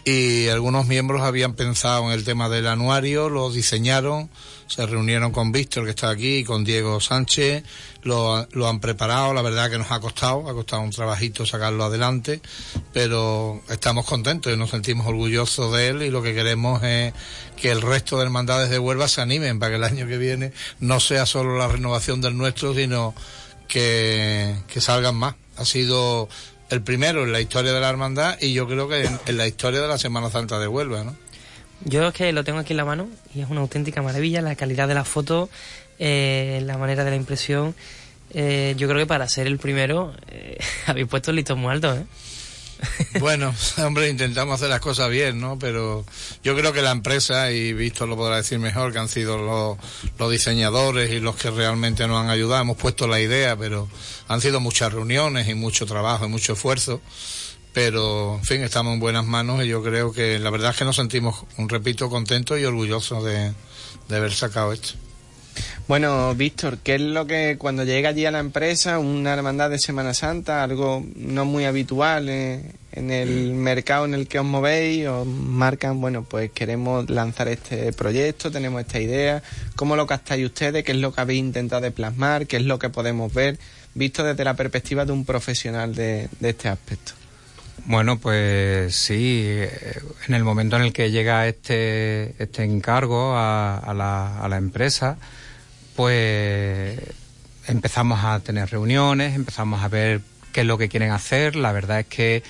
Y 0.05 0.49
algunos 0.49 0.87
miembros 0.87 1.23
habían 1.23 1.55
pensado 1.55 2.07
en 2.07 2.13
el 2.13 2.25
tema 2.25 2.49
del 2.49 2.67
anuario, 2.67 3.29
lo 3.29 3.51
diseñaron, 3.51 4.31
se 4.67 4.87
reunieron 4.87 5.33
con 5.33 5.53
Víctor, 5.53 5.85
que 5.85 5.91
está 5.91 6.11
aquí, 6.11 6.39
y 6.39 6.45
con 6.45 6.65
Diego 6.65 7.01
Sánchez, 7.01 7.65
lo, 8.03 8.47
lo 8.53 8.69
han 8.69 8.81
preparado, 8.81 9.35
la 9.35 9.43
verdad 9.43 9.71
que 9.71 9.79
nos 9.79 9.91
ha 9.91 10.01
costado, 10.01 10.49
ha 10.49 10.53
costado 10.53 10.83
un 10.83 10.91
trabajito 10.91 11.47
sacarlo 11.47 11.85
adelante, 11.85 12.41
pero 12.93 13.63
estamos 13.71 14.07
contentos 14.07 14.53
y 14.53 14.57
nos 14.57 14.71
sentimos 14.71 15.07
orgullosos 15.07 15.73
de 15.75 15.89
él 15.89 16.03
y 16.03 16.11
lo 16.11 16.23
que 16.23 16.35
queremos 16.35 16.83
es 16.83 17.13
que 17.57 17.71
el 17.71 17.83
resto 17.83 18.19
de 18.19 18.25
hermandades 18.25 18.71
de 18.71 18.79
Huelva 18.79 19.09
se 19.09 19.21
animen 19.21 19.59
para 19.59 19.71
que 19.71 19.77
el 19.77 19.85
año 19.85 20.07
que 20.07 20.19
viene 20.19 20.53
no 20.81 21.01
sea 21.01 21.27
solo 21.27 21.57
la 21.57 21.69
renovación 21.69 22.21
del 22.21 22.37
nuestro, 22.37 22.75
sino 22.75 23.15
que, 23.69 24.55
que 24.69 24.81
salgan 24.81 25.17
más 25.17 25.35
ha 25.57 25.65
sido 25.65 26.29
el 26.71 26.83
primero 26.83 27.23
en 27.23 27.33
la 27.33 27.41
historia 27.41 27.73
de 27.73 27.81
la 27.81 27.89
hermandad 27.89 28.37
y 28.41 28.53
yo 28.53 28.67
creo 28.67 28.89
que 28.89 29.05
en, 29.05 29.37
la 29.37 29.47
historia 29.47 29.81
de 29.81 29.89
la 29.89 29.99
Semana 29.99 30.31
Santa 30.31 30.59
de 30.59 30.67
Huelva, 30.67 31.05
¿no? 31.05 31.17
Yo 31.85 32.09
es 32.09 32.15
que 32.15 32.33
lo 32.33 32.45
tengo 32.45 32.59
aquí 32.59 32.73
en 32.73 32.79
la 32.79 32.85
mano 32.85 33.09
y 33.35 33.41
es 33.41 33.51
una 33.51 33.61
auténtica 33.61 34.01
maravilla, 34.03 34.41
la 34.41 34.57
calidad 34.57 34.89
de 34.89 34.95
la 34.95 35.05
foto, 35.05 35.51
eh, 35.99 36.63
la 36.65 36.79
manera 36.79 37.05
de 37.05 37.11
la 37.11 37.17
impresión. 37.17 37.75
Eh, 38.31 38.75
yo 38.77 38.89
creo 38.89 39.01
que 39.01 39.07
para 39.07 39.29
ser 39.29 39.47
el 39.47 39.59
primero 39.59 40.15
eh, 40.29 40.59
habéis 40.87 41.07
puesto 41.07 41.31
el 41.31 41.37
listón 41.37 41.59
muy 41.61 41.73
alto, 41.73 41.95
¿eh? 41.95 42.05
Bueno, 43.21 43.55
hombre, 43.79 44.09
intentamos 44.09 44.57
hacer 44.57 44.69
las 44.69 44.81
cosas 44.81 45.11
bien, 45.11 45.41
¿no? 45.41 45.59
Pero 45.59 46.05
yo 46.43 46.57
creo 46.57 46.73
que 46.73 46.83
la 46.83 46.91
empresa, 46.91 47.51
y 47.51 47.73
Víctor 47.73 48.09
lo 48.09 48.17
podrá 48.17 48.37
decir 48.37 48.59
mejor, 48.59 48.93
que 48.93 48.99
han 48.99 49.09
sido 49.09 49.39
los, 49.39 49.79
los 50.19 50.31
diseñadores 50.31 51.11
y 51.11 51.21
los 51.21 51.37
que 51.37 51.51
realmente 51.51 52.07
nos 52.09 52.23
han 52.23 52.31
ayudado, 52.31 52.63
hemos 52.63 52.77
puesto 52.77 53.07
la 53.07 53.21
idea, 53.21 53.57
pero 53.57 53.89
han 54.29 54.41
sido 54.41 54.61
muchas 54.61 54.93
reuniones 54.93 55.49
y 55.49 55.55
mucho 55.55 55.87
trabajo 55.87 56.27
y 56.27 56.29
mucho 56.29 56.55
esfuerzo. 56.55 57.01
Pero, 57.75 58.37
en 58.37 58.45
fin, 58.45 58.63
estamos 58.63 58.95
en 58.95 59.01
buenas 59.01 59.27
manos 59.27 59.63
y 59.63 59.69
yo 59.69 59.83
creo 59.83 60.13
que 60.13 60.39
la 60.39 60.49
verdad 60.49 60.71
es 60.71 60.79
que 60.79 60.85
nos 60.87 60.97
sentimos, 60.97 61.45
un 61.59 61.69
repito, 61.69 62.09
contentos 62.09 62.59
y 62.59 62.65
orgullosos 62.65 63.23
de, 63.25 63.53
de 64.09 64.17
haber 64.17 64.33
sacado 64.33 64.73
esto. 64.73 64.95
Bueno, 65.87 66.35
Víctor, 66.35 66.79
¿qué 66.79 66.95
es 66.95 67.01
lo 67.01 67.27
que 67.27 67.57
cuando 67.59 67.85
llega 67.85 68.09
allí 68.09 68.25
a 68.25 68.31
la 68.31 68.39
empresa, 68.39 68.99
una 68.99 69.35
hermandad 69.35 69.69
de 69.69 69.79
Semana 69.79 70.15
Santa, 70.15 70.63
algo 70.63 71.05
no 71.15 71.45
muy 71.45 71.67
habitual 71.67 72.29
eh, 72.31 72.73
en 72.93 73.11
el 73.11 73.53
mercado 73.53 74.07
en 74.07 74.15
el 74.15 74.27
que 74.27 74.39
os 74.39 74.47
movéis, 74.47 75.07
os 75.07 75.27
marcan, 75.27 76.01
bueno, 76.01 76.25
pues 76.25 76.51
queremos 76.53 77.11
lanzar 77.11 77.49
este 77.49 77.93
proyecto, 77.93 78.51
tenemos 78.51 78.81
esta 78.81 78.99
idea, 78.99 79.43
¿cómo 79.77 79.95
lo 79.95 80.07
captáis 80.07 80.47
ustedes? 80.47 80.85
¿Qué 80.85 80.93
es 80.93 80.99
lo 80.99 81.13
que 81.13 81.21
habéis 81.21 81.41
intentado 81.41 81.91
plasmar? 81.93 82.47
¿Qué 82.47 82.57
es 82.57 82.65
lo 82.65 82.79
que 82.79 82.89
podemos 82.89 83.33
ver? 83.35 83.59
Visto 83.95 84.25
desde 84.25 84.45
la 84.45 84.55
perspectiva 84.55 85.05
de 85.05 85.13
un 85.13 85.25
profesional 85.25 85.95
de, 85.95 86.29
este 86.41 86.69
aspecto. 86.69 87.13
Bueno, 87.87 88.19
pues 88.19 88.95
sí, 88.97 89.43
eh, 89.45 90.01
en 90.27 90.35
el 90.35 90.45
momento 90.45 90.77
en 90.77 90.83
el 90.83 90.93
que 90.93 91.11
llega 91.11 91.47
este, 91.47 92.35
este 92.43 92.65
encargo 92.65 93.37
a, 93.37 93.93
la, 93.95 94.41
a 94.41 94.49
la 94.49 94.57
empresa, 94.57 95.19
pues 95.95 96.99
empezamos 97.67 98.25
a 98.25 98.41
tener 98.41 98.71
reuniones, 98.71 99.35
empezamos 99.35 99.83
a 99.83 99.89
ver 99.89 100.23
qué 100.53 100.63
es 100.63 100.67
lo 100.67 100.79
que 100.79 100.89
quieren 100.89 101.11
hacer. 101.11 101.57
La 101.57 101.73
verdad 101.73 102.01
es 102.01 102.07
que 102.07 102.43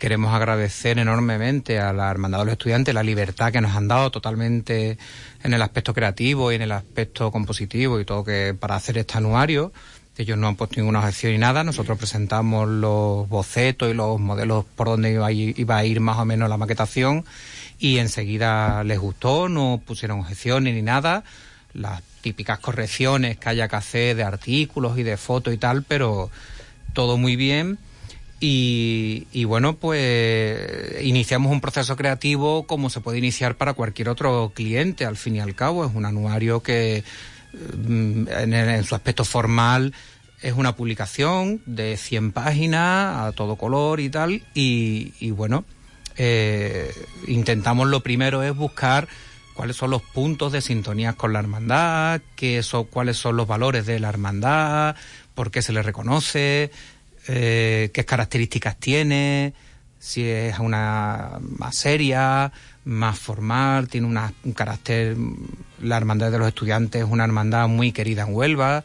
queremos 0.00 0.32
agradecer 0.34 0.98
enormemente 0.98 1.78
a 1.78 1.92
la 1.92 2.10
Hermandad 2.10 2.40
de 2.40 2.44
los 2.46 2.52
Estudiantes 2.52 2.94
la 2.94 3.02
libertad 3.02 3.52
que 3.52 3.60
nos 3.60 3.76
han 3.76 3.86
dado 3.86 4.10
totalmente 4.10 4.96
en 5.42 5.54
el 5.54 5.60
aspecto 5.62 5.92
creativo 5.92 6.50
y 6.50 6.54
en 6.54 6.62
el 6.62 6.72
aspecto 6.72 7.30
compositivo 7.30 8.00
y 8.00 8.04
todo 8.04 8.24
que 8.24 8.56
para 8.58 8.76
hacer 8.76 8.98
este 8.98 9.18
anuario. 9.18 9.72
Ellos 10.16 10.36
no 10.36 10.48
han 10.48 10.56
puesto 10.56 10.76
ninguna 10.76 11.00
objeción 11.00 11.32
ni 11.32 11.38
nada. 11.38 11.64
Nosotros 11.64 11.96
presentamos 11.96 12.68
los 12.68 13.28
bocetos 13.28 13.90
y 13.90 13.94
los 13.94 14.20
modelos 14.20 14.64
por 14.76 14.88
donde 14.88 15.12
iba 15.12 15.26
a 15.26 15.32
ir, 15.32 15.58
iba 15.58 15.76
a 15.76 15.84
ir 15.84 16.00
más 16.00 16.18
o 16.18 16.24
menos 16.24 16.48
la 16.48 16.56
maquetación 16.56 17.24
y 17.78 17.98
enseguida 17.98 18.84
les 18.84 18.98
gustó, 18.98 19.48
no 19.48 19.80
pusieron 19.84 20.20
objeciones 20.20 20.74
ni 20.74 20.82
nada 20.82 21.24
las 21.72 22.02
típicas 22.20 22.58
correcciones 22.58 23.38
que 23.38 23.48
haya 23.48 23.68
que 23.68 23.76
hacer 23.76 24.16
de 24.16 24.24
artículos 24.24 24.98
y 24.98 25.02
de 25.02 25.16
fotos 25.16 25.54
y 25.54 25.58
tal, 25.58 25.82
pero 25.82 26.30
todo 26.92 27.16
muy 27.16 27.36
bien. 27.36 27.78
Y, 28.42 29.44
bueno, 29.44 29.76
pues 29.76 31.02
iniciamos 31.02 31.52
un 31.52 31.60
proceso 31.60 31.94
creativo 31.94 32.66
como 32.66 32.88
se 32.88 33.00
puede 33.00 33.18
iniciar 33.18 33.56
para 33.56 33.74
cualquier 33.74 34.08
otro 34.08 34.52
cliente, 34.54 35.04
al 35.04 35.18
fin 35.18 35.36
y 35.36 35.40
al 35.40 35.54
cabo. 35.54 35.84
Es 35.84 35.94
un 35.94 36.06
anuario 36.06 36.62
que 36.62 37.04
en, 37.52 38.28
en 38.52 38.84
su 38.84 38.94
aspecto 38.94 39.24
formal 39.24 39.92
es 40.42 40.54
una 40.54 40.74
publicación 40.74 41.60
de 41.66 41.96
100 41.96 42.32
páginas 42.32 43.28
a 43.28 43.32
todo 43.32 43.56
color 43.56 44.00
y 44.00 44.08
tal. 44.08 44.42
Y, 44.54 45.12
y 45.20 45.30
bueno, 45.30 45.64
eh, 46.16 46.92
intentamos 47.28 47.88
lo 47.88 48.00
primero 48.00 48.42
es 48.42 48.54
buscar 48.54 49.08
cuáles 49.54 49.76
son 49.76 49.90
los 49.90 50.02
puntos 50.02 50.52
de 50.52 50.60
sintonía 50.60 51.12
con 51.12 51.32
la 51.32 51.40
hermandad, 51.40 52.20
qué 52.36 52.62
son, 52.62 52.84
cuáles 52.84 53.18
son 53.18 53.36
los 53.36 53.46
valores 53.46 53.86
de 53.86 54.00
la 54.00 54.08
hermandad, 54.08 54.96
por 55.34 55.50
qué 55.50 55.60
se 55.60 55.72
le 55.72 55.82
reconoce, 55.82 56.70
eh, 57.28 57.90
qué 57.92 58.04
características 58.04 58.76
tiene, 58.78 59.52
si 59.98 60.26
es 60.26 60.58
una 60.58 61.38
más 61.40 61.76
seria, 61.76 62.52
más 62.84 63.18
formal, 63.18 63.88
tiene 63.88 64.06
una, 64.06 64.32
un 64.44 64.52
carácter, 64.52 65.16
la 65.82 65.96
hermandad 65.96 66.30
de 66.30 66.38
los 66.38 66.48
estudiantes 66.48 67.02
es 67.02 67.08
una 67.08 67.24
hermandad 67.24 67.68
muy 67.68 67.92
querida 67.92 68.22
en 68.22 68.34
Huelva, 68.34 68.84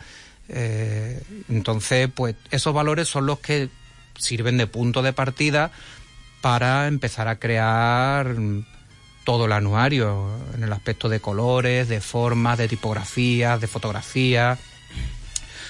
eh, 0.50 1.24
entonces 1.50 2.10
pues 2.14 2.36
esos 2.52 2.74
valores 2.74 3.08
son 3.08 3.26
los 3.26 3.39
que 3.39 3.70
sirven 4.18 4.58
de 4.58 4.68
punto 4.68 5.02
de 5.02 5.14
partida 5.14 5.72
para 6.41 6.88
empezar 6.88 7.28
a 7.28 7.39
crear 7.39 8.36
todo 9.24 9.46
el 9.46 9.52
anuario 9.52 10.30
en 10.54 10.64
el 10.64 10.72
aspecto 10.72 11.10
de 11.10 11.20
colores, 11.20 11.89
de 11.89 12.00
formas, 12.00 12.58
de 12.58 12.68
tipografías, 12.68 13.60
de 13.60 13.68
fotografías. 13.68 14.60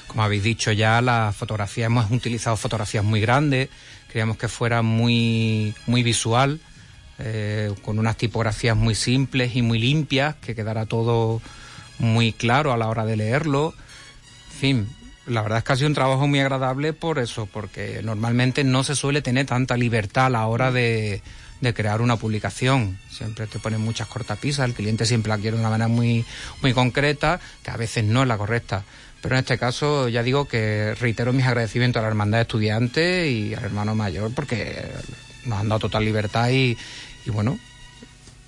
Como 0.08 0.24
habéis 0.24 0.44
dicho 0.44 0.72
ya, 0.72 1.02
la 1.02 1.34
fotografía 1.36 1.86
hemos 1.86 2.12
utilizado 2.12 2.58
fotografías 2.58 3.04
muy 3.04 3.22
grandes, 3.22 3.70
queríamos 4.08 4.38
que 4.38 4.48
fuera 4.48 4.82
muy, 4.82 5.74
muy 5.88 6.04
visual, 6.04 6.60
eh, 7.20 7.74
con 7.82 8.00
unas 8.00 8.18
tipografías 8.18 8.76
muy 8.76 8.96
simples 8.96 9.56
y 9.56 9.62
muy 9.62 9.80
limpias, 9.80 10.36
que 10.36 10.56
quedara 10.56 10.86
todo 10.86 11.42
muy 12.00 12.34
claro 12.34 12.74
a 12.74 12.78
la 12.78 12.88
hora 12.88 13.06
de 13.06 13.16
leerlo. 13.16 13.74
En 14.52 14.60
fin, 14.60 14.90
la 15.28 15.42
verdad 15.42 15.60
es 15.60 15.64
que 15.64 15.74
ha 15.74 15.76
sido 15.76 15.88
un 15.88 15.96
trabajo 15.96 16.28
muy 16.28 16.40
agradable 16.40 16.94
por 16.94 17.20
eso, 17.20 17.48
porque 17.52 18.02
normalmente 18.04 18.64
no 18.64 18.84
se 18.84 18.96
suele 18.96 19.22
tener 19.22 19.46
tanta 19.46 19.78
libertad 19.78 20.28
a 20.28 20.30
la 20.30 20.48
hora 20.48 20.72
de, 20.72 21.22
de 21.62 21.74
crear 21.74 22.02
una 22.02 22.18
publicación. 22.18 23.00
Siempre 23.10 23.48
te 23.48 23.60
ponen 23.60 23.82
muchas 23.82 24.08
cortapisas, 24.08 24.68
el 24.68 24.74
cliente 24.74 25.06
siempre 25.06 25.30
la 25.30 25.38
quiere 25.38 25.58
de 25.58 25.62
una 25.62 25.70
manera 25.70 25.88
muy, 25.88 26.26
muy 26.62 26.74
concreta, 26.74 27.40
que 27.64 27.72
a 27.72 27.78
veces 27.78 28.04
no 28.04 28.22
es 28.22 28.28
la 28.28 28.38
correcta. 28.38 28.84
Pero 29.22 29.36
en 29.36 29.40
este 29.40 29.58
caso 29.58 30.08
ya 30.08 30.22
digo 30.22 30.48
que 30.48 30.94
reitero 30.96 31.34
mis 31.34 31.46
agradecimientos 31.46 32.00
a 32.00 32.04
la 32.04 32.10
hermandad 32.10 32.38
de 32.38 32.44
estudiantes 32.44 33.32
y 33.32 33.56
al 33.56 33.64
hermano 33.64 33.96
mayor 33.96 34.32
porque 34.36 34.86
nos 35.46 35.60
han 35.60 35.70
dado 35.70 35.80
total 35.80 36.04
libertad 36.06 36.50
y, 36.50 36.78
y 37.26 37.30
bueno, 37.30 37.58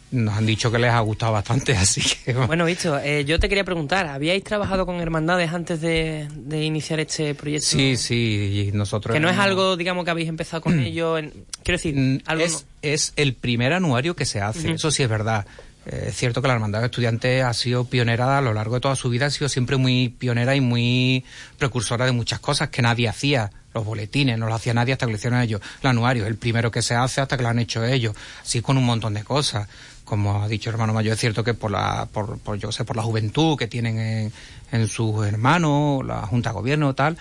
nos 0.09 0.35
han 0.37 0.45
dicho 0.45 0.71
que 0.71 0.79
les 0.79 0.91
ha 0.91 0.99
gustado 1.01 1.33
bastante, 1.33 1.73
así 1.77 2.01
que... 2.01 2.33
Bueno, 2.33 2.63
Víctor, 2.65 3.01
eh, 3.03 3.25
yo 3.25 3.39
te 3.39 3.49
quería 3.49 3.63
preguntar, 3.65 4.07
¿habíais 4.07 4.43
trabajado 4.43 4.85
con 4.85 5.01
hermandades 5.01 5.51
antes 5.51 5.81
de, 5.81 6.27
de 6.33 6.63
iniciar 6.63 6.99
este 7.01 7.35
proyecto? 7.35 7.67
Sí, 7.67 7.97
sí, 7.97 8.69
nosotros... 8.73 9.13
Que 9.13 9.19
no 9.19 9.29
es 9.29 9.37
algo, 9.37 9.75
digamos, 9.75 10.05
que 10.05 10.11
habéis 10.11 10.29
empezado 10.29 10.61
con 10.61 10.79
ello, 10.83 11.17
en... 11.17 11.31
quiero 11.63 11.77
decir, 11.77 11.95
Mm, 11.95 12.19
algo... 12.25 12.43
es, 12.45 12.65
es 12.81 13.13
el 13.17 13.33
primer 13.33 13.73
anuario 13.73 14.15
que 14.15 14.25
se 14.25 14.39
hace, 14.39 14.71
eso 14.71 14.91
sí 14.91 15.03
es 15.03 15.09
verdad. 15.09 15.45
Eh, 15.87 16.07
es 16.09 16.15
cierto 16.15 16.41
que 16.41 16.49
la 16.49 16.55
Hermandad 16.55 16.81
de 16.81 16.87
Estudiantes 16.87 17.43
ha 17.43 17.53
sido 17.53 17.85
pionera 17.85 18.37
a 18.37 18.41
lo 18.41 18.53
largo 18.53 18.75
de 18.75 18.81
toda 18.81 18.95
su 18.95 19.09
vida, 19.09 19.27
ha 19.27 19.31
sido 19.31 19.47
siempre 19.47 19.77
muy 19.77 20.09
pionera 20.09 20.55
y 20.55 20.61
muy 20.61 21.23
precursora 21.57 22.05
de 22.05 22.11
muchas 22.11 22.39
cosas 22.39 22.69
que 22.69 22.81
nadie 22.81 23.07
hacía. 23.07 23.51
Los 23.73 23.85
boletines 23.85 24.37
no 24.37 24.47
lo 24.47 24.55
hacía 24.55 24.73
nadie 24.73 24.93
hasta 24.93 25.05
que 25.05 25.11
lo 25.11 25.17
hicieron 25.17 25.39
ellos. 25.39 25.61
El 25.81 25.89
anuario 25.89 26.23
es 26.23 26.29
el 26.29 26.35
primero 26.35 26.71
que 26.71 26.81
se 26.81 26.95
hace 26.95 27.21
hasta 27.21 27.37
que 27.37 27.43
lo 27.43 27.49
han 27.49 27.59
hecho 27.59 27.85
ellos. 27.85 28.15
Así 28.41 28.61
con 28.61 28.77
un 28.77 28.85
montón 28.85 29.13
de 29.13 29.23
cosas. 29.23 29.67
Como 30.03 30.41
ha 30.41 30.47
dicho 30.47 30.69
el 30.69 30.75
hermano 30.75 30.93
mayor, 30.93 31.13
es 31.13 31.19
cierto 31.19 31.43
que 31.43 31.53
por 31.53 31.69
la, 31.69 32.07
por, 32.11 32.39
por, 32.39 32.57
yo 32.57 32.71
sé, 32.71 32.85
por 32.85 32.95
la 32.95 33.03
juventud 33.03 33.57
que 33.57 33.67
tienen 33.67 33.99
en, 33.99 34.33
en 34.71 34.87
sus 34.87 35.25
hermanos, 35.25 36.05
la 36.05 36.25
Junta 36.25 36.49
de 36.49 36.55
Gobierno, 36.55 36.95
tal, 36.95 37.17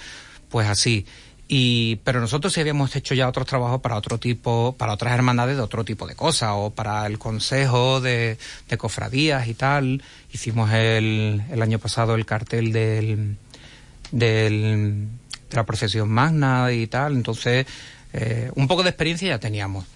pues 0.49 0.67
así. 0.69 1.05
Y, 1.49 1.97
pero 2.03 2.21
nosotros 2.21 2.53
sí 2.53 2.61
habíamos 2.61 2.97
hecho 2.97 3.15
ya 3.15 3.29
otros 3.29 3.47
trabajos 3.47 3.81
para 3.81 3.97
otro 3.97 4.19
tipo, 4.19 4.75
para 4.77 4.93
otras 4.95 5.15
hermandades 5.15 5.57
de 5.57 5.63
otro 5.63 5.85
tipo 5.85 6.07
de 6.07 6.17
cosas, 6.17 6.51
o 6.55 6.71
para 6.71 7.07
el 7.07 7.19
consejo 7.19 8.01
de, 8.01 8.37
de 8.69 8.79
cofradías 8.79 9.47
y 9.47 9.55
tal. 9.55 10.03
Hicimos 10.33 10.73
el, 10.73 11.43
el 11.51 11.63
año 11.63 11.79
pasado 11.79 12.17
el 12.17 12.27
cartel 12.27 12.73
del, 12.73 13.37
del, 14.11 15.09
de 15.49 15.57
la 15.57 15.65
procesión 15.65 16.09
magna 16.09 16.73
y 16.73 16.89
tal, 16.89 17.15
entonces, 17.15 17.67
eh, 18.17 18.51
un 18.55 18.67
poco 18.67 18.83
de 18.83 18.91
experiencia 18.91 19.29
ya 19.29 19.39
teníamos. 19.39 19.85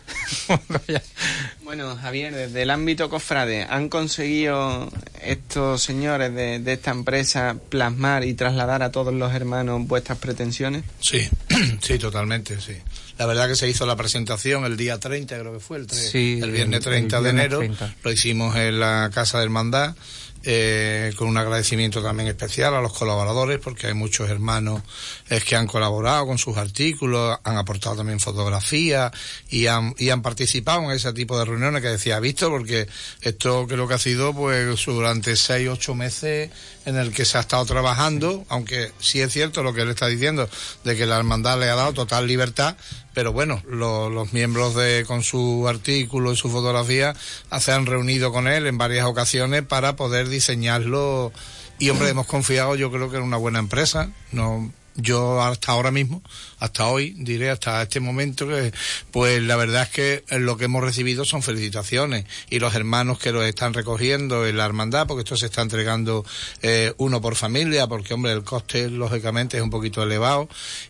Bueno, 1.62 1.96
Javier, 1.96 2.34
desde 2.34 2.62
el 2.62 2.70
ámbito 2.70 3.08
cofrade, 3.08 3.62
¿han 3.62 3.88
conseguido 3.88 4.90
estos 5.22 5.80
señores 5.80 6.34
de, 6.34 6.58
de 6.58 6.72
esta 6.72 6.90
empresa 6.90 7.54
plasmar 7.68 8.24
y 8.24 8.34
trasladar 8.34 8.82
a 8.82 8.90
todos 8.90 9.14
los 9.14 9.32
hermanos 9.32 9.86
vuestras 9.86 10.18
pretensiones? 10.18 10.82
Sí, 10.98 11.28
sí, 11.80 11.96
totalmente, 12.00 12.60
sí. 12.60 12.72
La 13.18 13.26
verdad 13.26 13.46
que 13.46 13.54
se 13.54 13.68
hizo 13.68 13.86
la 13.86 13.94
presentación 13.94 14.64
el 14.64 14.76
día 14.76 14.98
30, 14.98 15.38
creo 15.38 15.52
que 15.52 15.60
fue, 15.60 15.78
el, 15.78 15.88
Sí, 15.90 16.40
el 16.42 16.50
viernes 16.50 16.78
el 16.78 16.84
30 16.84 17.20
de 17.20 17.30
enero. 17.30 17.58
30. 17.58 17.94
Lo 18.02 18.10
hicimos 18.10 18.56
en 18.56 18.80
la 18.80 19.10
Casa 19.14 19.38
de 19.38 19.44
Hermandad. 19.44 19.94
Eh, 20.42 21.12
con 21.16 21.28
un 21.28 21.36
agradecimiento 21.36 22.02
también 22.02 22.28
especial 22.28 22.74
a 22.74 22.80
los 22.80 22.92
colaboradores 22.92 23.58
porque 23.58 23.88
hay 23.88 23.94
muchos 23.94 24.30
hermanos 24.30 24.82
eh, 25.28 25.40
que 25.46 25.54
han 25.54 25.66
colaborado 25.66 26.26
con 26.26 26.38
sus 26.38 26.56
artículos, 26.56 27.38
han 27.44 27.58
aportado 27.58 27.96
también 27.96 28.20
fotografías 28.20 29.12
y 29.50 29.66
han, 29.66 29.94
y 29.98 30.08
han 30.08 30.22
participado 30.22 30.82
en 30.84 30.92
ese 30.92 31.12
tipo 31.12 31.38
de 31.38 31.44
reuniones 31.44 31.82
que 31.82 31.88
decía 31.88 32.20
visto 32.20 32.48
porque 32.48 32.88
esto 33.20 33.66
creo 33.66 33.86
que 33.86 33.94
ha 33.94 33.98
sido 33.98 34.32
pues 34.32 34.84
durante 34.86 35.36
seis, 35.36 35.68
ocho 35.68 35.94
meses 35.94 36.50
en 36.86 36.96
el 36.96 37.12
que 37.12 37.24
se 37.24 37.36
ha 37.36 37.42
estado 37.42 37.66
trabajando, 37.66 38.44
aunque 38.48 38.92
sí 38.98 39.20
es 39.20 39.32
cierto 39.32 39.62
lo 39.62 39.74
que 39.74 39.82
él 39.82 39.90
está 39.90 40.06
diciendo 40.06 40.48
de 40.84 40.96
que 40.96 41.06
la 41.06 41.18
hermandad 41.18 41.60
le 41.60 41.68
ha 41.68 41.74
dado 41.74 41.92
total 41.92 42.26
libertad, 42.26 42.76
pero 43.14 43.32
bueno, 43.32 43.62
lo- 43.68 44.10
los 44.10 44.32
miembros 44.32 44.74
de 44.74 45.04
con 45.06 45.22
su 45.22 45.66
artículo 45.68 46.32
y 46.32 46.36
su 46.36 46.48
fotografía 46.50 47.14
ah, 47.50 47.60
se 47.60 47.72
han 47.72 47.86
reunido 47.86 48.32
con 48.32 48.46
él 48.48 48.66
en 48.66 48.78
varias 48.78 49.06
ocasiones 49.06 49.62
para 49.62 49.96
poder 49.96 50.28
diseñarlo. 50.28 51.32
Y 51.78 51.88
hombre 51.90 52.10
hemos 52.10 52.26
confiado 52.26 52.74
yo 52.76 52.90
creo 52.90 53.10
que 53.10 53.16
en 53.16 53.22
una 53.22 53.36
buena 53.38 53.58
empresa. 53.58 54.10
No 54.32 54.70
yo 54.96 55.40
hasta 55.42 55.72
ahora 55.72 55.90
mismo 55.90 56.22
hasta 56.58 56.86
hoy 56.88 57.14
diré 57.16 57.50
hasta 57.50 57.82
este 57.82 58.00
momento 58.00 58.46
que 58.46 58.72
pues 59.10 59.42
la 59.42 59.56
verdad 59.56 59.84
es 59.84 59.88
que 59.88 60.24
lo 60.38 60.56
que 60.56 60.66
hemos 60.66 60.82
recibido 60.82 61.24
son 61.24 61.42
felicitaciones 61.42 62.26
y 62.50 62.58
los 62.58 62.74
hermanos 62.74 63.18
que 63.18 63.32
lo 63.32 63.42
están 63.42 63.72
recogiendo 63.72 64.46
en 64.46 64.56
la 64.56 64.66
hermandad 64.66 65.06
porque 65.06 65.22
esto 65.22 65.36
se 65.36 65.46
está 65.46 65.62
entregando 65.62 66.24
eh, 66.62 66.92
uno 66.98 67.20
por 67.20 67.36
familia 67.36 67.86
porque 67.86 68.14
hombre 68.14 68.32
el 68.32 68.44
coste 68.44 68.90
lógicamente 68.90 69.56
es 69.56 69.62
un 69.62 69.70
poquito 69.70 70.02
elevado. 70.02 70.48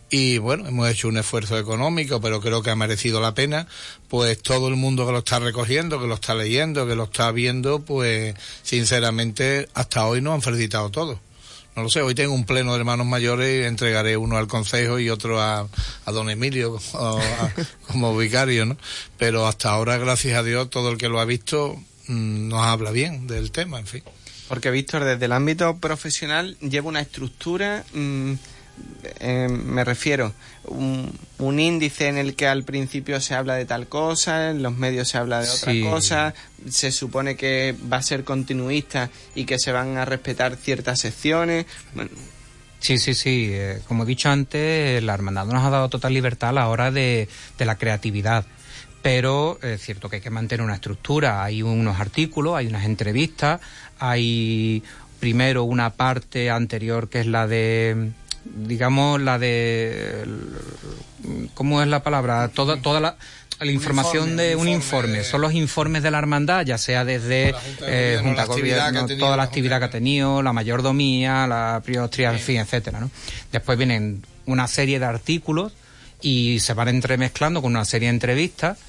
Y 0.09 0.39
bueno 0.39 0.67
hemos 0.67 0.89
hecho 0.89 1.07
un 1.07 1.17
esfuerzo 1.17 1.57
económico 1.57 2.19
pero 2.19 2.41
creo 2.41 2.61
que 2.61 2.71
ha 2.71 2.75
merecido 2.75 3.21
la 3.21 3.33
pena 3.33 3.67
pues 4.09 4.41
todo 4.41 4.67
el 4.67 4.75
mundo 4.75 5.05
que 5.05 5.13
lo 5.13 5.19
está 5.19 5.39
recogiendo 5.39 6.01
que 6.01 6.07
lo 6.07 6.15
está 6.15 6.35
leyendo 6.35 6.87
que 6.87 6.95
lo 6.95 7.05
está 7.05 7.31
viendo 7.31 7.79
pues 7.79 8.35
sinceramente 8.63 9.69
hasta 9.73 10.05
hoy 10.05 10.21
nos 10.21 10.33
han 10.33 10.41
felicitado 10.41 10.89
todos 10.89 11.19
no 11.75 11.83
lo 11.83 11.89
sé, 11.89 12.01
hoy 12.01 12.15
tengo 12.15 12.33
un 12.33 12.45
pleno 12.45 12.73
de 12.73 12.79
hermanos 12.79 13.07
mayores 13.07 13.65
entregaré 13.65 14.17
uno 14.17 14.37
al 14.37 14.47
consejo 14.47 14.99
y 14.99 15.09
otro 15.09 15.41
a, 15.41 15.67
don 16.07 16.29
Emilio 16.29 16.77
como, 17.87 18.17
vicario, 18.17 18.65
¿no? 18.65 18.77
Pero 19.17 19.47
hasta 19.47 19.69
ahora, 19.69 19.97
gracias 19.97 20.37
a 20.37 20.43
Dios, 20.43 20.69
todo 20.69 20.91
el 20.91 20.97
que 20.97 21.09
lo 21.09 21.19
ha 21.19 21.25
visto 21.25 21.75
mm, 22.07 22.49
nos 22.49 22.65
habla 22.65 22.91
bien 22.91 23.27
del 23.27 23.51
tema, 23.51 23.79
en 23.79 23.87
fin. 23.87 24.03
Porque 24.49 24.69
Víctor, 24.69 25.05
desde 25.05 25.25
el 25.25 25.31
ámbito 25.31 25.77
profesional 25.77 26.57
lleva 26.59 26.89
una 26.89 26.99
estructura, 26.99 27.85
mm, 27.93 28.33
eh, 29.19 29.47
me 29.49 29.83
refiero, 29.83 30.33
un, 30.65 31.11
un 31.39 31.59
índice 31.59 32.07
en 32.07 32.17
el 32.17 32.35
que 32.35 32.47
al 32.47 32.63
principio 32.63 33.19
se 33.21 33.33
habla 33.35 33.55
de 33.55 33.65
tal 33.65 33.87
cosa, 33.87 34.51
en 34.51 34.61
los 34.63 34.75
medios 34.77 35.09
se 35.09 35.17
habla 35.17 35.41
de 35.41 35.49
otra 35.49 35.71
Sí. 35.71 35.81
cosa, 35.81 36.33
se 36.69 36.91
supone 36.91 37.35
que 37.35 37.75
va 37.91 37.97
a 37.97 38.03
ser 38.03 38.23
continuista 38.23 39.09
y 39.35 39.45
que 39.45 39.57
se 39.59 39.71
van 39.71 39.97
a 39.97 40.05
respetar 40.05 40.55
ciertas 40.55 40.99
secciones. 40.99 41.65
Bueno, 41.95 42.11
Sí, 42.79 42.97
sí, 42.97 43.13
sí. 43.13 43.49
eh, 43.51 43.79
como 43.87 44.03
he 44.03 44.07
dicho 44.07 44.29
antes, 44.29 45.03
la 45.03 45.13
hermandad 45.13 45.45
nos 45.45 45.63
ha 45.63 45.69
dado 45.69 45.87
total 45.89 46.13
libertad 46.15 46.49
a 46.49 46.53
la 46.53 46.67
hora 46.69 46.89
de, 46.91 47.27
de 47.57 47.65
la 47.65 47.77
creatividad. 47.77 48.45
Pero 49.03 49.59
es 49.63 49.81
cierto 49.81 50.09
que 50.09 50.17
hay 50.17 50.21
que 50.21 50.29
mantener 50.31 50.63
una 50.63 50.75
estructura. 50.75 51.43
Hay 51.43 51.61
unos 51.63 51.99
artículos, 51.99 52.55
hay 52.55 52.67
unas 52.67 52.85
entrevistas, 52.85 53.59
hay 53.99 54.83
primero 55.19 55.63
una 55.63 55.91
parte 55.91 56.49
anterior 56.49 57.07
que 57.09 57.19
es 57.21 57.27
la 57.27 57.45
de, 57.47 58.11
digamos, 58.43 59.21
la 59.21 59.37
de, 59.39 60.25
¿cómo 61.53 61.81
es 61.81 61.87
la 61.87 62.03
palabra? 62.03 62.47
Toda, 62.49 62.81
toda 62.81 62.99
la, 62.99 63.17
la 63.59 63.71
información 63.71 64.35
de 64.37 64.55
un 64.55 64.67
informe. 64.67 65.23
Son 65.23 65.41
los 65.41 65.53
informes 65.53 66.03
de 66.03 66.11
la 66.11 66.17
hermandad, 66.17 66.65
ya 66.65 66.77
sea 66.77 67.05
desde 67.05 67.53
eh, 67.81 68.19
Junta 68.21 68.43
de 68.43 68.47
Gobierno, 68.47 69.07
toda 69.19 69.37
la 69.37 69.43
actividad 69.43 69.79
que 69.79 69.85
ha 69.85 69.89
tenido, 69.89 70.41
la 70.41 70.53
mayordomía, 70.53 71.45
la 71.47 71.81
priostría, 71.83 72.31
en 72.31 72.39
fin, 72.39 72.57
etcétera, 72.57 72.99
¿no? 72.99 73.11
Después 73.51 73.77
vienen 73.77 74.23
una 74.45 74.67
serie 74.67 74.99
de 74.99 75.05
artículos 75.05 75.73
y 76.21 76.59
se 76.59 76.73
van 76.73 76.87
entremezclando 76.87 77.61
con 77.61 77.71
una 77.71 77.85
serie 77.85 78.07
de 78.07 78.15
entrevistas 78.15 78.79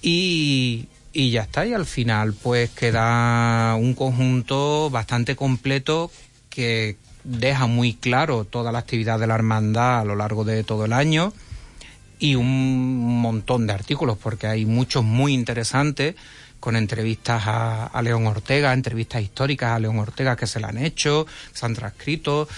y, 0.00 0.88
y 1.12 1.30
ya 1.30 1.42
está. 1.42 1.64
Y 1.66 1.72
al 1.72 1.86
final, 1.86 2.34
pues 2.34 2.70
queda 2.70 3.76
un 3.76 3.94
conjunto 3.94 4.90
bastante 4.90 5.36
completo 5.36 6.10
que 6.50 6.96
deja 7.24 7.66
muy 7.66 7.94
claro 7.94 8.44
toda 8.44 8.72
la 8.72 8.80
actividad 8.80 9.18
de 9.18 9.26
la 9.26 9.34
hermandad 9.34 10.00
a 10.00 10.04
lo 10.04 10.16
largo 10.16 10.44
de 10.44 10.64
todo 10.64 10.84
el 10.84 10.92
año 10.92 11.32
y 12.18 12.36
un 12.36 13.20
montón 13.20 13.66
de 13.66 13.72
artículos, 13.72 14.16
porque 14.16 14.46
hay 14.46 14.64
muchos 14.64 15.02
muy 15.02 15.34
interesantes 15.34 16.14
con 16.60 16.76
entrevistas 16.76 17.42
a, 17.46 18.00
León 18.02 18.28
Ortega, 18.28 18.72
entrevistas 18.72 19.20
históricas 19.20 19.72
a 19.72 19.80
León 19.80 19.98
Ortega 19.98 20.36
que 20.36 20.46
se 20.46 20.60
le 20.60 20.66
han 20.66 20.78
hecho, 20.78 21.26
se 21.52 21.66
han 21.66 21.74
transcrito, 21.74 22.48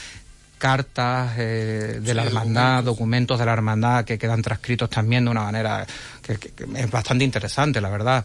cartas 0.59 1.33
eh, 1.39 2.01
de 2.03 2.15
la 2.15 2.25
hermandad, 2.25 2.85
documentos. 2.85 3.39
de 3.39 3.47
la 3.47 3.55
hermandad 3.55 4.05
que 4.05 4.19
quedan 4.19 4.43
transcritos 4.43 4.91
también 4.91 5.25
de 5.25 5.31
una 5.31 5.45
manera 5.45 5.87
que, 6.21 6.39
es 6.77 6.91
bastante 6.91 7.25
interesante, 7.25 7.81
la 7.81 7.89
verdad. 7.89 8.25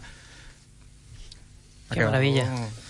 Qué 1.90 2.04
maravilla. 2.04 2.46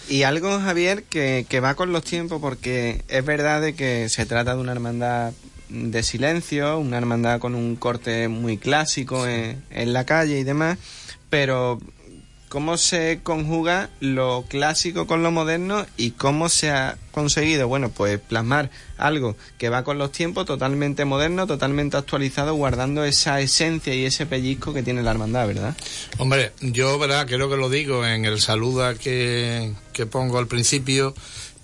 Y 0.09 0.25
algo, 0.25 0.59
Javier, 0.59 1.05
que, 1.05 1.47
que 1.49 1.61
va 1.61 1.75
con 1.75 1.93
los 1.93 2.03
tiempos, 2.03 2.41
porque 2.41 3.03
es 3.09 3.25
verdad 3.25 3.61
de 3.61 3.75
que 3.75 4.09
se 4.09 4.27
trata 4.27 4.55
de 4.55 4.61
una 4.61 4.73
hermandad 4.73 5.33
de 5.71 6.03
silencio, 6.03 6.79
una 6.79 6.99
hermandad 6.99 7.39
con 7.39 7.55
un 7.55 7.77
corte 7.77 8.29
muy 8.29 8.59
clásico 8.59 9.27
en, 9.27 9.63
la 9.71 10.05
calle 10.05 10.39
y 10.39 10.45
demás, 10.45 10.79
pero 11.29 11.79
cómo 12.51 12.77
se 12.79 13.21
conjuga 13.23 13.91
lo 14.01 14.45
clásico 14.49 15.07
con 15.07 15.23
lo 15.23 15.31
moderno 15.31 15.87
y 15.97 16.11
cómo 16.11 16.49
se 16.49 16.71
ha 16.71 16.99
conseguido, 17.13 17.69
bueno, 17.69 17.91
pues 17.91 18.19
plasmar 18.19 18.71
algo 18.99 19.37
que 19.57 19.69
va 19.69 19.85
con 19.85 19.99
los 19.99 20.11
tiempos, 20.11 20.47
totalmente 20.47 21.05
moderno, 21.05 21.47
totalmente 21.47 21.97
actualizado, 21.97 22.55
guardando 22.55 23.05
esa 23.05 23.41
esencia 23.41 23.95
y 23.95 24.05
ese 24.05 24.27
pellizco 24.27 24.75
que 24.75 24.83
tiene 24.83 25.05
la 25.05 25.13
hermandad, 25.13 25.47
¿verdad? 25.47 25.77
Hombre, 26.19 26.51
yo, 26.61 26.99
¿verdad? 26.99 27.25
Creo 27.29 27.49
que 27.49 27.57
lo 27.57 27.71
digo 27.71 28.05
en 28.05 28.25
el 28.25 28.41
saludo 28.41 28.99
que, 28.99 29.73
que 29.93 30.07
pongo 30.07 30.39
al 30.39 30.49
principio 30.49 31.15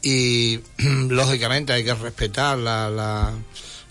y 0.02 0.60
lógicamente 1.08 1.72
hay 1.72 1.82
que 1.84 1.94
respetar 1.94 2.58
la 2.58 2.88
la 2.88 3.32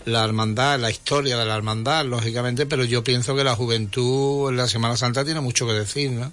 hermandad, 0.06 0.78
la 0.78 0.90
historia 0.90 1.36
de 1.36 1.44
la 1.44 1.56
hermandad, 1.56 2.04
lógicamente, 2.04 2.64
pero 2.64 2.84
yo 2.84 3.02
pienso 3.02 3.34
que 3.34 3.42
la 3.42 3.56
juventud 3.56 4.48
en 4.48 4.56
la 4.56 4.68
Semana 4.68 4.96
Santa 4.96 5.24
tiene 5.24 5.40
mucho 5.40 5.66
que 5.66 5.72
decir, 5.72 6.12
¿no? 6.12 6.32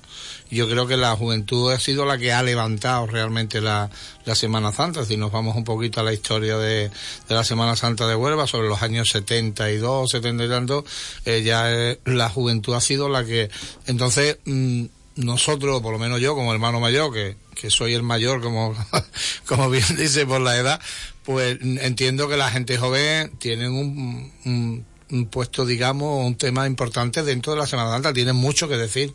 Yo 0.51 0.69
creo 0.69 0.85
que 0.85 0.95
la 0.95 1.15
juventud 1.15 1.71
ha 1.71 1.79
sido 1.79 2.05
la 2.05 2.19
que 2.19 2.31
ha 2.31 2.43
levantado 2.43 3.07
realmente 3.07 3.61
la, 3.61 3.89
la 4.25 4.35
Semana 4.35 4.71
Santa. 4.71 5.05
Si 5.05 5.17
nos 5.17 5.31
vamos 5.31 5.55
un 5.55 5.63
poquito 5.63 5.99
a 5.99 6.03
la 6.03 6.13
historia 6.13 6.57
de, 6.57 6.89
de 7.27 7.35
la 7.35 7.43
Semana 7.43 7.75
Santa 7.75 8.07
de 8.07 8.15
Huelva, 8.15 8.45
sobre 8.45 8.67
los 8.67 8.83
años 8.83 9.09
72, 9.09 10.11
70 10.11 10.45
y 10.45 10.49
tanto, 10.49 10.85
eh, 11.25 11.41
ya 11.43 11.71
eh, 11.71 11.99
la 12.05 12.29
juventud 12.29 12.75
ha 12.75 12.81
sido 12.81 13.09
la 13.09 13.25
que... 13.25 13.49
Entonces, 13.87 14.37
mm, 14.45 14.85
nosotros, 15.15 15.81
por 15.81 15.93
lo 15.93 15.99
menos 15.99 16.19
yo 16.19 16.35
como 16.35 16.53
hermano 16.53 16.79
mayor, 16.79 17.13
que, 17.13 17.35
que 17.55 17.69
soy 17.69 17.93
el 17.93 18.03
mayor, 18.03 18.41
como, 18.41 18.75
como 19.47 19.69
bien 19.69 19.85
dice 19.97 20.25
por 20.25 20.41
la 20.41 20.57
edad, 20.57 20.81
pues 21.23 21.57
entiendo 21.61 22.27
que 22.27 22.37
la 22.37 22.51
gente 22.51 22.77
joven 22.77 23.31
tiene 23.39 23.69
un, 23.69 24.31
un, 24.45 25.25
puesto, 25.27 25.65
digamos, 25.65 26.25
un 26.25 26.35
tema 26.35 26.65
importante 26.67 27.23
dentro 27.23 27.53
de 27.53 27.59
la 27.59 27.67
Semana 27.67 27.91
Santa, 27.91 28.13
tienen 28.13 28.35
mucho 28.35 28.67
que 28.67 28.77
decir 28.77 29.13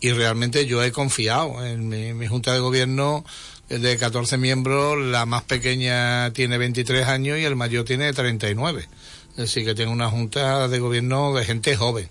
y 0.00 0.12
realmente 0.12 0.66
yo 0.66 0.82
he 0.82 0.92
confiado 0.92 1.64
en 1.64 1.88
mi, 1.88 2.26
Junta 2.26 2.52
de 2.52 2.60
Gobierno 2.60 3.24
de 3.68 3.96
14 3.96 4.38
miembros, 4.38 4.98
la 4.98 5.26
más 5.26 5.42
pequeña 5.42 6.32
tiene 6.32 6.58
23 6.58 7.06
años 7.06 7.38
y 7.38 7.44
el 7.44 7.56
mayor 7.56 7.84
tiene 7.84 8.12
39. 8.12 8.88
Es 9.30 9.36
decir, 9.36 9.64
que 9.64 9.74
tiene 9.74 9.92
una 9.92 10.10
Junta 10.10 10.68
de 10.68 10.78
Gobierno 10.78 11.34
de 11.34 11.44
gente 11.44 11.76
joven 11.76 12.08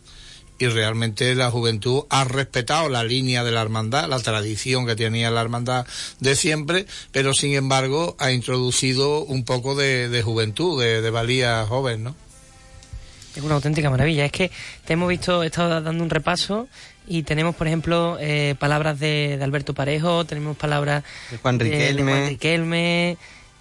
y 0.59 0.67
realmente 0.67 1.35
la 1.35 1.51
juventud 1.51 2.03
ha 2.09 2.23
respetado 2.23 2.89
la 2.89 3.03
línea 3.03 3.43
de 3.43 3.51
la 3.51 3.61
hermandad, 3.61 4.07
la 4.07 4.19
tradición 4.19 4.85
que 4.85 4.95
tenía 4.95 5.31
la 5.31 5.41
hermandad 5.41 5.85
de 6.19 6.35
siempre, 6.35 6.85
pero 7.11 7.33
sin 7.33 7.53
embargo 7.53 8.15
ha 8.19 8.31
introducido 8.31 9.23
un 9.23 9.45
poco 9.45 9.75
de, 9.75 10.21
juventud, 10.23 10.81
de, 10.81 11.09
valía 11.09 11.65
joven, 11.67 12.03
¿no? 12.03 12.15
Es 13.35 13.43
una 13.43 13.55
auténtica 13.55 13.89
maravilla. 13.91 14.25
Es 14.25 14.31
que 14.31 14.49
te 14.85 14.93
hemos 14.93 15.07
visto, 15.09 15.43
he 15.43 15.47
estado 15.47 15.81
dando 15.81 16.03
un 16.03 16.09
repaso 16.09 16.67
y 17.05 17.21
tenemos, 17.21 17.55
por 17.55 17.67
ejemplo, 17.67 18.17
eh, 18.19 18.55
palabras 18.57 18.99
de, 18.99 19.39
Alberto 19.41 19.75
Parejo, 19.75 20.25
tenemos 20.25 20.57
palabras 20.57 21.03
de 21.29 21.37
Juan 21.37 21.59
Riquelme, 21.59 22.11
de 22.11 22.17
Juan 22.17 22.29
Riquelme 22.29 23.17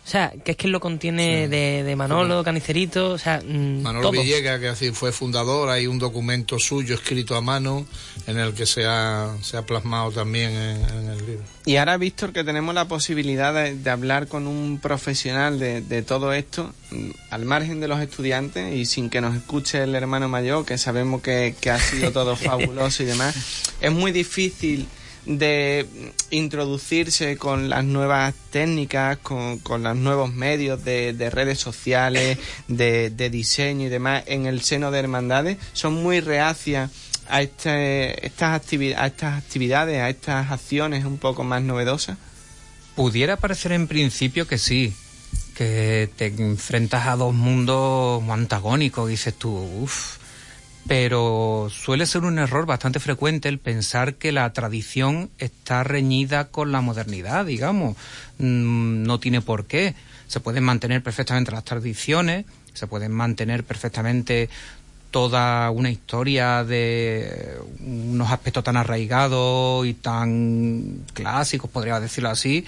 o 0.07 0.09
sea, 0.09 0.33
que 0.45 0.53
es 0.53 0.57
que 0.57 0.69
lo 0.69 0.79
contiene 0.79 1.49
de, 1.49 1.97
Manolo, 1.97 2.45
Canicerito, 2.45 3.11
o 3.11 3.19
sea, 3.19 3.43
mm, 3.45 3.83
Manolo 3.83 4.13
Villega, 4.13 4.61
que 4.61 4.69
así 4.69 4.93
fue 4.93 5.11
fundador, 5.11 5.69
hay 5.69 5.89
un 5.89 5.99
documento 5.99 6.61
suyo 6.61 6.95
escrito 6.95 7.35
a 7.35 7.41
mano 7.41 7.85
en 8.29 8.39
el 8.39 8.55
que 8.55 8.67
se 8.67 8.85
ha, 8.87 9.35
se 9.43 9.57
ha 9.57 9.67
plasmado 9.67 10.13
también 10.13 10.53
en, 10.53 11.11
el 11.11 11.27
libro. 11.27 11.43
Y 11.65 11.75
ahora, 11.75 11.97
Víctor, 11.97 12.33
que 12.33 12.45
tenemos 12.45 12.73
la 12.73 12.87
posibilidad 12.87 13.53
de, 13.53 13.91
hablar 13.91 14.29
con 14.29 14.47
un 14.47 14.79
profesional 14.79 15.59
de, 15.59 15.81
de, 15.81 16.03
todo 16.03 16.33
esto, 16.33 16.73
mm, 16.93 17.11
al 17.31 17.45
margen 17.45 17.81
de 17.81 17.89
los 17.89 17.99
estudiantes 17.99 18.77
y 18.77 18.87
sin 18.87 19.11
que 19.11 19.21
nos 19.21 19.35
escuche 19.35 19.83
el 19.83 19.97
hermano 19.97 20.29
mayor, 20.29 20.65
que 20.65 20.79
sabemos 20.79 21.21
que, 21.21 21.57
que 21.61 21.71
ha 21.71 21.81
sido 21.81 22.13
todo 22.13 22.37
fabuloso 22.37 23.03
y 23.03 23.07
demás, 23.07 23.35
es 23.81 23.91
muy 23.91 24.13
difícil 24.13 24.87
de 25.27 25.87
introducirse 26.31 27.37
con 27.37 27.69
las 27.69 27.85
nuevas 27.85 28.35
técnicas, 28.51 29.19
con, 29.19 29.59
con 29.59 29.83
los 29.83 29.97
nuevos 29.97 30.33
medios 30.33 30.85
de, 30.85 31.13
de 31.13 31.31
redes 31.31 31.59
sociales, 31.59 32.39
de, 32.69 33.11
de, 33.11 33.31
diseño 33.31 33.87
y 33.87 33.89
demás 33.89 34.23
en 34.27 34.47
el 34.47 34.63
seno 34.63 34.91
de 34.91 35.01
hermandades, 35.01 35.59
son 35.73 35.95
muy 35.95 36.21
reacias 36.21 36.91
a, 37.29 37.43
este, 37.43 38.25
estas, 38.27 38.55
actividades, 38.55 39.03
a 39.03 39.07
estas 39.07 39.43
actividades, 39.43 40.01
a 40.01 40.09
estas 40.09 40.51
acciones 40.51 41.05
un 41.05 41.19
poco 41.19 41.45
más 41.45 41.63
novedosas? 41.63 42.19
Pudiera 42.95 43.37
parecer 43.37 43.73
en 43.73 43.89
principio 43.89 44.47
que 44.47 44.59
sí, 44.59 44.95
que 45.55 46.09
te 46.17 46.27
enfrentas 46.27 47.07
a 47.09 47.17
dos 47.17 47.35
mundos 47.35 48.23
antagónicos, 48.29 49.09
dices 49.09 49.35
tú, 49.35 49.51
uff, 49.51 50.19
pero 50.89 51.69
suele 51.71 52.07
ser 52.07 52.23
un 52.23 52.39
error 52.39 52.67
bastante 52.67 53.01
frecuente 53.01 53.49
el 53.49 53.59
pensar 53.59 54.15
que 54.15 54.33
la 54.33 54.53
tradición 54.53 55.31
está 55.39 55.83
reñida 55.83 56.49
con 56.49 56.71
la 56.71 56.81
modernidad, 56.81 57.47
digamos. 57.47 57.97
Mm, 58.39 59.03
no 59.03 59.19
tiene 59.19 59.41
por 59.41 59.67
qué. 59.67 59.95
Se 60.29 60.41
pueden 60.41 60.65
mantener 60.65 61.03
perfectamente 61.03 61.51
las 61.51 61.65
tradiciones, 61.65 62.45
se 62.75 62.87
pueden 62.87 63.13
mantener 63.13 63.65
perfectamente 63.65 64.49
toda 65.11 65.71
una 65.71 65.91
historia 65.91 66.63
de 66.63 67.57
unos 67.81 68.31
aspectos 68.31 68.65
tan 68.65 68.77
arraigados 68.77 69.87
y 69.87 69.95
tan 69.95 71.05
clásicos, 71.15 71.71
podría 71.71 72.01
decirlo 72.01 72.29
así, 72.29 72.65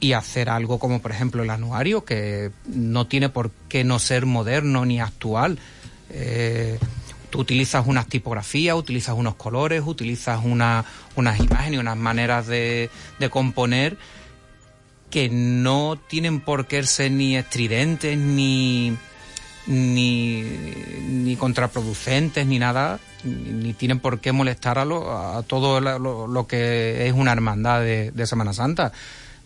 y 0.00 0.14
hacer 0.14 0.50
algo 0.50 0.78
como 0.78 1.00
por 1.00 1.12
ejemplo 1.12 1.42
el 1.42 1.50
anuario, 1.50 2.04
que 2.04 2.50
no 2.66 3.06
tiene 3.06 3.28
por 3.28 3.50
qué 3.68 3.84
no 3.84 3.98
ser 3.98 4.26
moderno 4.26 4.84
ni 4.84 5.00
actual. 5.00 5.58
Eh, 6.10 6.78
Tú 7.32 7.40
utilizas 7.40 7.86
unas 7.86 8.08
tipografías, 8.08 8.76
utilizas 8.76 9.16
unos 9.16 9.36
colores, 9.36 9.82
utilizas 9.86 10.38
una, 10.44 10.84
unas 11.16 11.40
imágenes, 11.40 11.80
unas 11.80 11.96
maneras 11.96 12.46
de, 12.46 12.90
de 13.18 13.30
componer 13.30 13.96
que 15.08 15.30
no 15.30 15.98
tienen 16.08 16.40
por 16.40 16.66
qué 16.66 16.82
ser 16.84 17.10
ni 17.10 17.38
estridentes, 17.38 18.18
ni, 18.18 18.94
ni, 19.66 20.42
ni 20.42 21.36
contraproducentes, 21.36 22.46
ni 22.46 22.58
nada, 22.58 23.00
ni, 23.24 23.72
tienen 23.72 23.98
por 23.98 24.20
qué 24.20 24.32
molestar 24.32 24.78
a, 24.78 24.84
lo, 24.84 25.10
a 25.10 25.42
todo 25.42 25.80
lo, 25.80 26.46
que 26.46 27.06
es 27.06 27.14
una 27.14 27.32
hermandad 27.32 27.80
de, 27.80 28.10
de 28.10 28.26
Semana 28.26 28.52
Santa. 28.52 28.92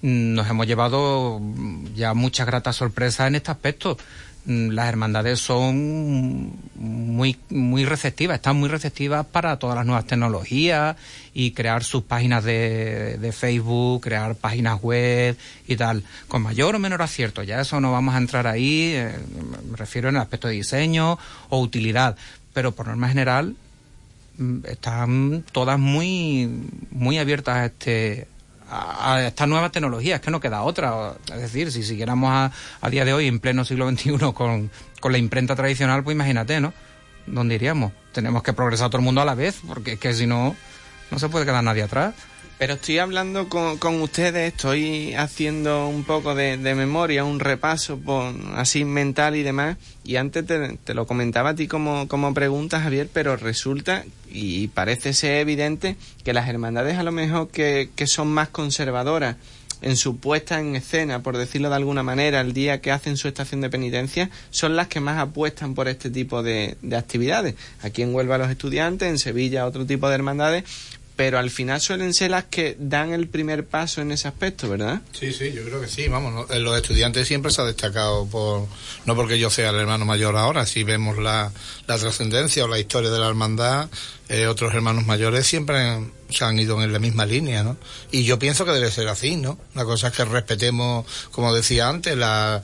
Nos 0.02 0.48
hemos 0.50 0.66
llevado 0.66 1.40
ya 1.94 2.14
muchas 2.14 2.46
gratas 2.48 2.74
sorpresas 2.74 3.28
en 3.28 3.36
este 3.36 3.52
aspecto. 3.52 3.96
Mm, 4.46 4.70
las 4.70 4.88
hermandades 4.88 5.40
son 5.40 6.52
muy, 6.76 7.36
muy 7.50 7.84
receptivas, 7.84 8.36
están 8.36 8.56
muy 8.56 8.68
receptivas 8.68 9.26
para 9.26 9.58
todas 9.58 9.74
las 9.74 9.84
nuevas 9.84 10.06
tecnologías 10.06 10.96
y 11.34 11.50
crear 11.50 11.82
sus 11.82 12.04
páginas 12.04 12.44
de, 12.44 13.18
de 13.18 13.32
Facebook, 13.32 14.02
crear 14.02 14.36
páginas 14.36 14.80
web 14.80 15.36
y 15.66 15.74
tal, 15.74 16.04
con 16.28 16.42
mayor 16.42 16.76
o 16.76 16.78
menor 16.78 17.02
acierto. 17.02 17.42
Ya 17.42 17.60
eso 17.60 17.80
no 17.80 17.90
vamos 17.90 18.14
a 18.14 18.18
entrar 18.18 18.46
ahí, 18.46 18.92
eh, 18.94 19.16
me 19.68 19.76
refiero 19.76 20.10
en 20.10 20.14
el 20.14 20.22
aspecto 20.22 20.46
de 20.46 20.54
diseño 20.54 21.18
o 21.48 21.60
utilidad, 21.60 22.16
pero 22.52 22.70
por 22.70 22.86
norma 22.86 23.08
general 23.08 23.56
mm, 24.38 24.58
están 24.66 25.44
todas 25.50 25.78
muy, 25.80 26.48
muy 26.92 27.18
abiertas 27.18 27.56
a 27.56 27.66
este, 27.66 28.28
a, 28.70 29.22
estas 29.26 29.48
nuevas 29.48 29.72
tecnologías, 29.72 30.20
que 30.20 30.30
no 30.30 30.40
queda 30.40 30.62
otra. 30.62 31.14
Es 31.32 31.40
decir, 31.40 31.72
si 31.72 31.82
siguiéramos 31.82 32.30
a, 32.30 32.52
a 32.80 32.90
día 32.90 33.04
de 33.04 33.12
hoy 33.12 33.26
en 33.26 33.40
pleno 33.40 33.64
siglo 33.64 33.88
XXI 33.90 34.32
con, 34.34 34.70
con 35.00 35.12
la 35.12 35.18
imprenta 35.18 35.54
tradicional, 35.54 36.02
pues 36.02 36.14
imagínate, 36.14 36.60
¿no? 36.60 36.72
¿dónde 37.26 37.56
iríamos? 37.56 37.92
Tenemos 38.12 38.42
que 38.42 38.52
progresar 38.52 38.88
todo 38.88 38.98
el 38.98 39.04
mundo 39.04 39.20
a 39.20 39.24
la 39.24 39.34
vez, 39.34 39.60
porque 39.66 39.92
es 39.92 39.98
que 39.98 40.14
si 40.14 40.26
no, 40.26 40.56
no 41.10 41.18
se 41.18 41.28
puede 41.28 41.44
quedar 41.44 41.62
nadie 41.62 41.82
atrás. 41.82 42.14
Pero 42.58 42.74
estoy 42.74 42.98
hablando 42.98 43.50
con, 43.50 43.76
con 43.76 44.00
ustedes, 44.00 44.54
estoy 44.54 45.12
haciendo 45.12 45.88
un 45.88 46.04
poco 46.04 46.34
de, 46.34 46.56
de 46.56 46.74
memoria, 46.74 47.22
un 47.22 47.38
repaso 47.38 47.98
por, 47.98 48.34
así 48.54 48.86
mental 48.86 49.36
y 49.36 49.42
demás. 49.42 49.76
Y 50.04 50.16
antes 50.16 50.46
te, 50.46 50.78
te, 50.78 50.94
lo 50.94 51.06
comentaba 51.06 51.50
a 51.50 51.54
ti 51.54 51.68
como, 51.68 52.08
como 52.08 52.32
pregunta, 52.32 52.80
Javier, 52.80 53.10
pero 53.12 53.36
resulta 53.36 54.04
y 54.30 54.68
parece 54.68 55.12
ser 55.12 55.40
evidente 55.40 55.96
que 56.24 56.32
las 56.32 56.48
hermandades 56.48 56.96
a 56.96 57.02
lo 57.02 57.12
mejor 57.12 57.48
que, 57.48 57.90
que 57.94 58.06
son 58.06 58.28
más 58.28 58.48
conservadoras 58.48 59.36
en 59.82 59.96
su 59.96 60.16
puesta 60.18 60.58
en 60.58 60.74
escena, 60.74 61.22
por 61.22 61.36
decirlo 61.36 61.68
de 61.68 61.76
alguna 61.76 62.02
manera, 62.02 62.40
el 62.40 62.52
día 62.52 62.80
que 62.80 62.90
hacen 62.90 63.16
su 63.16 63.28
estación 63.28 63.60
de 63.60 63.70
penitencia, 63.70 64.30
son 64.50 64.76
las 64.76 64.88
que 64.88 65.00
más 65.00 65.18
apuestan 65.18 65.74
por 65.74 65.88
este 65.88 66.10
tipo 66.10 66.42
de, 66.42 66.76
de 66.82 66.96
actividades. 66.96 67.54
Aquí 67.82 68.02
en 68.02 68.14
Huelva 68.14 68.38
los 68.38 68.50
estudiantes, 68.50 69.08
en 69.08 69.18
Sevilla 69.18 69.66
otro 69.66 69.84
tipo 69.84 70.08
de 70.08 70.14
hermandades, 70.14 70.64
pero 71.16 71.38
al 71.38 71.50
final 71.50 71.80
suelen 71.80 72.12
ser 72.12 72.30
las 72.30 72.44
que 72.44 72.76
dan 72.78 73.12
el 73.12 73.26
primer 73.26 73.64
paso 73.64 74.02
en 74.02 74.12
ese 74.12 74.28
aspecto, 74.28 74.68
¿verdad? 74.68 75.00
Sí, 75.12 75.32
sí, 75.32 75.50
yo 75.52 75.64
creo 75.64 75.80
que 75.80 75.88
sí, 75.88 76.08
vamos, 76.08 76.50
en 76.50 76.62
los 76.62 76.76
estudiantes 76.76 77.26
siempre 77.26 77.50
se 77.50 77.62
ha 77.62 77.64
destacado 77.64 78.26
por, 78.26 78.66
no 79.06 79.16
porque 79.16 79.38
yo 79.38 79.48
sea 79.48 79.70
el 79.70 79.76
hermano 79.76 80.04
mayor 80.04 80.36
ahora, 80.36 80.66
si 80.66 80.84
vemos 80.84 81.18
la, 81.18 81.50
la 81.86 81.98
trascendencia 81.98 82.64
o 82.64 82.68
la 82.68 82.78
historia 82.78 83.10
de 83.10 83.18
la 83.18 83.28
hermandad, 83.28 83.88
eh, 84.28 84.46
otros 84.46 84.74
hermanos 84.74 85.06
mayores 85.06 85.46
siempre 85.46 86.00
se 86.30 86.44
han 86.44 86.58
ido 86.58 86.82
en 86.82 86.92
la 86.92 86.98
misma 86.98 87.26
línea, 87.26 87.62
¿no? 87.62 87.76
Y 88.10 88.24
yo 88.24 88.38
pienso 88.38 88.64
que 88.64 88.72
debe 88.72 88.90
ser 88.90 89.08
así, 89.08 89.36
¿no? 89.36 89.58
La 89.74 89.84
cosa 89.84 90.08
es 90.08 90.14
que 90.14 90.24
respetemos, 90.24 91.06
como 91.30 91.54
decía 91.54 91.88
antes, 91.88 92.16
la, 92.16 92.62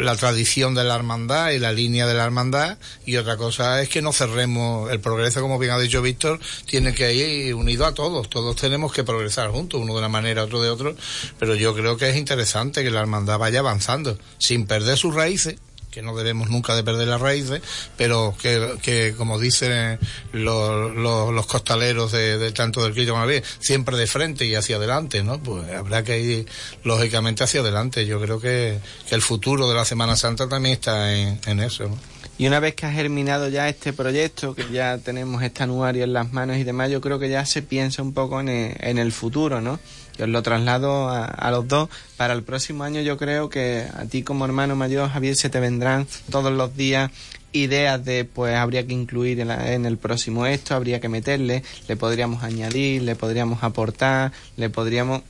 la 0.00 0.16
tradición 0.16 0.74
de 0.74 0.84
la 0.84 0.94
hermandad 0.94 1.50
y 1.50 1.58
la 1.58 1.72
línea 1.72 2.06
de 2.06 2.14
la 2.14 2.24
hermandad 2.24 2.78
y 3.04 3.16
otra 3.16 3.36
cosa 3.36 3.82
es 3.82 3.88
que 3.88 4.00
no 4.00 4.12
cerremos 4.12 4.90
el 4.90 5.00
progreso 5.00 5.42
como 5.42 5.58
bien 5.58 5.72
ha 5.72 5.78
dicho 5.78 6.00
Víctor 6.00 6.40
tiene 6.66 6.94
que 6.94 7.12
ir 7.12 7.54
unido 7.54 7.84
a 7.84 7.92
todos 7.92 8.30
todos 8.30 8.56
tenemos 8.56 8.92
que 8.92 9.04
progresar 9.04 9.50
juntos 9.50 9.80
uno 9.80 9.92
de 9.92 9.98
una 9.98 10.08
manera 10.08 10.44
otro 10.44 10.62
de 10.62 10.70
otro 10.70 10.96
pero 11.38 11.54
yo 11.54 11.74
creo 11.74 11.98
que 11.98 12.08
es 12.08 12.16
interesante 12.16 12.82
que 12.82 12.90
la 12.90 13.00
hermandad 13.00 13.38
vaya 13.38 13.60
avanzando 13.60 14.18
sin 14.38 14.66
perder 14.66 14.96
sus 14.96 15.14
raíces 15.14 15.56
que 15.94 16.02
no 16.02 16.16
debemos 16.16 16.50
nunca 16.50 16.74
de 16.74 16.82
perder 16.82 17.06
las 17.06 17.20
raíces, 17.20 17.62
pero 17.96 18.34
que, 18.40 18.74
que 18.82 19.14
como 19.16 19.38
dicen 19.38 19.98
los, 20.32 20.94
los, 20.94 21.46
costaleros 21.46 22.10
de, 22.10 22.50
tanto 22.52 22.82
del 22.82 22.94
Quillo 22.94 23.14
como 23.14 23.26
siempre 23.60 23.96
de 23.96 24.06
frente 24.08 24.44
y 24.44 24.56
hacia 24.56 24.76
adelante, 24.76 25.22
¿no? 25.22 25.40
Pues 25.40 25.70
habrá 25.72 26.02
que 26.02 26.20
ir 26.20 26.46
lógicamente 26.82 27.44
hacia 27.44 27.60
adelante. 27.60 28.06
Yo 28.06 28.20
creo 28.20 28.40
que, 28.40 28.80
que 29.08 29.14
el 29.14 29.22
futuro 29.22 29.68
de 29.68 29.74
la 29.74 29.84
Semana 29.84 30.16
Santa 30.16 30.48
también 30.48 30.74
está 30.74 31.14
en, 31.14 31.40
en 31.46 31.60
eso, 31.60 31.84
¿no? 31.84 31.98
Y 32.36 32.48
una 32.48 32.58
vez 32.58 32.74
que 32.74 32.84
ha 32.86 32.92
germinado 32.92 33.48
ya 33.48 33.68
este 33.68 33.92
proyecto, 33.92 34.56
que 34.56 34.68
ya 34.72 34.98
tenemos 34.98 35.40
este 35.44 35.62
anuario 35.62 36.02
en 36.02 36.12
las 36.12 36.32
manos 36.32 36.56
y 36.56 36.64
demás, 36.64 36.90
yo 36.90 37.00
creo 37.00 37.20
que 37.20 37.28
ya 37.28 37.46
se 37.46 37.62
piensa 37.62 38.02
un 38.02 38.12
poco 38.12 38.40
en 38.40 38.48
el, 38.48 38.76
en 38.80 38.98
el 38.98 39.12
futuro, 39.12 39.60
¿no? 39.60 39.78
Yo 40.18 40.26
lo 40.26 40.42
traslado 40.42 41.08
a, 41.08 41.24
a, 41.24 41.50
los 41.50 41.66
dos. 41.66 41.88
Para 42.16 42.34
el 42.34 42.42
próximo 42.42 42.84
año 42.84 43.00
yo 43.00 43.16
creo 43.16 43.48
que 43.48 43.86
a 43.94 44.04
ti 44.04 44.22
como 44.22 44.44
hermano 44.44 44.76
mayor, 44.76 45.10
Javier, 45.10 45.36
se 45.36 45.50
te 45.50 45.60
vendrán 45.60 46.06
todos 46.30 46.52
los 46.52 46.76
días 46.76 47.10
ideas 47.54 48.04
de 48.04 48.24
pues 48.24 48.56
habría 48.56 48.86
que 48.86 48.92
incluir 48.92 49.40
en, 49.40 49.48
la, 49.48 49.72
en, 49.72 49.86
el 49.86 49.96
próximo 49.96 50.44
esto, 50.46 50.74
habría 50.74 51.00
que 51.00 51.08
meterle, 51.08 51.62
le 51.88 51.96
podríamos 51.96 52.42
añadir, 52.42 53.02
le 53.02 53.14
podríamos 53.14 53.62
aportar, 53.62 54.32
le 54.56 54.70
podríamos 54.70 55.22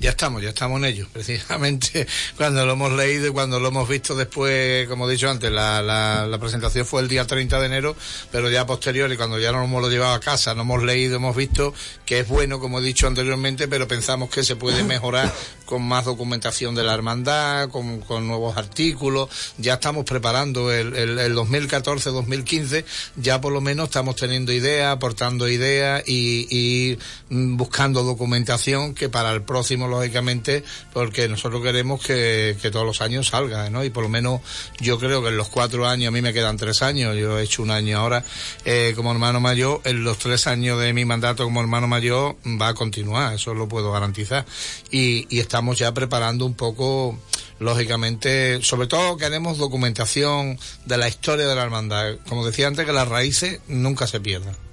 ya 0.00 0.10
estamos, 0.10 0.42
ya 0.42 0.50
estamos 0.50 0.78
en 0.78 0.84
ello. 0.86 1.08
Precisamente 1.12 2.06
cuando 2.36 2.64
lo 2.66 2.72
hemos 2.72 2.92
leído 2.92 3.28
y 3.28 3.30
cuando 3.30 3.60
lo 3.60 3.68
hemos 3.68 3.88
visto 3.88 4.14
después, 4.14 4.88
como 4.88 5.08
he 5.08 5.12
dicho 5.12 5.30
antes, 5.30 5.50
la, 5.50 5.82
la, 5.82 6.26
la 6.26 6.38
presentación 6.38 6.86
fue 6.86 7.02
el 7.02 7.08
día 7.08 7.26
30 7.26 7.60
de 7.60 7.66
enero, 7.66 7.96
pero 8.30 8.50
ya 8.50 8.66
posterior 8.66 9.12
y 9.12 9.16
cuando 9.16 9.38
ya 9.38 9.52
nos 9.52 9.64
hemos 9.64 9.88
llevado 9.90 10.14
a 10.14 10.20
casa, 10.20 10.54
no 10.54 10.62
hemos 10.62 10.82
leído, 10.82 11.16
hemos 11.16 11.36
visto 11.36 11.74
que 12.06 12.20
es 12.20 12.28
bueno, 12.28 12.60
como 12.60 12.80
he 12.80 12.82
dicho 12.82 13.06
anteriormente, 13.06 13.68
pero 13.68 13.88
pensamos 13.88 14.30
que 14.30 14.42
se 14.42 14.56
puede 14.56 14.82
mejorar 14.82 15.32
con 15.64 15.82
más 15.82 16.04
documentación 16.04 16.74
de 16.74 16.84
la 16.84 16.94
hermandad, 16.94 17.68
con, 17.70 18.04
nuevos 18.26 18.56
artículos. 18.56 19.28
Ya 19.58 19.74
estamos 19.74 20.04
preparando 20.04 20.72
el, 20.72 20.94
el, 20.94 21.18
el 21.18 21.34
2014-2015, 21.34 22.84
ya 23.16 23.40
por 23.40 23.52
lo 23.52 23.60
menos 23.60 23.86
estamos 23.86 24.16
teniendo 24.16 24.52
ideas, 24.52 24.92
aportando 24.92 25.48
ideas 25.48 26.02
y, 26.06 26.46
y 26.50 26.98
buscando 27.30 28.02
documentación 28.02 28.94
que 28.94 29.08
para 29.08 29.32
el 29.32 29.42
próximo, 29.42 29.83
lógicamente, 29.88 30.64
porque 30.92 31.28
nosotros 31.28 31.62
queremos 31.62 32.02
que, 32.02 32.56
todos 32.72 32.86
los 32.86 33.00
años 33.00 33.28
salga, 33.28 33.70
¿no? 33.70 33.84
Y 33.84 33.90
por 33.90 34.02
lo 34.02 34.08
menos 34.08 34.40
yo 34.80 34.98
creo 34.98 35.22
que 35.22 35.28
en 35.28 35.36
los 35.36 35.48
cuatro 35.48 35.86
años, 35.86 36.08
a 36.08 36.10
mí 36.10 36.22
me 36.22 36.32
quedan 36.32 36.56
tres 36.56 36.82
años, 36.82 37.16
yo 37.16 37.38
he 37.38 37.42
hecho 37.42 37.62
un 37.62 37.70
año 37.70 37.98
ahora 37.98 38.24
eh, 38.64 38.92
como 38.96 39.12
hermano 39.12 39.40
mayor, 39.40 39.80
en 39.84 40.02
los 40.02 40.18
tres 40.18 40.46
años 40.46 40.80
de 40.80 40.92
mi 40.92 41.04
mandato 41.04 41.44
como 41.44 41.60
hermano 41.60 41.86
mayor 41.86 42.36
va 42.60 42.68
a 42.68 42.74
continuar, 42.74 43.34
eso 43.34 43.54
lo 43.54 43.68
puedo 43.68 43.92
garantizar. 43.92 44.44
Y, 44.90 45.26
y 45.28 45.40
estamos 45.40 45.78
ya 45.78 45.92
preparando 45.92 46.46
un 46.46 46.54
poco 46.54 47.18
lógicamente, 47.58 48.62
sobre 48.62 48.86
todo 48.86 49.16
queremos 49.16 49.58
documentación 49.58 50.58
de 50.84 50.98
la 50.98 51.08
historia 51.08 51.46
de 51.46 51.54
la 51.54 51.62
hermandad. 51.62 52.16
Como 52.28 52.46
decía 52.46 52.66
antes, 52.66 52.86
que 52.86 52.92
las 52.92 53.08
raíces 53.08 53.60
nunca 53.68 54.06
se 54.06 54.20
pierdan. 54.20 54.63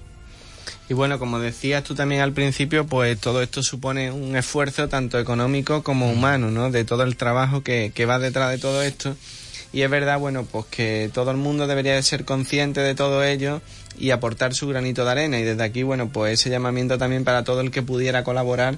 Y 0.91 0.93
bueno, 0.93 1.19
como 1.19 1.39
decías 1.39 1.85
tú 1.85 1.95
también 1.95 2.19
al 2.19 2.33
principio, 2.33 2.85
pues 2.85 3.17
todo 3.17 3.41
esto 3.41 3.63
supone 3.63 4.11
un 4.11 4.35
esfuerzo 4.35 4.89
tanto 4.89 5.19
económico 5.19 5.83
como 5.83 6.11
humano, 6.11 6.51
¿no? 6.51 6.69
De 6.69 6.83
todo 6.83 7.03
el 7.03 7.15
trabajo 7.15 7.63
que, 7.63 7.93
que 7.95 8.05
va 8.05 8.19
detrás 8.19 8.51
de 8.51 8.57
todo 8.57 8.81
esto. 8.81 9.15
Y 9.71 9.83
es 9.83 9.89
verdad, 9.89 10.19
bueno, 10.19 10.43
pues 10.43 10.65
que 10.65 11.09
todo 11.13 11.31
el 11.31 11.37
mundo 11.37 11.65
debería 11.65 11.95
de 11.95 12.03
ser 12.03 12.25
consciente 12.25 12.81
de 12.81 12.93
todo 12.93 13.23
ello 13.23 13.61
y 13.97 14.11
aportar 14.11 14.53
su 14.53 14.67
granito 14.67 15.05
de 15.05 15.11
arena. 15.11 15.39
Y 15.39 15.43
desde 15.43 15.63
aquí, 15.63 15.83
bueno, 15.83 16.09
pues 16.09 16.41
ese 16.41 16.49
llamamiento 16.49 16.97
también 16.97 17.23
para 17.23 17.45
todo 17.45 17.61
el 17.61 17.71
que 17.71 17.83
pudiera 17.83 18.25
colaborar 18.25 18.77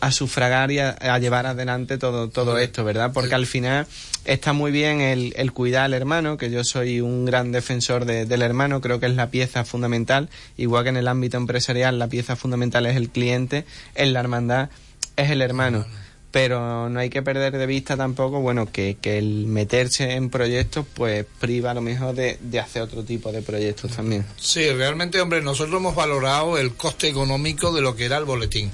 a 0.00 0.10
sufragar 0.10 0.72
y 0.72 0.80
a, 0.80 0.90
a, 0.98 1.20
llevar 1.20 1.46
adelante 1.46 1.98
todo, 1.98 2.30
todo 2.30 2.58
esto, 2.58 2.82
¿verdad? 2.82 3.12
Porque 3.14 3.36
al 3.36 3.46
final 3.46 3.86
está 4.24 4.52
muy 4.52 4.70
bien 4.70 5.00
el, 5.00 5.32
el, 5.36 5.52
cuidar 5.52 5.84
al 5.84 5.94
hermano, 5.94 6.36
que 6.36 6.50
yo 6.50 6.64
soy 6.64 7.00
un 7.00 7.24
gran 7.24 7.52
defensor 7.52 8.04
de, 8.04 8.26
del 8.26 8.42
hermano, 8.42 8.80
creo 8.80 9.00
que 9.00 9.06
es 9.06 9.14
la 9.14 9.30
pieza 9.30 9.64
fundamental, 9.64 10.28
igual 10.56 10.84
que 10.84 10.90
en 10.90 10.96
el 10.96 11.08
ámbito 11.08 11.36
empresarial 11.36 11.98
la 11.98 12.08
pieza 12.08 12.36
fundamental 12.36 12.86
es 12.86 12.96
el 12.96 13.10
cliente, 13.10 13.64
en 13.94 14.12
la 14.12 14.20
hermandad 14.20 14.70
es 15.16 15.30
el 15.30 15.42
hermano. 15.42 15.84
Pero 16.30 16.88
no 16.88 16.98
hay 16.98 17.10
que 17.10 17.20
perder 17.20 17.58
de 17.58 17.66
vista 17.66 17.94
tampoco, 17.94 18.40
bueno, 18.40 18.72
que, 18.72 18.96
que 18.98 19.18
el 19.18 19.46
meterse 19.46 20.12
en 20.12 20.30
proyectos, 20.30 20.86
pues 20.94 21.26
priva 21.38 21.72
a 21.72 21.74
lo 21.74 21.82
mejor 21.82 22.14
de, 22.14 22.38
de 22.40 22.58
hacer 22.58 22.80
otro 22.80 23.04
tipo 23.04 23.30
de 23.32 23.42
proyectos 23.42 23.92
también. 23.92 24.24
Sí, 24.36 24.66
realmente, 24.70 25.20
hombre, 25.20 25.42
nosotros 25.42 25.76
hemos 25.78 25.94
valorado 25.94 26.56
el 26.56 26.72
coste 26.72 27.08
económico 27.08 27.70
de 27.70 27.82
lo 27.82 27.94
que 27.96 28.06
era 28.06 28.16
el 28.16 28.24
boletín 28.24 28.70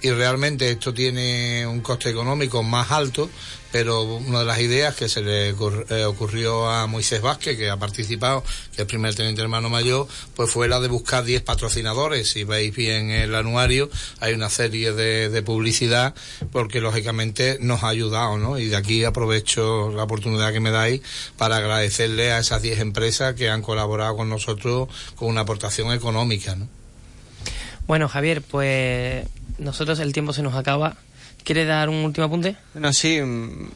y 0.00 0.10
realmente 0.10 0.70
esto 0.70 0.94
tiene 0.94 1.66
un 1.66 1.80
coste 1.80 2.10
económico 2.10 2.62
más 2.62 2.92
alto, 2.92 3.28
pero 3.72 4.04
una 4.04 4.40
de 4.40 4.44
las 4.44 4.60
ideas 4.60 4.94
que 4.94 5.08
se 5.08 5.20
le 5.20 5.52
ocurrió 5.52 6.70
a 6.70 6.86
Moisés 6.86 7.20
Vázquez, 7.20 7.58
que 7.58 7.68
ha 7.68 7.76
participado, 7.76 8.42
que 8.42 8.74
es 8.74 8.78
el 8.78 8.86
primer 8.86 9.14
teniente 9.14 9.42
hermano 9.42 9.68
mayor, 9.68 10.06
pues 10.34 10.50
fue 10.50 10.68
la 10.68 10.80
de 10.80 10.88
buscar 10.88 11.24
10 11.24 11.42
patrocinadores. 11.42 12.30
Si 12.30 12.44
veis 12.44 12.74
bien 12.74 13.10
el 13.10 13.34
anuario, 13.34 13.90
hay 14.20 14.34
una 14.34 14.48
serie 14.48 14.92
de, 14.92 15.28
de, 15.28 15.42
publicidad, 15.42 16.14
porque 16.52 16.80
lógicamente 16.80 17.58
nos 17.60 17.82
ha 17.82 17.88
ayudado, 17.88 18.38
¿no? 18.38 18.58
Y 18.58 18.66
de 18.66 18.76
aquí 18.76 19.04
aprovecho 19.04 19.90
la 19.90 20.04
oportunidad 20.04 20.52
que 20.52 20.60
me 20.60 20.70
dais 20.70 21.02
para 21.36 21.56
agradecerle 21.56 22.32
a 22.32 22.38
esas 22.38 22.62
10 22.62 22.78
empresas 22.78 23.34
que 23.34 23.50
han 23.50 23.62
colaborado 23.62 24.16
con 24.16 24.28
nosotros 24.28 24.88
con 25.16 25.28
una 25.28 25.42
aportación 25.42 25.92
económica, 25.92 26.54
¿no? 26.54 26.68
Bueno, 27.86 28.06
Javier, 28.06 28.42
pues 28.42 29.26
nosotros 29.58 29.98
el 30.00 30.12
tiempo 30.12 30.32
se 30.32 30.42
nos 30.42 30.54
acaba. 30.54 30.96
¿Quiere 31.44 31.64
dar 31.64 31.88
un 31.88 32.04
último 32.04 32.26
apunte? 32.26 32.56
Bueno, 32.74 32.92
sí, 32.92 33.20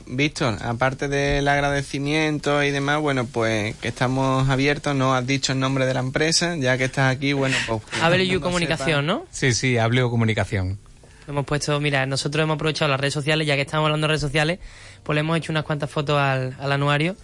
Víctor, 0.07 0.59
aparte 0.63 1.09
del 1.09 1.47
agradecimiento 1.49 2.63
y 2.63 2.71
demás, 2.71 3.01
bueno, 3.01 3.25
pues 3.25 3.77
que 3.77 3.89
estamos 3.89 4.49
abiertos, 4.49 4.95
no 4.95 5.15
has 5.15 5.27
dicho 5.27 5.53
el 5.53 5.61
nombre 5.61 5.87
de 5.87 5.95
la 5.95 6.01
empresa, 6.01 6.57
ya 6.57 6.77
que 6.77 6.85
estás 6.85 7.15
aquí, 7.15 7.33
bueno, 7.33 7.57
pues... 7.67 7.81
Hable 8.03 8.41
Comunicación, 8.41 9.07
¿no? 9.07 9.27
Sí, 9.31 9.55
sí, 9.55 9.79
Hable 9.79 10.03
Comunicación. 10.03 10.79
Hemos 11.27 11.47
puesto, 11.47 11.79
mira, 11.81 12.05
nosotros 12.05 12.43
hemos 12.43 12.57
aprovechado 12.57 12.91
las 12.91 13.01
redes 13.01 13.15
sociales, 13.15 13.47
ya 13.47 13.55
que 13.55 13.63
estamos 13.63 13.87
hablando 13.87 14.07
de 14.07 14.09
redes 14.09 14.21
sociales, 14.21 14.59
pues 15.03 15.15
le 15.15 15.21
hemos 15.21 15.39
hecho 15.39 15.53
unas 15.53 15.65
cuantas 15.65 15.89
fotos 15.89 16.19
al, 16.19 16.55
al 16.61 16.73
anuario 16.73 17.17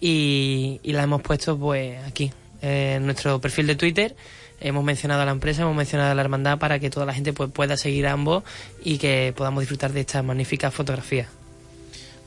y, 0.00 0.80
y 0.82 0.92
las 0.92 1.04
hemos 1.04 1.22
puesto 1.22 1.58
pues 1.58 1.98
aquí, 2.06 2.30
en 2.60 3.04
nuestro 3.04 3.40
perfil 3.40 3.66
de 3.66 3.74
Twitter 3.74 4.16
hemos 4.60 4.84
mencionado 4.84 5.22
a 5.22 5.24
la 5.24 5.32
empresa, 5.32 5.62
hemos 5.62 5.76
mencionado 5.76 6.12
a 6.12 6.14
la 6.14 6.22
hermandad 6.22 6.58
para 6.58 6.78
que 6.78 6.90
toda 6.90 7.06
la 7.06 7.14
gente 7.14 7.32
pues, 7.32 7.50
pueda 7.50 7.76
seguir 7.76 8.06
ambos 8.06 8.44
y 8.82 8.98
que 8.98 9.32
podamos 9.36 9.60
disfrutar 9.60 9.92
de 9.92 10.00
estas 10.00 10.24
magníficas 10.24 10.74
fotografías. 10.74 11.28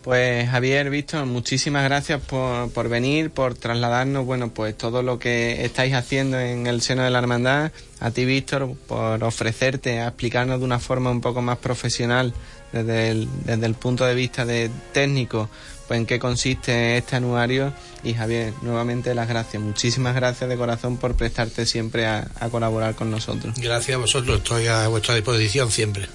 Pues 0.03 0.49
Javier, 0.49 0.89
Víctor, 0.89 1.27
muchísimas 1.27 1.84
gracias 1.84 2.21
por, 2.21 2.71
por, 2.71 2.89
venir, 2.89 3.29
por 3.29 3.53
trasladarnos, 3.53 4.25
bueno, 4.25 4.49
pues 4.49 4.75
todo 4.75 5.03
lo 5.03 5.19
que 5.19 5.63
estáis 5.63 5.93
haciendo 5.93 6.39
en 6.39 6.65
el 6.65 6.82
seno 6.82 7.03
de 7.03 7.11
la 7.11 7.19
hermandad. 7.19 7.71
A 7.99 8.09
ti, 8.09 8.25
Víctor, 8.25 8.75
por 8.88 9.23
ofrecerte 9.23 9.99
a 9.99 10.07
explicarnos 10.07 10.57
de 10.57 10.65
una 10.65 10.79
forma 10.79 11.11
un 11.11 11.21
poco 11.21 11.43
más 11.43 11.59
profesional 11.59 12.34
desde 12.71 13.11
el, 13.11 13.27
desde 13.45 13.65
el 13.67 13.75
punto 13.75 14.03
de 14.05 14.15
vista 14.15 14.43
de 14.43 14.71
técnico, 14.91 15.49
pues 15.92 16.00
en 16.00 16.06
qué 16.06 16.20
consiste 16.20 16.96
este 16.96 17.18
anuario. 17.18 17.74
Y 18.02 18.14
Javier, 18.14 18.54
nuevamente 18.62 19.14
las 19.14 19.28
gracias. 19.28 19.62
Muchísimas 19.62 20.16
gracias 20.16 20.50
de 20.50 20.56
corazón 20.56 20.96
por 20.96 21.16
prestarte 21.16 21.66
siempre 21.66 22.06
a, 22.06 22.32
a 22.39 22.48
colaborar 22.48 22.96
con 22.96 23.12
nosotros. 23.12 23.56
Gracias 23.58 23.96
a 23.96 24.00
vosotros, 24.00 24.38
estoy 24.38 24.68
a 24.68 24.88
vuestra 24.88 25.16
disposición 25.16 25.70
siempre. 25.70 26.08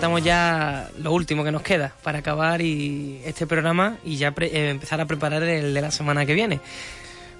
Afrontamos 0.00 0.24
ya 0.24 0.88
lo 1.02 1.12
último 1.12 1.44
que 1.44 1.52
nos 1.52 1.60
queda 1.60 1.92
para 2.02 2.20
acabar 2.20 2.62
y 2.62 3.20
este 3.26 3.46
programa 3.46 3.98
y 4.02 4.16
ya 4.16 4.30
pre- 4.30 4.46
eh, 4.46 4.70
empezar 4.70 4.98
a 4.98 5.04
preparar 5.04 5.42
el 5.42 5.74
de 5.74 5.80
la 5.82 5.90
semana 5.90 6.24
que 6.24 6.32
viene. 6.32 6.58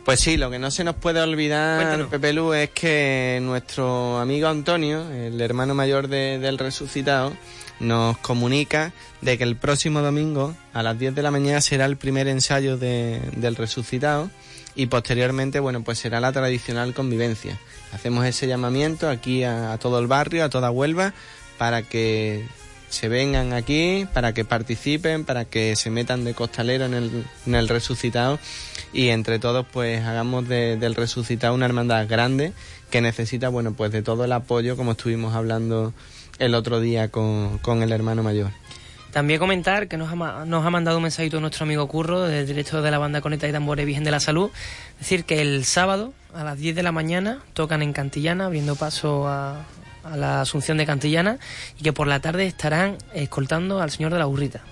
Pues 0.04 0.20
sí, 0.20 0.36
lo 0.36 0.50
que 0.50 0.58
no 0.58 0.70
se 0.70 0.84
nos 0.84 0.94
puede 0.96 1.22
olvidar. 1.22 1.80
Pepe 2.10 2.34
Lu, 2.34 2.52
es 2.52 2.68
que 2.68 3.38
nuestro 3.40 4.18
amigo 4.18 4.46
Antonio, 4.48 5.10
el 5.10 5.40
hermano 5.40 5.74
mayor 5.74 6.08
de- 6.08 6.38
del 6.38 6.58
resucitado, 6.58 7.32
nos 7.80 8.18
comunica 8.18 8.92
de 9.22 9.38
que 9.38 9.44
el 9.44 9.56
próximo 9.56 10.02
domingo 10.02 10.54
a 10.74 10.82
las 10.82 10.98
10 10.98 11.14
de 11.14 11.22
la 11.22 11.30
mañana 11.30 11.62
será 11.62 11.86
el 11.86 11.96
primer 11.96 12.28
ensayo 12.28 12.76
de- 12.76 13.22
del 13.36 13.56
resucitado 13.56 14.28
y 14.74 14.84
posteriormente, 14.84 15.60
bueno, 15.60 15.82
pues 15.82 15.98
será 15.98 16.20
la 16.20 16.30
tradicional 16.30 16.92
convivencia. 16.92 17.56
Hacemos 17.94 18.26
ese 18.26 18.46
llamamiento 18.46 19.08
aquí 19.08 19.44
a, 19.44 19.72
a 19.72 19.78
todo 19.78 19.98
el 19.98 20.06
barrio, 20.08 20.44
a 20.44 20.50
toda 20.50 20.70
Huelva, 20.70 21.14
para 21.60 21.82
que 21.82 22.46
se 22.88 23.08
vengan 23.10 23.52
aquí, 23.52 24.06
para 24.14 24.32
que 24.32 24.46
participen, 24.46 25.24
para 25.26 25.44
que 25.44 25.76
se 25.76 25.90
metan 25.90 26.24
de 26.24 26.32
costalero 26.32 26.86
en 26.86 26.94
el, 26.94 27.24
en 27.46 27.54
el 27.54 27.68
resucitado 27.68 28.38
y 28.94 29.08
entre 29.10 29.38
todos 29.38 29.66
pues 29.70 30.02
hagamos 30.02 30.48
de- 30.48 30.78
del 30.78 30.94
resucitado 30.94 31.52
una 31.54 31.66
hermandad 31.66 32.08
grande 32.08 32.54
que 32.90 33.02
necesita, 33.02 33.50
bueno, 33.50 33.74
pues 33.74 33.92
de 33.92 34.00
todo 34.00 34.24
el 34.24 34.32
apoyo 34.32 34.74
como 34.74 34.92
estuvimos 34.92 35.34
hablando 35.34 35.92
el 36.38 36.54
otro 36.54 36.80
día 36.80 37.08
con, 37.10 37.58
con 37.58 37.82
el 37.82 37.92
hermano 37.92 38.22
mayor. 38.22 38.52
También 39.12 39.38
comentar 39.38 39.86
que 39.86 39.98
nos 39.98 40.10
ha, 40.10 40.44
nos 40.46 40.64
ha 40.64 40.70
mandado 40.70 40.96
un 40.96 41.02
mensajito 41.02 41.40
nuestro 41.40 41.64
amigo 41.64 41.86
Curro, 41.88 42.22
del 42.22 42.46
director 42.46 42.80
de 42.80 42.90
la 42.90 42.96
banda 42.98 43.20
Coneta 43.20 43.46
y 43.46 43.52
Tambores 43.52 43.84
Virgen 43.84 44.04
de 44.04 44.12
la 44.12 44.20
Salud. 44.20 44.50
Decir 44.98 45.24
que 45.24 45.42
el 45.42 45.64
sábado 45.66 46.14
a 46.34 46.42
las 46.42 46.56
10 46.58 46.74
de 46.74 46.82
la 46.82 46.92
mañana 46.92 47.40
tocan 47.52 47.82
en 47.82 47.92
Cantillana, 47.92 48.46
abriendo 48.46 48.76
paso 48.76 49.28
a, 49.28 49.66
a 50.04 50.16
la 50.16 50.40
Asunción 50.40 50.78
de 50.78 50.86
Cantillana, 50.86 51.38
y 51.78 51.82
que 51.82 51.92
por 51.92 52.06
la 52.06 52.20
tarde 52.20 52.46
estarán 52.46 52.98
escoltando 53.14 53.80
al 53.80 53.90
Señor 53.90 54.12
de 54.12 54.18
la 54.18 54.26
Burrita. 54.26 54.62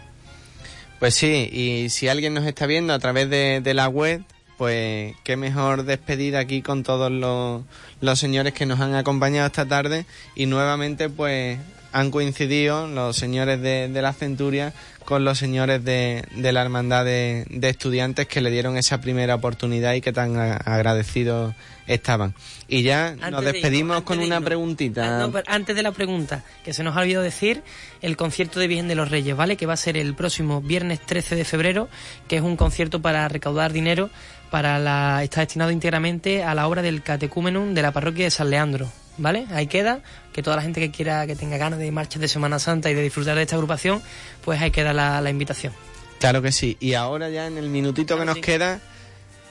Pues 0.99 1.15
sí, 1.15 1.49
y 1.53 1.91
si 1.91 2.09
alguien 2.09 2.35
nos 2.35 2.45
está 2.45 2.67
viendo 2.67 2.93
a 2.93 2.99
través 2.99 3.31
de, 3.31 3.61
de 3.63 3.75
la 3.75 3.89
web, 3.89 4.23
pues 4.59 5.15
qué 5.23 5.37
mejor 5.37 5.85
despedida 5.85 6.41
aquí 6.41 6.63
con 6.63 6.83
todos 6.83 7.11
los, 7.13 7.63
los 8.01 8.19
señores 8.19 8.53
que 8.53 8.67
nos 8.67 8.81
han 8.81 8.97
acompañado 8.97 9.47
esta 9.47 9.65
tarde 9.65 10.05
y 10.35 10.47
nuevamente 10.47 11.09
pues 11.09 11.59
han 11.99 12.11
coincidido 12.11 12.87
los 12.87 13.17
señores 13.17 13.61
de, 13.61 13.89
de 13.89 14.03
la 14.03 14.13
Centuria 14.13 14.73
con 15.05 15.25
los 15.25 15.39
señores 15.39 15.83
de, 15.85 16.23
de 16.37 16.53
la 16.53 16.61
Hermandad 16.63 17.05
de, 17.05 17.47
de 17.49 17.69
Estudiantes 17.71 18.27
que 18.27 18.41
le 18.43 18.51
dieron 18.51 18.77
esa 18.77 19.01
primera 19.01 19.35
oportunidad 19.37 19.95
y 19.95 20.01
que 20.03 20.13
tan 20.13 20.37
a- 20.37 20.57
agradecidos 20.57 21.55
estaban. 21.87 22.35
Y 22.69 22.83
ya 22.83 23.15
nos 23.15 23.25
Antes 23.25 23.53
despedimos 23.55 23.97
irnos, 23.97 24.03
con 24.05 24.19
una 24.21 24.41
preguntita. 24.43 25.25
Ah, 25.25 25.27
no, 25.27 25.33
antes 25.47 25.75
de 25.75 25.83
la 25.83 25.93
pregunta, 25.93 26.45
que 26.63 26.75
se 26.75 26.83
nos 26.83 26.95
ha 26.97 27.01
olvidado 27.01 27.25
decir, 27.25 27.63
el 28.03 28.19
concierto 28.19 28.61
de 28.61 28.69
Virgen 28.69 28.87
de 28.89 28.95
los 28.95 29.11
Reyes, 29.11 29.35
¿vale? 29.35 29.57
Que 29.57 29.65
va 29.65 29.73
a 29.73 29.79
ser 29.79 29.97
el 29.97 30.15
próximo 30.15 30.61
viernes 30.61 31.01
13 31.01 31.37
de 31.37 31.45
febrero, 31.47 31.89
que 32.29 32.37
es 32.37 32.43
un 32.43 32.57
concierto 32.57 33.01
para 33.01 33.27
recaudar 33.29 33.73
dinero 33.73 34.11
para 34.51 34.79
la 34.79 35.23
está 35.23 35.41
destinado 35.41 35.71
íntegramente 35.71 36.43
a 36.43 36.55
la 36.55 36.67
obra 36.69 36.83
del 36.83 37.03
catecúmenum 37.03 37.73
de 37.75 37.83
la 37.83 37.93
parroquia 37.93 38.25
de 38.27 38.31
San 38.31 38.51
Leandro, 38.51 38.91
¿vale? 39.19 39.47
Ahí 39.53 39.67
queda, 39.67 40.01
que 40.33 40.43
toda 40.43 40.57
la 40.57 40.63
gente 40.63 40.81
que 40.81 40.91
quiera, 40.91 41.27
que 41.27 41.37
tenga 41.37 41.57
ganas 41.59 41.79
de 41.79 41.91
marchas 41.91 42.21
de 42.21 42.29
Semana 42.29 42.59
Santa 42.59 42.91
y 42.91 42.95
de 42.95 43.03
disfrutar 43.03 43.37
de 43.37 43.43
esta 43.43 43.57
agrupación, 43.57 44.03
pues 44.45 44.61
ahí 44.61 44.71
queda 44.71 44.93
la, 44.93 45.21
la 45.21 45.31
invitación. 45.31 45.73
Claro 46.19 46.43
que 46.43 46.53
sí. 46.53 46.77
Y 46.81 46.95
ahora 46.95 47.29
ya 47.31 47.47
en 47.47 47.59
el 47.59 47.69
minutito 47.69 48.19
que 48.19 48.25
nos 48.25 48.37
sí. 48.37 48.41
queda, 48.41 48.81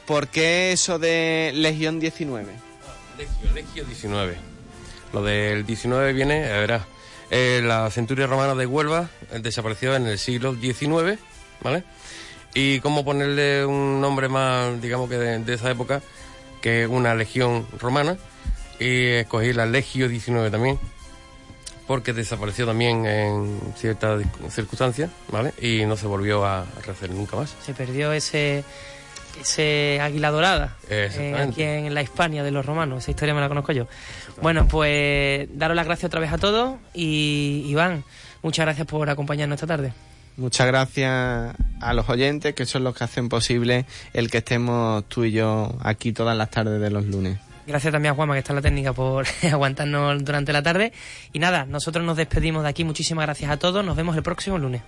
¿por 0.06 0.28
qué 0.28 0.72
eso 0.72 1.00
de 1.00 1.52
Legión 1.54 2.00
19? 2.00 2.46
Legio, 3.18 3.54
Legio 3.54 3.86
19. 3.86 4.38
Lo 5.14 5.24
del 5.24 5.66
19 5.66 6.14
viene, 6.14 6.46
a 6.52 6.58
verás, 6.58 6.84
eh, 7.30 7.62
la 7.64 7.90
centuria 7.90 8.28
romana 8.28 8.56
de 8.56 8.66
Huelva 8.66 9.10
eh, 9.32 9.40
desapareció 9.42 9.96
en 9.96 10.08
el 10.08 10.20
siglo 10.20 10.56
XIX, 10.56 11.20
¿vale? 11.62 11.84
Y 12.54 12.80
cómo 12.80 13.06
ponerle 13.06 13.66
un 13.66 14.02
nombre 14.02 14.30
más, 14.30 14.82
digamos 14.82 15.10
que 15.10 15.18
de, 15.18 15.40
de 15.40 15.54
esa 15.54 15.70
época, 15.70 16.02
que 16.62 16.88
una 16.88 17.16
legión 17.16 17.68
romana, 17.80 18.18
y 18.80 19.06
escogí 19.08 19.54
la 19.54 19.66
Legio 19.66 20.08
19 20.08 20.52
también, 20.52 20.80
porque 21.88 22.14
desapareció 22.14 22.66
también 22.66 23.06
en 23.06 23.60
ciertas 23.76 24.24
circunstancias, 24.50 25.10
¿vale? 25.32 25.54
Y 25.62 25.86
no 25.86 25.98
se 25.98 26.08
volvió 26.08 26.46
a 26.46 26.66
rehacer 26.86 27.10
nunca 27.12 27.38
más. 27.38 27.56
Se 27.64 27.74
perdió 27.74 28.12
ese 28.12 28.64
ese 29.42 30.00
águila 30.02 30.32
dorada 30.32 30.76
eh, 30.90 31.36
aquí 31.38 31.62
en 31.62 31.94
la 31.94 32.02
Hispania 32.02 32.44
de 32.44 32.52
los 32.52 32.66
romanos. 32.66 33.04
Esa 33.04 33.12
historia 33.12 33.34
me 33.34 33.42
la 33.42 33.48
conozco 33.48 33.72
yo. 33.72 33.88
Bueno, 34.42 34.68
pues 34.68 35.48
daros 35.54 35.76
las 35.76 35.86
gracias 35.86 36.08
otra 36.08 36.20
vez 36.20 36.32
a 36.32 36.38
todos 36.38 36.78
y 36.94 37.64
Iván, 37.68 38.04
muchas 38.42 38.66
gracias 38.66 38.88
por 38.88 39.10
acompañarnos 39.10 39.58
esta 39.58 39.68
tarde. 39.68 39.94
Muchas 40.38 40.68
gracias 40.68 41.56
a 41.82 41.94
los 41.94 42.10
oyentes, 42.10 42.54
que 42.54 42.68
son 42.68 42.84
los 42.84 42.96
que 42.96 43.04
hacen 43.04 43.28
posible 43.28 43.86
el 44.14 44.30
que 44.30 44.38
estemos 44.40 45.04
tú 45.08 45.24
y 45.24 45.32
yo 45.32 45.76
aquí 45.82 46.14
todas 46.14 46.38
las 46.38 46.52
tardes 46.52 46.80
de 46.80 46.92
los 46.92 47.06
lunes. 47.06 47.40
Gracias 47.68 47.92
también 47.92 48.14
a 48.14 48.16
Juanma, 48.16 48.34
que 48.34 48.40
está 48.40 48.54
en 48.54 48.56
la 48.56 48.62
técnica, 48.62 48.94
por 48.94 49.26
aguantarnos 49.52 50.24
durante 50.24 50.54
la 50.54 50.64
tarde. 50.64 50.94
Y 51.34 51.40
nada, 51.40 51.66
nosotros 51.66 52.06
nos 52.06 52.16
despedimos 52.16 52.64
de 52.64 52.70
aquí. 52.70 52.86
Muchísimas 52.86 53.26
gracias 53.26 53.52
a 53.52 53.58
todos. 53.58 53.84
Nos 53.84 53.98
vemos 53.98 54.16
el 54.16 54.24
próximo 54.24 54.58
lunes. 54.58 54.82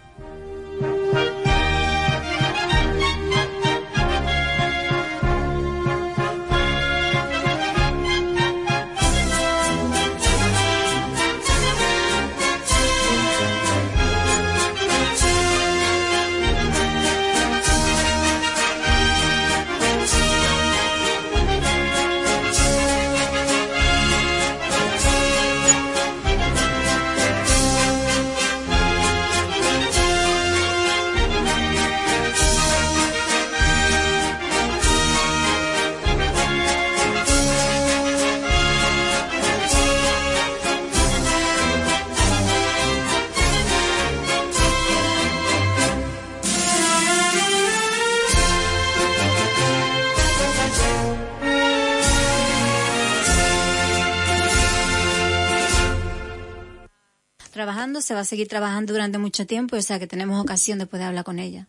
Trabajando, 57.80 58.02
se 58.02 58.14
va 58.14 58.20
a 58.20 58.26
seguir 58.26 58.50
trabajando 58.50 58.92
durante 58.92 59.18
mucho 59.20 59.48
tiempo, 59.48 59.78
o 59.78 59.82
sea 59.82 60.00
que 60.00 60.08
tenemos 60.08 60.42
ocasión 60.42 60.80
después 60.80 61.00
de 61.00 61.06
hablar 61.06 61.24
con 61.24 61.40
ella. 61.40 61.68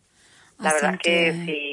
La 0.59 0.73
verdad 0.73 0.95
es 0.95 0.99
que 0.99 1.45
sí, 1.45 1.70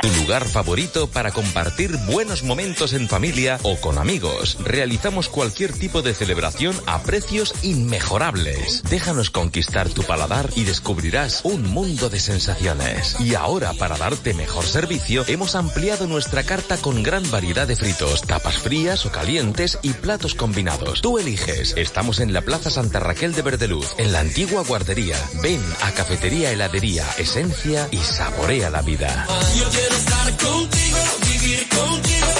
Tu 0.00 0.22
lugar 0.22 0.44
favorito 0.46 1.10
para 1.10 1.32
compartir 1.32 1.90
buenos 2.10 2.42
momentos 2.42 2.94
en 2.94 3.08
familia 3.08 3.58
o 3.62 3.76
con 3.76 3.98
amigos. 3.98 4.56
Realizamos 4.64 5.28
cualquier 5.28 5.72
tipo 5.72 6.00
de 6.00 6.14
celebración 6.14 6.74
a 6.86 7.02
precios 7.02 7.54
inmejorables. 7.62 8.82
Déjanos 8.88 9.30
conquistar 9.30 9.90
tu 9.90 10.02
paladar 10.02 10.48
y 10.56 10.64
descubrirás 10.64 11.44
un 11.44 11.68
mundo 11.68 12.08
de 12.08 12.20
sensaciones. 12.20 13.20
Y 13.20 13.34
ahora, 13.34 13.72
para 13.74 13.98
darte 13.98 14.32
mejor 14.32 14.64
servicio, 14.64 15.24
hemos 15.28 15.56
ampliado 15.56 16.06
nuestra 16.06 16.42
carta 16.42 16.78
con 16.78 17.02
gran 17.02 17.28
variedad 17.30 17.68
de 17.68 17.76
fritos, 17.76 18.22
tapas 18.22 18.58
frías 18.58 19.04
o 19.04 19.12
calientes 19.12 19.78
y 19.82 19.92
platos 19.92 20.34
combinados. 20.34 21.02
Tú 21.02 21.18
eliges. 21.18 21.74
Estamos 21.76 22.20
en 22.20 22.32
la 22.32 22.40
Plaza 22.42 22.70
Santa 22.70 23.00
Raquel 23.00 23.34
de 23.34 23.42
Verdeluz, 23.42 23.94
en 23.98 24.12
la 24.12 24.20
antigua 24.20 24.62
guardería. 24.62 25.16
Ven 25.42 25.60
a 25.82 25.92
Cafetería 25.92 26.50
Heladería 26.50 27.04
Esencia 27.18 27.86
y 27.90 27.98
saborea 27.98 28.69
la 28.70 28.82
vida. 28.82 29.26
Yo 29.56 29.68
quiero 29.68 29.96
estar 29.96 30.36
contigo, 30.36 30.98
vivir 31.26 31.68
contigo. 31.68 32.39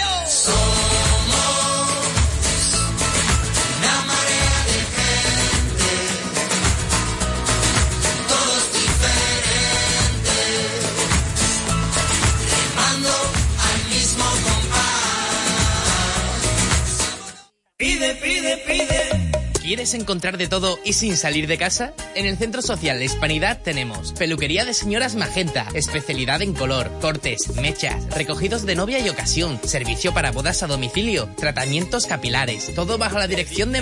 ¿Quieres 19.73 19.95
encontrar 19.95 20.37
de 20.37 20.47
todo 20.47 20.77
y 20.85 20.93
sin 20.93 21.17
salir 21.17 21.47
de 21.47 21.57
casa? 21.57 21.95
En 22.13 22.27
el 22.27 22.37
Centro 22.37 22.61
Social 22.61 22.99
La 22.99 23.05
Hispanidad 23.05 23.59
tenemos 23.63 24.13
peluquería 24.13 24.65
de 24.65 24.73
señoras 24.75 25.15
Magenta, 25.15 25.65
especialidad 25.73 26.43
en 26.43 26.53
color, 26.53 26.91
cortes, 27.01 27.55
mechas, 27.55 28.05
recogidos 28.15 28.67
de 28.67 28.75
novia 28.75 28.99
y 28.99 29.09
ocasión, 29.09 29.59
servicio 29.63 30.13
para 30.13 30.31
bodas 30.31 30.61
a 30.61 30.67
domicilio, 30.67 31.27
tratamientos 31.37 32.05
capilares, 32.05 32.71
todo 32.75 32.99
bajo 32.99 33.17
la 33.17 33.25
dirección 33.25 33.71
de 33.71 33.81